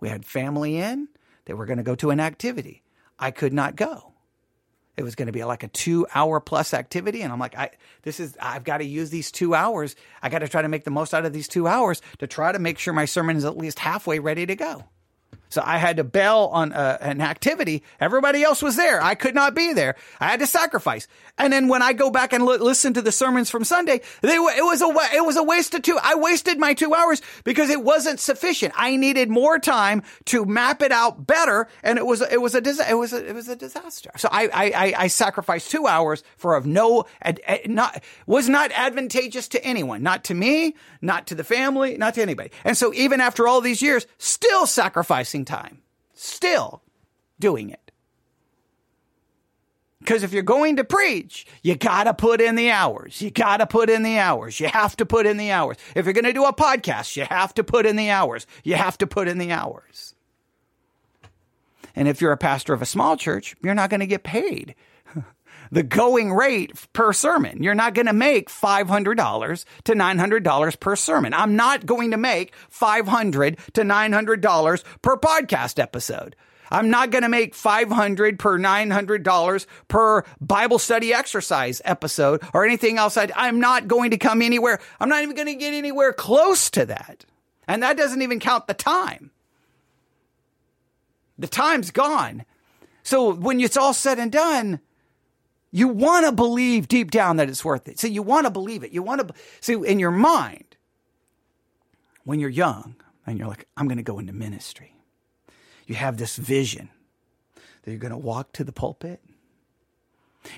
We 0.00 0.08
had 0.08 0.24
family 0.24 0.78
in. 0.78 1.08
They 1.46 1.54
were 1.54 1.66
going 1.66 1.78
to 1.78 1.82
go 1.82 1.94
to 1.96 2.10
an 2.10 2.20
activity. 2.20 2.82
I 3.18 3.30
could 3.30 3.52
not 3.52 3.76
go. 3.76 4.12
It 4.96 5.02
was 5.02 5.14
going 5.14 5.26
to 5.26 5.32
be 5.32 5.44
like 5.44 5.62
a 5.62 5.68
two 5.68 6.06
hour 6.14 6.40
plus 6.40 6.72
activity. 6.72 7.22
And 7.22 7.32
I'm 7.32 7.38
like, 7.38 7.56
I, 7.56 7.70
this 8.02 8.18
is, 8.20 8.36
I've 8.40 8.64
got 8.64 8.78
to 8.78 8.84
use 8.84 9.10
these 9.10 9.30
two 9.30 9.54
hours. 9.54 9.94
I 10.22 10.28
got 10.28 10.38
to 10.38 10.48
try 10.48 10.62
to 10.62 10.68
make 10.68 10.84
the 10.84 10.90
most 10.90 11.12
out 11.12 11.26
of 11.26 11.32
these 11.32 11.48
two 11.48 11.66
hours 11.66 12.00
to 12.18 12.26
try 12.26 12.52
to 12.52 12.58
make 12.58 12.78
sure 12.78 12.94
my 12.94 13.04
sermon 13.04 13.36
is 13.36 13.44
at 13.44 13.56
least 13.56 13.78
halfway 13.78 14.18
ready 14.18 14.46
to 14.46 14.56
go. 14.56 14.84
So 15.48 15.62
I 15.64 15.78
had 15.78 15.96
to 15.98 16.04
bail 16.04 16.50
on 16.52 16.72
uh, 16.72 16.98
an 17.00 17.20
activity. 17.20 17.82
Everybody 18.00 18.42
else 18.42 18.62
was 18.62 18.76
there. 18.76 19.02
I 19.02 19.14
could 19.14 19.34
not 19.34 19.54
be 19.54 19.72
there. 19.72 19.96
I 20.20 20.28
had 20.28 20.40
to 20.40 20.46
sacrifice. 20.46 21.06
And 21.38 21.52
then 21.52 21.68
when 21.68 21.82
I 21.82 21.92
go 21.92 22.10
back 22.10 22.32
and 22.32 22.44
listen 22.44 22.94
to 22.94 23.02
the 23.02 23.12
sermons 23.12 23.50
from 23.50 23.64
Sunday, 23.64 24.00
they 24.22 24.36
it 24.36 24.64
was 24.64 24.80
a 24.80 24.86
it 25.14 25.24
was 25.24 25.36
a 25.36 25.42
waste 25.42 25.74
of 25.74 25.82
two. 25.82 25.98
I 26.02 26.14
wasted 26.14 26.58
my 26.58 26.72
two 26.72 26.94
hours 26.94 27.20
because 27.44 27.68
it 27.68 27.82
wasn't 27.82 28.20
sufficient. 28.20 28.72
I 28.76 28.96
needed 28.96 29.28
more 29.28 29.58
time 29.58 30.02
to 30.26 30.46
map 30.46 30.80
it 30.80 30.92
out 30.92 31.26
better, 31.26 31.68
and 31.82 31.98
it 31.98 32.06
was 32.06 32.22
it 32.22 32.40
was 32.40 32.54
a 32.54 32.58
it 32.58 32.94
was 32.94 33.12
a, 33.12 33.28
it 33.28 33.34
was 33.34 33.48
a 33.48 33.56
disaster. 33.56 34.10
So 34.16 34.28
I 34.32 34.48
I, 34.52 34.94
I 34.96 35.06
sacrificed 35.08 35.70
two 35.70 35.86
hours 35.86 36.22
for 36.38 36.54
of 36.54 36.66
no 36.66 37.04
ad, 37.20 37.40
ad, 37.46 37.68
not 37.68 38.02
was 38.26 38.48
not 38.48 38.72
advantageous 38.72 39.48
to 39.48 39.62
anyone, 39.62 40.02
not 40.02 40.24
to 40.24 40.34
me, 40.34 40.74
not 41.02 41.26
to 41.26 41.34
the 41.34 41.44
family, 41.44 41.98
not 41.98 42.14
to 42.14 42.22
anybody. 42.22 42.50
And 42.64 42.78
so 42.78 42.94
even 42.94 43.20
after 43.20 43.46
all 43.46 43.60
these 43.60 43.82
years, 43.82 44.06
still 44.16 44.66
sacrificing 44.66 45.35
time, 45.44 45.82
still 46.14 46.82
doing 47.38 47.70
it. 47.70 47.86
Because 50.00 50.22
if 50.22 50.32
you're 50.32 50.42
going 50.44 50.76
to 50.76 50.84
preach, 50.84 51.46
you 51.62 51.74
gotta 51.74 52.14
put 52.14 52.40
in 52.40 52.54
the 52.54 52.70
hours. 52.70 53.20
You 53.20 53.30
gotta 53.30 53.66
put 53.66 53.90
in 53.90 54.04
the 54.04 54.18
hours. 54.18 54.60
You 54.60 54.68
have 54.68 54.96
to 54.98 55.06
put 55.06 55.26
in 55.26 55.36
the 55.36 55.50
hours. 55.50 55.76
If 55.96 56.04
you're 56.06 56.14
gonna 56.14 56.32
do 56.32 56.44
a 56.44 56.54
podcast, 56.54 57.16
you 57.16 57.24
have 57.24 57.52
to 57.54 57.64
put 57.64 57.86
in 57.86 57.96
the 57.96 58.10
hours. 58.10 58.46
You 58.62 58.76
have 58.76 58.96
to 58.98 59.06
put 59.06 59.26
in 59.26 59.38
the 59.38 59.50
hours. 59.50 60.14
And 61.96 62.06
if 62.06 62.20
you're 62.20 62.30
a 62.30 62.36
pastor 62.36 62.72
of 62.72 62.82
a 62.82 62.86
small 62.86 63.16
church, 63.16 63.56
you're 63.62 63.74
not 63.74 63.90
gonna 63.90 64.06
get 64.06 64.22
paid 64.22 64.76
the 65.70 65.82
going 65.82 66.32
rate 66.32 66.72
per 66.92 67.12
sermon. 67.12 67.62
You're 67.62 67.74
not 67.74 67.94
going 67.94 68.06
to 68.06 68.12
make 68.12 68.50
$500 68.50 69.64
to 69.84 69.92
$900 69.92 70.80
per 70.80 70.96
sermon. 70.96 71.34
I'm 71.34 71.56
not 71.56 71.86
going 71.86 72.10
to 72.12 72.16
make 72.16 72.52
$500 72.70 73.72
to 73.72 73.82
$900 73.82 74.84
per 75.02 75.16
podcast 75.16 75.78
episode. 75.78 76.36
I'm 76.70 76.90
not 76.90 77.10
going 77.10 77.22
to 77.22 77.28
make 77.28 77.54
500 77.54 78.38
per 78.40 78.58
$900 78.58 79.66
per 79.86 80.24
Bible 80.40 80.78
study 80.80 81.14
exercise 81.14 81.80
episode 81.84 82.42
or 82.52 82.64
anything 82.64 82.98
else. 82.98 83.16
I'm 83.16 83.60
not 83.60 83.86
going 83.86 84.10
to 84.10 84.18
come 84.18 84.42
anywhere. 84.42 84.80
I'm 84.98 85.08
not 85.08 85.22
even 85.22 85.36
going 85.36 85.46
to 85.46 85.54
get 85.54 85.74
anywhere 85.74 86.12
close 86.12 86.68
to 86.70 86.86
that. 86.86 87.24
And 87.68 87.82
that 87.82 87.96
doesn't 87.96 88.22
even 88.22 88.40
count 88.40 88.66
the 88.66 88.74
time. 88.74 89.30
The 91.38 91.46
time's 91.46 91.90
gone. 91.90 92.44
So 93.02 93.32
when 93.32 93.60
it's 93.60 93.76
all 93.76 93.92
said 93.92 94.18
and 94.18 94.32
done, 94.32 94.80
you 95.76 95.88
want 95.88 96.26
to 96.26 96.32
believe 96.32 96.88
deep 96.88 97.10
down 97.10 97.36
that 97.36 97.48
it's 97.48 97.64
worth 97.64 97.88
it. 97.88 97.98
So 97.98 98.06
you 98.06 98.22
want 98.22 98.46
to 98.46 98.50
believe 98.50 98.82
it. 98.82 98.92
You 98.92 99.02
want 99.02 99.26
to 99.26 99.34
see 99.60 99.74
in 99.74 99.98
your 99.98 100.10
mind 100.10 100.76
when 102.24 102.40
you're 102.40 102.50
young 102.50 102.96
and 103.26 103.38
you're 103.38 103.48
like, 103.48 103.66
I'm 103.76 103.88
going 103.88 103.98
to 103.98 104.04
go 104.04 104.18
into 104.18 104.32
ministry 104.32 104.96
you 105.86 105.94
have 105.94 106.16
this 106.16 106.36
vision 106.36 106.90
that 107.82 107.90
you're 107.90 108.00
going 108.00 108.12
to 108.12 108.18
walk 108.18 108.52
to 108.52 108.64
the 108.64 108.72
pulpit 108.72 109.20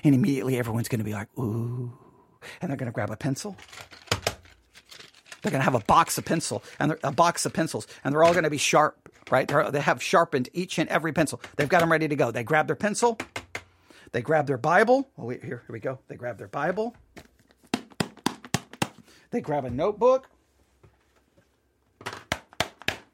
and 0.03 0.13
immediately 0.13 0.57
everyone's 0.57 0.87
going 0.87 0.99
to 0.99 1.05
be 1.05 1.13
like, 1.13 1.27
ooh, 1.37 1.91
and 2.61 2.69
they're 2.69 2.77
going 2.77 2.91
to 2.91 2.93
grab 2.93 3.09
a 3.09 3.17
pencil. 3.17 3.55
They're 5.41 5.51
going 5.51 5.61
to 5.61 5.65
have 5.65 5.75
a 5.75 5.79
box 5.79 6.17
of 6.17 6.25
pencil 6.25 6.63
and 6.79 6.97
a 7.03 7.11
box 7.11 7.45
of 7.45 7.53
pencils, 7.53 7.87
and 8.03 8.13
they're 8.13 8.23
all 8.23 8.33
going 8.33 8.43
to 8.43 8.49
be 8.49 8.57
sharp, 8.57 9.09
right? 9.31 9.47
They're, 9.47 9.71
they 9.71 9.79
have 9.79 10.03
sharpened 10.03 10.49
each 10.53 10.77
and 10.77 10.89
every 10.89 11.13
pencil. 11.13 11.41
They've 11.55 11.69
got 11.69 11.79
them 11.79 11.91
ready 11.91 12.07
to 12.07 12.15
go. 12.15 12.29
They 12.29 12.43
grab 12.43 12.67
their 12.67 12.75
pencil, 12.75 13.17
they 14.11 14.21
grab 14.21 14.47
their 14.47 14.57
Bible. 14.57 15.09
Oh, 15.17 15.25
wait, 15.25 15.43
here, 15.43 15.63
here 15.65 15.73
we 15.73 15.79
go. 15.79 15.99
They 16.07 16.15
grab 16.15 16.37
their 16.37 16.47
Bible. 16.47 16.95
They 19.31 19.41
grab 19.41 19.65
a 19.65 19.69
notebook 19.69 20.29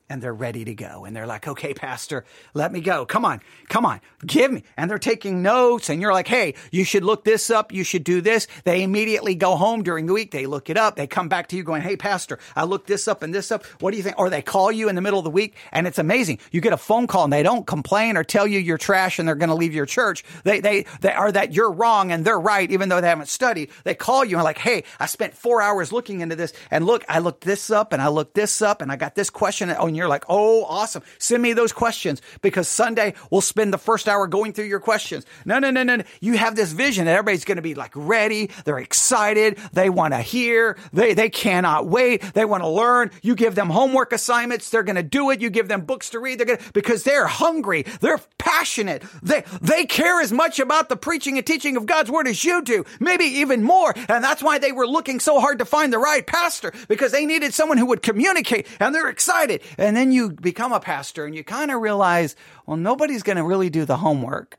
and 0.09 0.21
they're 0.21 0.33
ready 0.33 0.65
to 0.65 0.73
go. 0.75 1.05
And 1.05 1.15
they're 1.15 1.25
like, 1.25 1.47
okay, 1.47 1.73
Pastor, 1.73 2.25
let 2.53 2.71
me 2.71 2.81
go. 2.81 3.05
Come 3.05 3.25
on, 3.25 3.41
come 3.69 3.85
on, 3.85 4.01
give 4.25 4.51
me. 4.51 4.63
And 4.77 4.89
they're 4.89 4.99
taking 4.99 5.41
notes, 5.41 5.89
and 5.89 6.01
you're 6.01 6.13
like, 6.13 6.27
hey, 6.27 6.53
you 6.71 6.83
should 6.83 7.03
look 7.03 7.23
this 7.23 7.49
up. 7.49 7.71
You 7.71 7.83
should 7.83 8.03
do 8.03 8.21
this. 8.21 8.47
They 8.63 8.83
immediately 8.83 9.35
go 9.35 9.55
home 9.55 9.83
during 9.83 10.05
the 10.05 10.13
week. 10.13 10.31
They 10.31 10.45
look 10.45 10.69
it 10.69 10.77
up. 10.77 10.95
They 10.95 11.07
come 11.07 11.29
back 11.29 11.47
to 11.47 11.55
you 11.55 11.63
going, 11.63 11.81
hey, 11.81 11.97
Pastor, 11.97 12.39
I 12.55 12.65
looked 12.65 12.87
this 12.87 13.07
up 13.07 13.23
and 13.23 13.33
this 13.33 13.51
up. 13.51 13.65
What 13.79 13.91
do 13.91 13.97
you 13.97 14.03
think? 14.03 14.19
Or 14.19 14.29
they 14.29 14.41
call 14.41 14.71
you 14.71 14.89
in 14.89 14.95
the 14.95 15.01
middle 15.01 15.19
of 15.19 15.25
the 15.25 15.31
week, 15.31 15.55
and 15.71 15.87
it's 15.87 15.99
amazing. 15.99 16.39
You 16.51 16.61
get 16.61 16.73
a 16.73 16.77
phone 16.77 17.07
call, 17.07 17.23
and 17.23 17.33
they 17.33 17.43
don't 17.43 17.65
complain 17.65 18.17
or 18.17 18.23
tell 18.23 18.45
you 18.45 18.59
you're 18.59 18.77
trash 18.77 19.19
and 19.19 19.27
they're 19.27 19.35
going 19.35 19.49
to 19.49 19.55
leave 19.55 19.73
your 19.73 19.85
church. 19.85 20.23
They, 20.43 20.59
they, 20.59 20.85
they 21.01 21.11
are 21.11 21.31
that 21.31 21.53
you're 21.53 21.71
wrong 21.71 22.11
and 22.11 22.23
they're 22.23 22.39
right, 22.39 22.69
even 22.69 22.89
though 22.89 23.01
they 23.01 23.07
haven't 23.07 23.29
studied. 23.29 23.69
They 23.83 23.95
call 23.95 24.23
you 24.23 24.37
and 24.37 24.43
like, 24.43 24.57
hey, 24.57 24.83
I 24.99 25.07
spent 25.07 25.33
four 25.33 25.61
hours 25.61 25.91
looking 25.91 26.21
into 26.21 26.35
this, 26.35 26.53
and 26.69 26.85
look, 26.85 27.03
I 27.09 27.19
looked 27.19 27.43
this 27.43 27.69
up 27.69 27.93
and 27.93 28.01
I 28.01 28.09
looked 28.09 28.35
this 28.35 28.61
up, 28.61 28.81
and 28.81 28.91
I 28.91 28.95
got 28.95 29.15
this 29.15 29.29
question. 29.29 29.73
Oh, 29.77 29.87
and 29.95 29.97
you're 29.97 30.09
like, 30.09 30.25
oh, 30.27 30.65
awesome. 30.65 31.03
Send 31.19 31.41
me 31.41 31.53
those 31.53 31.71
questions 31.71 32.21
because 32.41 32.67
Sunday 32.67 33.13
we'll 33.31 33.39
spend 33.39 33.71
the 33.71 33.77
first 33.77 34.09
hour 34.09 34.27
going 34.27 34.51
through 34.51 34.65
your 34.65 34.81
questions. 34.81 35.25
No, 35.45 35.57
no, 35.57 35.71
no, 35.71 35.83
no. 35.83 35.95
no. 35.95 36.03
You 36.19 36.33
have 36.33 36.57
this 36.57 36.73
vision 36.73 37.05
that 37.05 37.13
everybody's 37.13 37.45
going 37.45 37.55
to 37.55 37.61
be 37.61 37.75
like 37.75 37.93
ready. 37.95 38.49
They're 38.65 38.79
excited. 38.79 39.57
They 39.71 39.89
want 39.89 40.13
to 40.13 40.19
hear. 40.19 40.77
They, 40.91 41.13
they 41.13 41.29
cannot 41.29 41.87
wait. 41.87 42.21
They 42.33 42.43
want 42.43 42.63
to 42.63 42.67
learn. 42.67 43.11
You 43.21 43.35
give 43.35 43.55
them 43.55 43.69
homework 43.69 44.11
assignments. 44.11 44.69
They're 44.69 44.83
going 44.83 44.97
to 44.97 45.03
do 45.03 45.29
it. 45.29 45.39
You 45.39 45.49
give 45.49 45.69
them 45.69 45.85
books 45.85 46.09
to 46.09 46.19
read. 46.19 46.39
They're 46.39 46.45
going 46.45 46.59
to, 46.59 46.73
because 46.73 47.03
they're 47.03 47.27
hungry. 47.27 47.83
They're 48.01 48.19
passionate. 48.37 49.01
They, 49.23 49.45
they 49.61 49.85
care 49.85 50.19
as 50.19 50.33
much 50.33 50.59
about 50.59 50.89
the 50.89 50.97
preaching 50.97 51.37
and 51.37 51.47
teaching 51.47 51.77
of 51.77 51.85
God's 51.85 52.11
word 52.11 52.27
as 52.27 52.43
you 52.43 52.61
do. 52.61 52.83
Maybe 52.99 53.23
even 53.23 53.63
more. 53.63 53.93
And 54.09 54.21
that's 54.21 54.43
why 54.43 54.57
they 54.57 54.73
were 54.73 54.87
looking 54.87 55.21
so 55.21 55.39
hard 55.39 55.59
to 55.59 55.65
find 55.65 55.93
the 55.93 55.99
right 55.99 56.27
pastor 56.27 56.73
because 56.89 57.13
they 57.13 57.25
needed 57.25 57.53
someone 57.53 57.77
who 57.77 57.85
would 57.85 58.01
communicate 58.01 58.67
and 58.81 58.93
they're 58.93 59.09
excited. 59.09 59.61
And 59.85 59.95
then 59.95 60.11
you 60.11 60.31
become 60.31 60.73
a 60.73 60.79
pastor 60.79 61.25
and 61.25 61.35
you 61.35 61.43
kind 61.43 61.69
of 61.69 61.79
realize, 61.79 62.35
well, 62.65 62.75
nobody's 62.75 63.21
going 63.21 63.37
to 63.37 63.43
really 63.43 63.69
do 63.69 63.85
the 63.85 63.97
homework. 63.97 64.57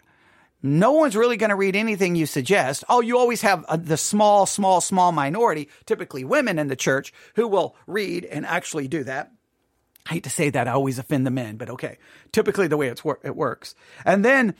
No 0.62 0.92
one's 0.92 1.16
really 1.16 1.36
going 1.36 1.50
to 1.50 1.56
read 1.56 1.74
anything 1.74 2.14
you 2.14 2.26
suggest. 2.26 2.84
Oh, 2.88 3.00
you 3.00 3.18
always 3.18 3.42
have 3.42 3.64
a, 3.68 3.76
the 3.76 3.96
small, 3.96 4.46
small, 4.46 4.80
small 4.80 5.10
minority, 5.10 5.68
typically 5.84 6.24
women 6.24 6.60
in 6.60 6.68
the 6.68 6.76
church, 6.76 7.12
who 7.34 7.48
will 7.48 7.74
read 7.88 8.24
and 8.24 8.46
actually 8.46 8.86
do 8.86 9.02
that. 9.02 9.32
I 10.08 10.14
hate 10.14 10.24
to 10.24 10.30
say 10.30 10.50
that, 10.50 10.68
I 10.68 10.72
always 10.72 11.00
offend 11.00 11.26
the 11.26 11.32
men, 11.32 11.56
but 11.56 11.70
okay. 11.70 11.98
Typically, 12.30 12.68
the 12.68 12.76
way 12.76 12.86
it's 12.86 13.02
it 13.24 13.34
works. 13.34 13.74
And 14.04 14.24
then, 14.24 14.54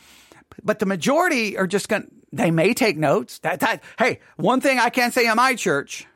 but 0.65 0.81
the 0.81 0.87
majority 0.87 1.57
are 1.57 1.69
just 1.69 1.89
going. 1.89 2.03
to 2.03 2.09
They 2.33 2.51
may 2.51 2.75
take 2.75 2.97
notes. 2.97 3.39
That, 3.39 3.61
that 3.61 3.85
hey, 4.01 4.19
one 4.37 4.61
thing 4.61 4.81
I 4.81 4.91
can't 4.91 5.15
say 5.15 5.29
in 5.29 5.37
my 5.37 5.55
church 5.55 6.09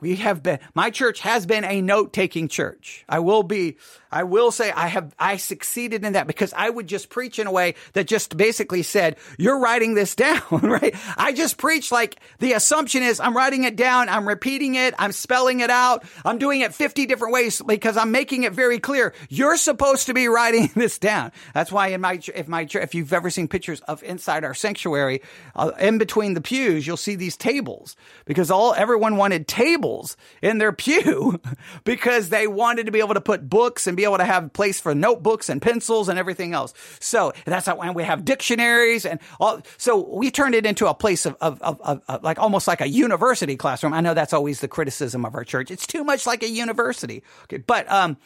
we 0.00 0.16
have 0.16 0.42
been, 0.42 0.58
my 0.74 0.90
church 0.90 1.20
has 1.20 1.46
been 1.46 1.64
a 1.64 1.80
note 1.80 2.12
taking 2.12 2.48
church. 2.48 3.04
I 3.08 3.18
will 3.18 3.42
be, 3.42 3.76
I 4.10 4.24
will 4.24 4.50
say 4.50 4.70
I 4.70 4.86
have, 4.88 5.14
I 5.18 5.36
succeeded 5.36 6.04
in 6.04 6.14
that 6.14 6.26
because 6.26 6.52
I 6.54 6.70
would 6.70 6.86
just 6.86 7.10
preach 7.10 7.38
in 7.38 7.46
a 7.46 7.52
way 7.52 7.74
that 7.92 8.06
just 8.06 8.36
basically 8.36 8.82
said, 8.82 9.16
you're 9.36 9.60
writing 9.60 9.94
this 9.94 10.14
down, 10.16 10.42
right? 10.50 10.94
I 11.16 11.32
just 11.32 11.58
preach 11.58 11.92
like 11.92 12.16
the 12.38 12.54
assumption 12.54 13.02
is 13.02 13.20
I'm 13.20 13.36
writing 13.36 13.64
it 13.64 13.76
down. 13.76 14.08
I'm 14.08 14.26
repeating 14.26 14.74
it. 14.74 14.94
I'm 14.98 15.12
spelling 15.12 15.60
it 15.60 15.70
out. 15.70 16.04
I'm 16.24 16.38
doing 16.38 16.60
it 16.60 16.74
50 16.74 17.06
different 17.06 17.34
ways 17.34 17.60
because 17.66 17.96
I'm 17.96 18.10
making 18.10 18.44
it 18.44 18.52
very 18.52 18.78
clear. 18.78 19.14
You're 19.28 19.56
supposed 19.56 20.06
to 20.06 20.14
be 20.14 20.28
writing 20.28 20.70
this 20.74 20.98
down. 20.98 21.32
That's 21.54 21.70
why 21.70 21.88
in 21.88 22.00
my, 22.00 22.20
if 22.34 22.48
my, 22.48 22.66
if 22.70 22.94
you've 22.94 23.12
ever 23.12 23.30
seen 23.30 23.48
pictures 23.48 23.80
of 23.82 24.02
inside 24.02 24.44
our 24.44 24.54
sanctuary, 24.54 25.22
uh, 25.54 25.72
in 25.78 25.98
between 25.98 26.34
the 26.34 26.40
pews, 26.40 26.86
you'll 26.86 26.96
see 26.96 27.14
these 27.14 27.36
tables 27.36 27.96
because 28.24 28.50
all, 28.50 28.74
everyone 28.74 29.16
wanted 29.16 29.46
tables 29.46 30.16
in 30.40 30.58
their 30.58 30.72
pew 30.78 31.40
because 31.84 32.30
they 32.30 32.46
wanted 32.46 32.86
to 32.86 32.92
be 32.92 33.00
able 33.00 33.14
to 33.14 33.20
put 33.20 33.48
books 33.48 33.86
and 33.86 33.97
be 33.98 34.04
able 34.04 34.18
to 34.18 34.24
have 34.24 34.52
place 34.52 34.80
for 34.80 34.94
notebooks 34.94 35.48
and 35.48 35.60
pencils 35.60 36.08
and 36.08 36.18
everything 36.18 36.54
else. 36.54 36.72
So 37.00 37.32
that's 37.44 37.66
how 37.66 37.76
when 37.76 37.94
we 37.94 38.04
have 38.04 38.24
dictionaries 38.24 39.04
and 39.04 39.20
all. 39.40 39.60
So 39.76 40.08
we 40.16 40.30
turned 40.30 40.54
it 40.54 40.64
into 40.64 40.86
a 40.86 40.94
place 40.94 41.26
of, 41.26 41.36
of, 41.40 41.60
of, 41.60 42.02
of, 42.08 42.22
like 42.22 42.38
almost 42.38 42.68
like 42.68 42.80
a 42.80 42.88
university 42.88 43.56
classroom. 43.56 43.92
I 43.92 44.00
know 44.00 44.14
that's 44.14 44.32
always 44.32 44.60
the 44.60 44.68
criticism 44.68 45.24
of 45.24 45.34
our 45.34 45.44
church. 45.44 45.70
It's 45.70 45.86
too 45.86 46.04
much 46.04 46.26
like 46.26 46.42
a 46.42 46.48
university. 46.48 47.22
Okay. 47.44 47.58
But, 47.58 47.90
um, 47.90 48.16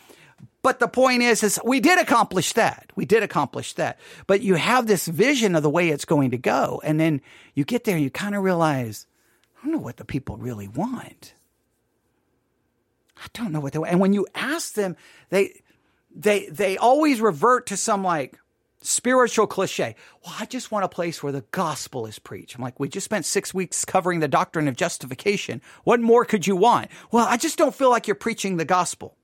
but 0.63 0.79
the 0.79 0.89
point 0.89 1.23
is, 1.23 1.43
is 1.43 1.59
we 1.65 1.81
did 1.81 1.99
accomplish 1.99 2.53
that. 2.53 2.91
We 2.95 3.05
did 3.05 3.23
accomplish 3.23 3.75
that. 3.75 3.99
But 4.27 4.43
you 4.43 4.55
have 4.55 4.87
this 4.87 5.07
vision 5.09 5.57
of 5.57 5.63
the 5.63 5.71
way 5.71 5.89
it's 5.89 6.05
going 6.05 6.31
to 6.33 6.39
go. 6.39 6.81
And 6.85 7.01
then 7.01 7.21
you 7.55 7.65
get 7.65 7.85
there 7.85 7.97
and 7.97 8.05
you 8.05 8.11
kind 8.11 8.35
of 8.35 8.43
realize, 8.43 9.07
I 9.59 9.65
don't 9.65 9.73
know 9.73 9.79
what 9.79 9.97
the 9.97 10.05
people 10.05 10.37
really 10.37 10.69
want. 10.69 11.35
I 13.17 13.27
don't 13.35 13.53
know 13.53 13.61
what 13.61 13.73
they 13.73 13.79
want. 13.79 13.93
And 13.93 14.01
when 14.01 14.13
you 14.13 14.27
ask 14.35 14.75
them, 14.75 14.97
they 15.31 15.62
they 16.15 16.47
they 16.47 16.77
always 16.77 17.21
revert 17.21 17.67
to 17.67 17.77
some 17.77 18.05
like 18.05 18.39
spiritual 18.83 19.47
cliche. 19.47 19.95
Well, 20.25 20.35
I 20.39 20.47
just 20.47 20.71
want 20.71 20.85
a 20.85 20.89
place 20.89 21.23
where 21.23 21.33
the 21.33 21.45
gospel 21.53 22.07
is 22.07 22.19
preached. 22.19 22.57
I'm 22.57 22.63
like, 22.63 22.81
we 22.81 22.89
just 22.89 23.05
spent 23.05 23.25
six 23.25 23.55
weeks 23.55 23.85
covering 23.85 24.21
the 24.21 24.29
doctrine 24.29 24.69
of 24.69 24.77
justification. 24.77 25.63
What 25.85 26.01
more 26.01 26.25
could 26.25 26.47
you 26.47 26.57
want? 26.57 26.91
Well, 27.11 27.27
I 27.29 27.37
just 27.37 27.59
don't 27.59 27.75
feel 27.75 27.91
like 27.91 28.07
you're 28.07 28.15
preaching 28.15 28.57
the 28.57 28.65
gospel. 28.65 29.17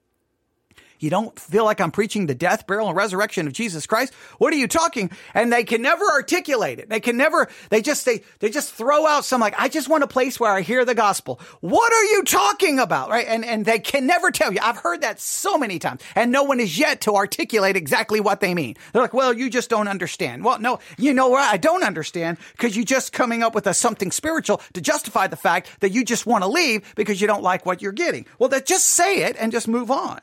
You 0.98 1.10
don't 1.10 1.38
feel 1.38 1.64
like 1.64 1.80
I'm 1.80 1.90
preaching 1.90 2.26
the 2.26 2.34
death, 2.34 2.66
burial, 2.66 2.88
and 2.88 2.96
resurrection 2.96 3.46
of 3.46 3.52
Jesus 3.52 3.86
Christ? 3.86 4.12
What 4.38 4.52
are 4.52 4.56
you 4.56 4.68
talking? 4.68 5.10
And 5.34 5.52
they 5.52 5.64
can 5.64 5.82
never 5.82 6.04
articulate 6.04 6.78
it. 6.78 6.88
They 6.88 7.00
can 7.00 7.16
never, 7.16 7.48
they 7.70 7.82
just, 7.82 8.04
they, 8.04 8.22
they 8.40 8.50
just 8.50 8.72
throw 8.72 9.06
out 9.06 9.24
some 9.24 9.40
like, 9.40 9.54
I 9.58 9.68
just 9.68 9.88
want 9.88 10.04
a 10.04 10.08
place 10.08 10.40
where 10.40 10.52
I 10.52 10.62
hear 10.62 10.84
the 10.84 10.94
gospel. 10.94 11.40
What 11.60 11.92
are 11.92 12.04
you 12.04 12.24
talking 12.24 12.78
about? 12.78 13.10
Right. 13.10 13.26
And, 13.26 13.44
and 13.44 13.64
they 13.64 13.78
can 13.78 14.06
never 14.06 14.30
tell 14.30 14.52
you. 14.52 14.58
I've 14.62 14.78
heard 14.78 15.02
that 15.02 15.20
so 15.20 15.56
many 15.58 15.78
times 15.78 16.00
and 16.14 16.32
no 16.32 16.42
one 16.42 16.60
is 16.60 16.78
yet 16.78 17.02
to 17.02 17.14
articulate 17.14 17.76
exactly 17.76 18.20
what 18.20 18.40
they 18.40 18.54
mean. 18.54 18.76
They're 18.92 19.02
like, 19.02 19.14
well, 19.14 19.32
you 19.32 19.50
just 19.50 19.70
don't 19.70 19.88
understand. 19.88 20.44
Well, 20.44 20.58
no, 20.58 20.80
you 20.96 21.14
know 21.14 21.28
what? 21.28 21.42
I 21.42 21.56
don't 21.56 21.84
understand 21.84 22.38
because 22.52 22.76
you're 22.76 22.84
just 22.84 23.12
coming 23.12 23.42
up 23.42 23.54
with 23.54 23.66
a 23.66 23.74
something 23.74 24.10
spiritual 24.10 24.60
to 24.72 24.80
justify 24.80 25.26
the 25.26 25.36
fact 25.36 25.80
that 25.80 25.90
you 25.90 26.04
just 26.04 26.26
want 26.26 26.42
to 26.42 26.48
leave 26.48 26.94
because 26.94 27.20
you 27.20 27.26
don't 27.26 27.42
like 27.42 27.64
what 27.64 27.82
you're 27.82 27.92
getting. 27.92 28.26
Well, 28.38 28.48
that 28.50 28.66
just 28.66 28.86
say 28.86 29.22
it 29.22 29.36
and 29.38 29.52
just 29.52 29.68
move 29.68 29.90
on. 29.90 30.20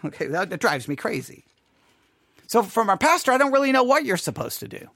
Okay, 0.04 0.28
that, 0.28 0.58
drives 0.60 0.88
me 0.88 0.96
crazy. 0.96 1.44
So, 2.46 2.62
from 2.62 2.88
our 2.88 2.96
pastor, 2.96 3.32
I 3.32 3.38
don't 3.38 3.52
really 3.52 3.70
know 3.70 3.82
what 3.84 4.04
you're 4.04 4.16
supposed 4.16 4.60
to 4.60 4.68
do. 4.68 4.88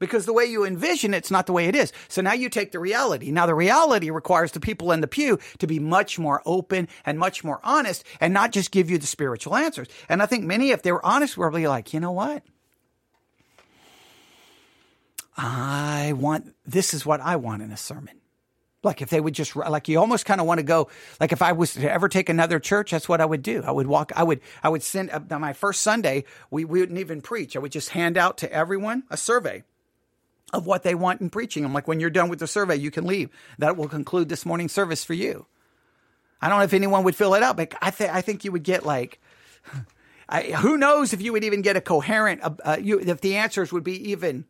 Because 0.00 0.24
the 0.24 0.32
way 0.32 0.46
you 0.46 0.64
envision 0.64 1.12
it's 1.12 1.30
not 1.30 1.46
the 1.46 1.52
way 1.52 1.66
it 1.66 1.76
is. 1.76 1.92
So 2.08 2.22
now 2.22 2.32
you 2.32 2.48
take 2.48 2.72
the 2.72 2.78
reality. 2.78 3.30
Now 3.30 3.44
the 3.44 3.54
reality 3.54 4.10
requires 4.10 4.52
the 4.52 4.58
people 4.58 4.92
in 4.92 5.02
the 5.02 5.06
pew 5.06 5.38
to 5.58 5.66
be 5.66 5.78
much 5.78 6.18
more 6.18 6.42
open 6.46 6.88
and 7.04 7.18
much 7.18 7.44
more 7.44 7.60
honest 7.62 8.02
and 8.18 8.32
not 8.32 8.50
just 8.50 8.70
give 8.70 8.90
you 8.90 8.96
the 8.96 9.06
spiritual 9.06 9.54
answers. 9.54 9.88
And 10.08 10.22
I 10.22 10.26
think 10.26 10.44
many, 10.44 10.70
if 10.70 10.82
they 10.82 10.90
were 10.90 11.04
honest, 11.04 11.36
were 11.36 11.50
be 11.50 11.68
like, 11.68 11.92
you 11.92 12.00
know 12.00 12.12
what? 12.12 12.42
I 15.36 16.14
want, 16.16 16.54
this 16.64 16.94
is 16.94 17.04
what 17.04 17.20
I 17.20 17.36
want 17.36 17.60
in 17.60 17.70
a 17.70 17.76
sermon. 17.76 18.19
Like 18.82 19.02
if 19.02 19.10
they 19.10 19.20
would 19.20 19.34
just 19.34 19.54
like 19.54 19.88
you 19.88 19.98
almost 19.98 20.24
kind 20.24 20.40
of 20.40 20.46
want 20.46 20.58
to 20.58 20.64
go 20.64 20.88
like 21.20 21.32
if 21.32 21.42
I 21.42 21.52
was 21.52 21.74
to 21.74 21.90
ever 21.90 22.08
take 22.08 22.30
another 22.30 22.58
church, 22.58 22.92
that's 22.92 23.08
what 23.08 23.20
I 23.20 23.26
would 23.26 23.42
do. 23.42 23.62
I 23.64 23.70
would 23.70 23.86
walk. 23.86 24.10
I 24.16 24.22
would 24.22 24.40
I 24.62 24.70
would 24.70 24.82
send 24.82 25.10
uh, 25.10 25.38
my 25.38 25.52
first 25.52 25.82
Sunday. 25.82 26.24
We, 26.50 26.64
we 26.64 26.80
wouldn't 26.80 26.98
even 26.98 27.20
preach. 27.20 27.56
I 27.56 27.58
would 27.58 27.72
just 27.72 27.90
hand 27.90 28.16
out 28.16 28.38
to 28.38 28.50
everyone 28.50 29.02
a 29.10 29.18
survey 29.18 29.64
of 30.52 30.66
what 30.66 30.82
they 30.82 30.94
want 30.94 31.20
in 31.20 31.28
preaching. 31.28 31.64
I'm 31.64 31.74
like, 31.74 31.86
when 31.86 32.00
you're 32.00 32.10
done 32.10 32.30
with 32.30 32.38
the 32.38 32.46
survey, 32.46 32.76
you 32.76 32.90
can 32.90 33.06
leave. 33.06 33.28
That 33.58 33.76
will 33.76 33.88
conclude 33.88 34.28
this 34.30 34.46
morning 34.46 34.68
service 34.68 35.04
for 35.04 35.14
you. 35.14 35.46
I 36.40 36.48
don't 36.48 36.58
know 36.58 36.64
if 36.64 36.72
anyone 36.72 37.04
would 37.04 37.14
fill 37.14 37.34
it 37.34 37.42
out, 37.42 37.58
but 37.58 37.74
I 37.82 37.90
think 37.90 38.14
I 38.14 38.22
think 38.22 38.44
you 38.44 38.52
would 38.52 38.64
get 38.64 38.86
like. 38.86 39.20
I, 40.32 40.42
who 40.42 40.78
knows 40.78 41.12
if 41.12 41.20
you 41.20 41.32
would 41.32 41.42
even 41.42 41.60
get 41.60 41.76
a 41.76 41.80
coherent, 41.80 42.40
uh, 42.44 42.50
uh 42.64 42.76
you, 42.80 43.00
if 43.00 43.20
the 43.20 43.36
answers 43.36 43.72
would 43.72 43.82
be 43.82 44.10
even 44.12 44.44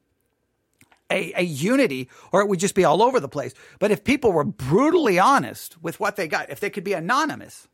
a, 1.10 1.32
a 1.36 1.42
unity 1.42 2.08
or 2.32 2.40
it 2.40 2.48
would 2.48 2.60
just 2.60 2.74
be 2.74 2.84
all 2.84 3.02
over 3.02 3.20
the 3.20 3.28
place. 3.28 3.52
But 3.78 3.90
if 3.90 4.04
people 4.04 4.32
were 4.32 4.44
brutally 4.44 5.18
honest 5.18 5.82
with 5.82 6.00
what 6.00 6.16
they 6.16 6.28
got, 6.28 6.50
if 6.50 6.60
they 6.60 6.70
could 6.70 6.84
be 6.84 6.92
anonymous, 6.92 7.68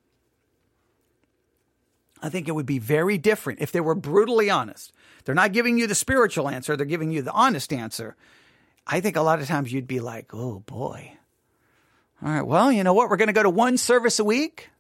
I 2.23 2.29
think 2.29 2.49
it 2.49 2.53
would 2.53 2.67
be 2.67 2.79
very 2.79 3.19
different 3.19 3.61
if 3.61 3.73
they 3.73 3.81
were 3.81 3.95
brutally 3.95 4.51
honest. 4.51 4.93
They're 5.25 5.35
not 5.35 5.53
giving 5.53 5.79
you 5.79 5.87
the 5.87 5.95
spiritual 5.95 6.49
answer, 6.49 6.77
they're 6.77 6.87
giving 6.87 7.11
you 7.11 7.23
the 7.23 7.33
honest 7.33 7.73
answer. 7.73 8.17
I 8.87 9.01
think 9.01 9.17
a 9.17 9.23
lot 9.23 9.41
of 9.41 9.49
times 9.49 9.73
you'd 9.73 9.89
be 9.89 10.01
like, 10.01 10.33
oh 10.33 10.61
boy. 10.61 11.13
All 12.23 12.31
right, 12.31 12.47
well, 12.47 12.73
you 12.73 12.83
know 12.83 12.95
what? 12.95 13.11
We're 13.11 13.17
going 13.17 13.29
to 13.29 13.35
go 13.35 13.43
to 13.43 13.51
one 13.51 13.77
service 13.77 14.19
a 14.19 14.25
week. 14.25 14.71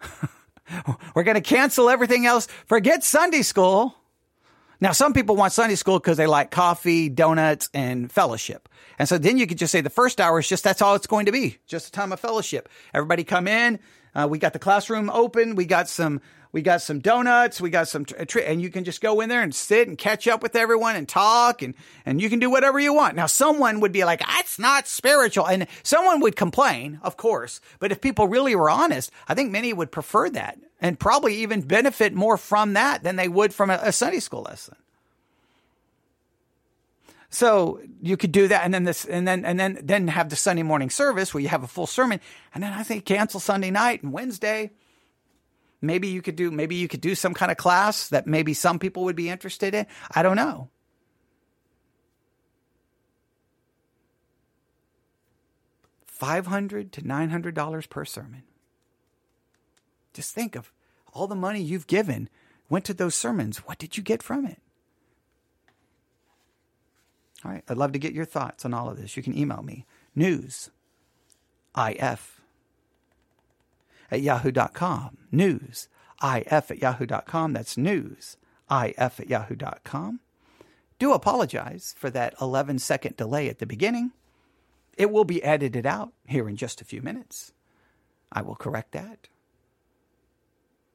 We're 1.14 1.24
going 1.24 1.34
to 1.34 1.40
cancel 1.40 1.90
everything 1.90 2.26
else. 2.26 2.46
Forget 2.66 3.02
Sunday 3.02 3.42
school. 3.42 3.96
Now, 4.82 4.90
some 4.90 5.12
people 5.12 5.36
want 5.36 5.52
Sunday 5.52 5.76
school 5.76 6.00
because 6.00 6.16
they 6.16 6.26
like 6.26 6.50
coffee, 6.50 7.08
donuts, 7.08 7.70
and 7.72 8.10
fellowship. 8.10 8.68
And 8.98 9.08
so 9.08 9.16
then 9.16 9.38
you 9.38 9.46
could 9.46 9.56
just 9.56 9.70
say 9.70 9.80
the 9.80 9.88
first 9.88 10.20
hour 10.20 10.40
is 10.40 10.48
just 10.48 10.64
that's 10.64 10.82
all 10.82 10.96
it's 10.96 11.06
going 11.06 11.26
to 11.26 11.32
be, 11.32 11.58
just 11.68 11.86
a 11.86 11.92
time 11.92 12.12
of 12.12 12.18
fellowship. 12.18 12.68
Everybody 12.92 13.22
come 13.22 13.46
in. 13.46 13.78
Uh, 14.12 14.26
we 14.28 14.40
got 14.40 14.54
the 14.54 14.58
classroom 14.58 15.08
open. 15.08 15.54
We 15.54 15.66
got 15.66 15.88
some 15.88 16.20
we 16.52 16.60
got 16.60 16.82
some 16.82 17.00
donuts, 17.00 17.60
we 17.60 17.70
got 17.70 17.88
some, 17.88 18.04
and 18.44 18.60
you 18.60 18.68
can 18.70 18.84
just 18.84 19.00
go 19.00 19.20
in 19.22 19.30
there 19.30 19.40
and 19.42 19.54
sit 19.54 19.88
and 19.88 19.96
catch 19.96 20.28
up 20.28 20.42
with 20.42 20.54
everyone 20.54 20.96
and 20.96 21.08
talk 21.08 21.62
and, 21.62 21.74
and 22.04 22.20
you 22.20 22.28
can 22.28 22.38
do 22.38 22.50
whatever 22.50 22.78
you 22.78 22.92
want. 22.92 23.16
Now, 23.16 23.24
someone 23.24 23.80
would 23.80 23.92
be 23.92 24.04
like, 24.04 24.20
that's 24.20 24.58
not 24.58 24.86
spiritual. 24.86 25.48
And 25.48 25.66
someone 25.82 26.20
would 26.20 26.36
complain, 26.36 27.00
of 27.02 27.16
course. 27.16 27.62
But 27.78 27.90
if 27.90 28.02
people 28.02 28.28
really 28.28 28.54
were 28.54 28.68
honest, 28.68 29.10
I 29.26 29.34
think 29.34 29.50
many 29.50 29.72
would 29.72 29.90
prefer 29.90 30.28
that 30.30 30.58
and 30.78 30.98
probably 30.98 31.36
even 31.36 31.62
benefit 31.62 32.12
more 32.12 32.36
from 32.36 32.74
that 32.74 33.02
than 33.02 33.16
they 33.16 33.28
would 33.28 33.54
from 33.54 33.70
a, 33.70 33.80
a 33.82 33.92
Sunday 33.92 34.20
school 34.20 34.42
lesson. 34.42 34.76
So 37.30 37.80
you 38.02 38.18
could 38.18 38.30
do 38.30 38.46
that, 38.48 38.62
and 38.62 38.74
then 38.74 38.84
this, 38.84 39.06
and 39.06 39.26
then 39.26 39.46
and 39.46 39.58
then 39.58 39.78
then 39.82 40.08
have 40.08 40.28
the 40.28 40.36
Sunday 40.36 40.62
morning 40.62 40.90
service 40.90 41.32
where 41.32 41.40
you 41.40 41.48
have 41.48 41.62
a 41.62 41.66
full 41.66 41.86
sermon, 41.86 42.20
and 42.54 42.62
then 42.62 42.74
I 42.74 42.82
think 42.82 43.06
cancel 43.06 43.40
Sunday 43.40 43.70
night 43.70 44.02
and 44.02 44.12
Wednesday, 44.12 44.70
maybe 45.82 46.08
you 46.08 46.22
could 46.22 46.36
do 46.36 46.50
maybe 46.50 46.76
you 46.76 46.88
could 46.88 47.00
do 47.00 47.14
some 47.14 47.34
kind 47.34 47.50
of 47.50 47.58
class 47.58 48.08
that 48.08 48.26
maybe 48.26 48.54
some 48.54 48.78
people 48.78 49.04
would 49.04 49.16
be 49.16 49.28
interested 49.28 49.74
in. 49.74 49.86
I 50.14 50.22
don't 50.22 50.36
know. 50.36 50.70
Five 56.06 56.46
hundred 56.46 56.92
to 56.92 57.06
nine 57.06 57.30
hundred 57.30 57.54
dollars 57.54 57.86
per 57.86 58.04
sermon. 58.04 58.44
Just 60.14 60.32
think 60.32 60.54
of 60.54 60.72
all 61.12 61.26
the 61.26 61.34
money 61.34 61.60
you've 61.60 61.86
given 61.86 62.28
went 62.68 62.84
to 62.86 62.94
those 62.94 63.14
sermons. 63.14 63.58
What 63.58 63.78
did 63.78 63.96
you 63.96 64.02
get 64.02 64.22
from 64.22 64.46
it? 64.46 64.60
All 67.44 67.50
right, 67.50 67.64
I'd 67.68 67.76
love 67.76 67.92
to 67.92 67.98
get 67.98 68.12
your 68.12 68.24
thoughts 68.24 68.64
on 68.64 68.72
all 68.72 68.88
of 68.88 68.96
this. 68.96 69.16
You 69.16 69.22
can 69.22 69.36
email 69.36 69.62
me 69.62 69.84
news 70.14 70.70
if 71.76 72.41
at 74.12 74.20
yahoo.com. 74.20 75.16
News, 75.32 75.88
if 76.22 76.70
at 76.70 76.78
yahoo.com. 76.78 77.52
That's 77.54 77.76
news, 77.76 78.36
if 78.70 79.18
at 79.18 79.28
yahoo.com. 79.28 80.20
Do 80.98 81.12
apologize 81.12 81.94
for 81.98 82.10
that 82.10 82.34
11 82.40 82.78
second 82.78 83.16
delay 83.16 83.48
at 83.48 83.58
the 83.58 83.66
beginning. 83.66 84.12
It 84.96 85.10
will 85.10 85.24
be 85.24 85.42
edited 85.42 85.86
out 85.86 86.12
here 86.26 86.48
in 86.48 86.56
just 86.56 86.80
a 86.80 86.84
few 86.84 87.00
minutes. 87.00 87.52
I 88.30 88.42
will 88.42 88.54
correct 88.54 88.92
that. 88.92 89.28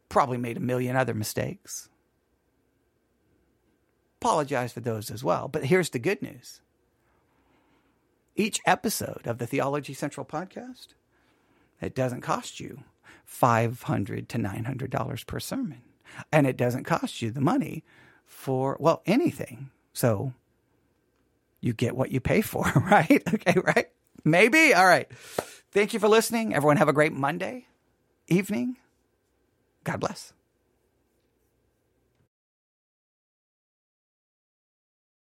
Probably 0.08 0.38
made 0.38 0.56
a 0.56 0.62
million 0.62 0.96
other 0.96 1.16
mistakes. 1.16 1.90
Apologize 4.22 4.72
for 4.72 4.80
those 4.80 5.12
as 5.12 5.24
well. 5.24 5.48
But 5.48 5.66
here's 5.66 5.90
the 5.90 6.00
good 6.00 6.22
news 6.22 6.62
each 8.36 8.62
episode 8.68 9.26
of 9.26 9.40
the 9.40 9.48
Theology 9.48 9.96
Central 9.96 10.26
podcast, 10.26 10.90
it 11.82 11.96
doesn't 11.96 12.22
cost 12.22 12.60
you 12.60 12.84
500 13.26 14.30
to 14.30 14.38
$900 14.38 15.26
per 15.26 15.40
sermon. 15.40 15.82
And 16.32 16.48
it 16.48 16.58
doesn't 16.58 16.86
cost 16.86 17.22
you 17.22 17.32
the 17.32 17.42
money 17.42 17.84
for, 18.26 18.78
well, 18.80 19.02
anything. 19.06 19.70
So 19.94 20.34
you 21.62 21.74
get 21.74 21.96
what 21.96 22.12
you 22.12 22.20
pay 22.20 22.42
for, 22.42 22.64
right? 22.76 23.22
Okay, 23.34 23.60
right? 23.60 23.88
Maybe. 24.24 24.74
All 24.74 24.86
right. 24.86 25.10
Thank 25.72 25.94
you 25.94 26.00
for 26.00 26.08
listening. 26.08 26.54
Everyone 26.54 26.78
have 26.78 26.90
a 26.90 26.94
great 26.94 27.14
Monday 27.14 27.68
evening. 28.28 28.78
God 29.84 30.00
bless. 30.00 30.34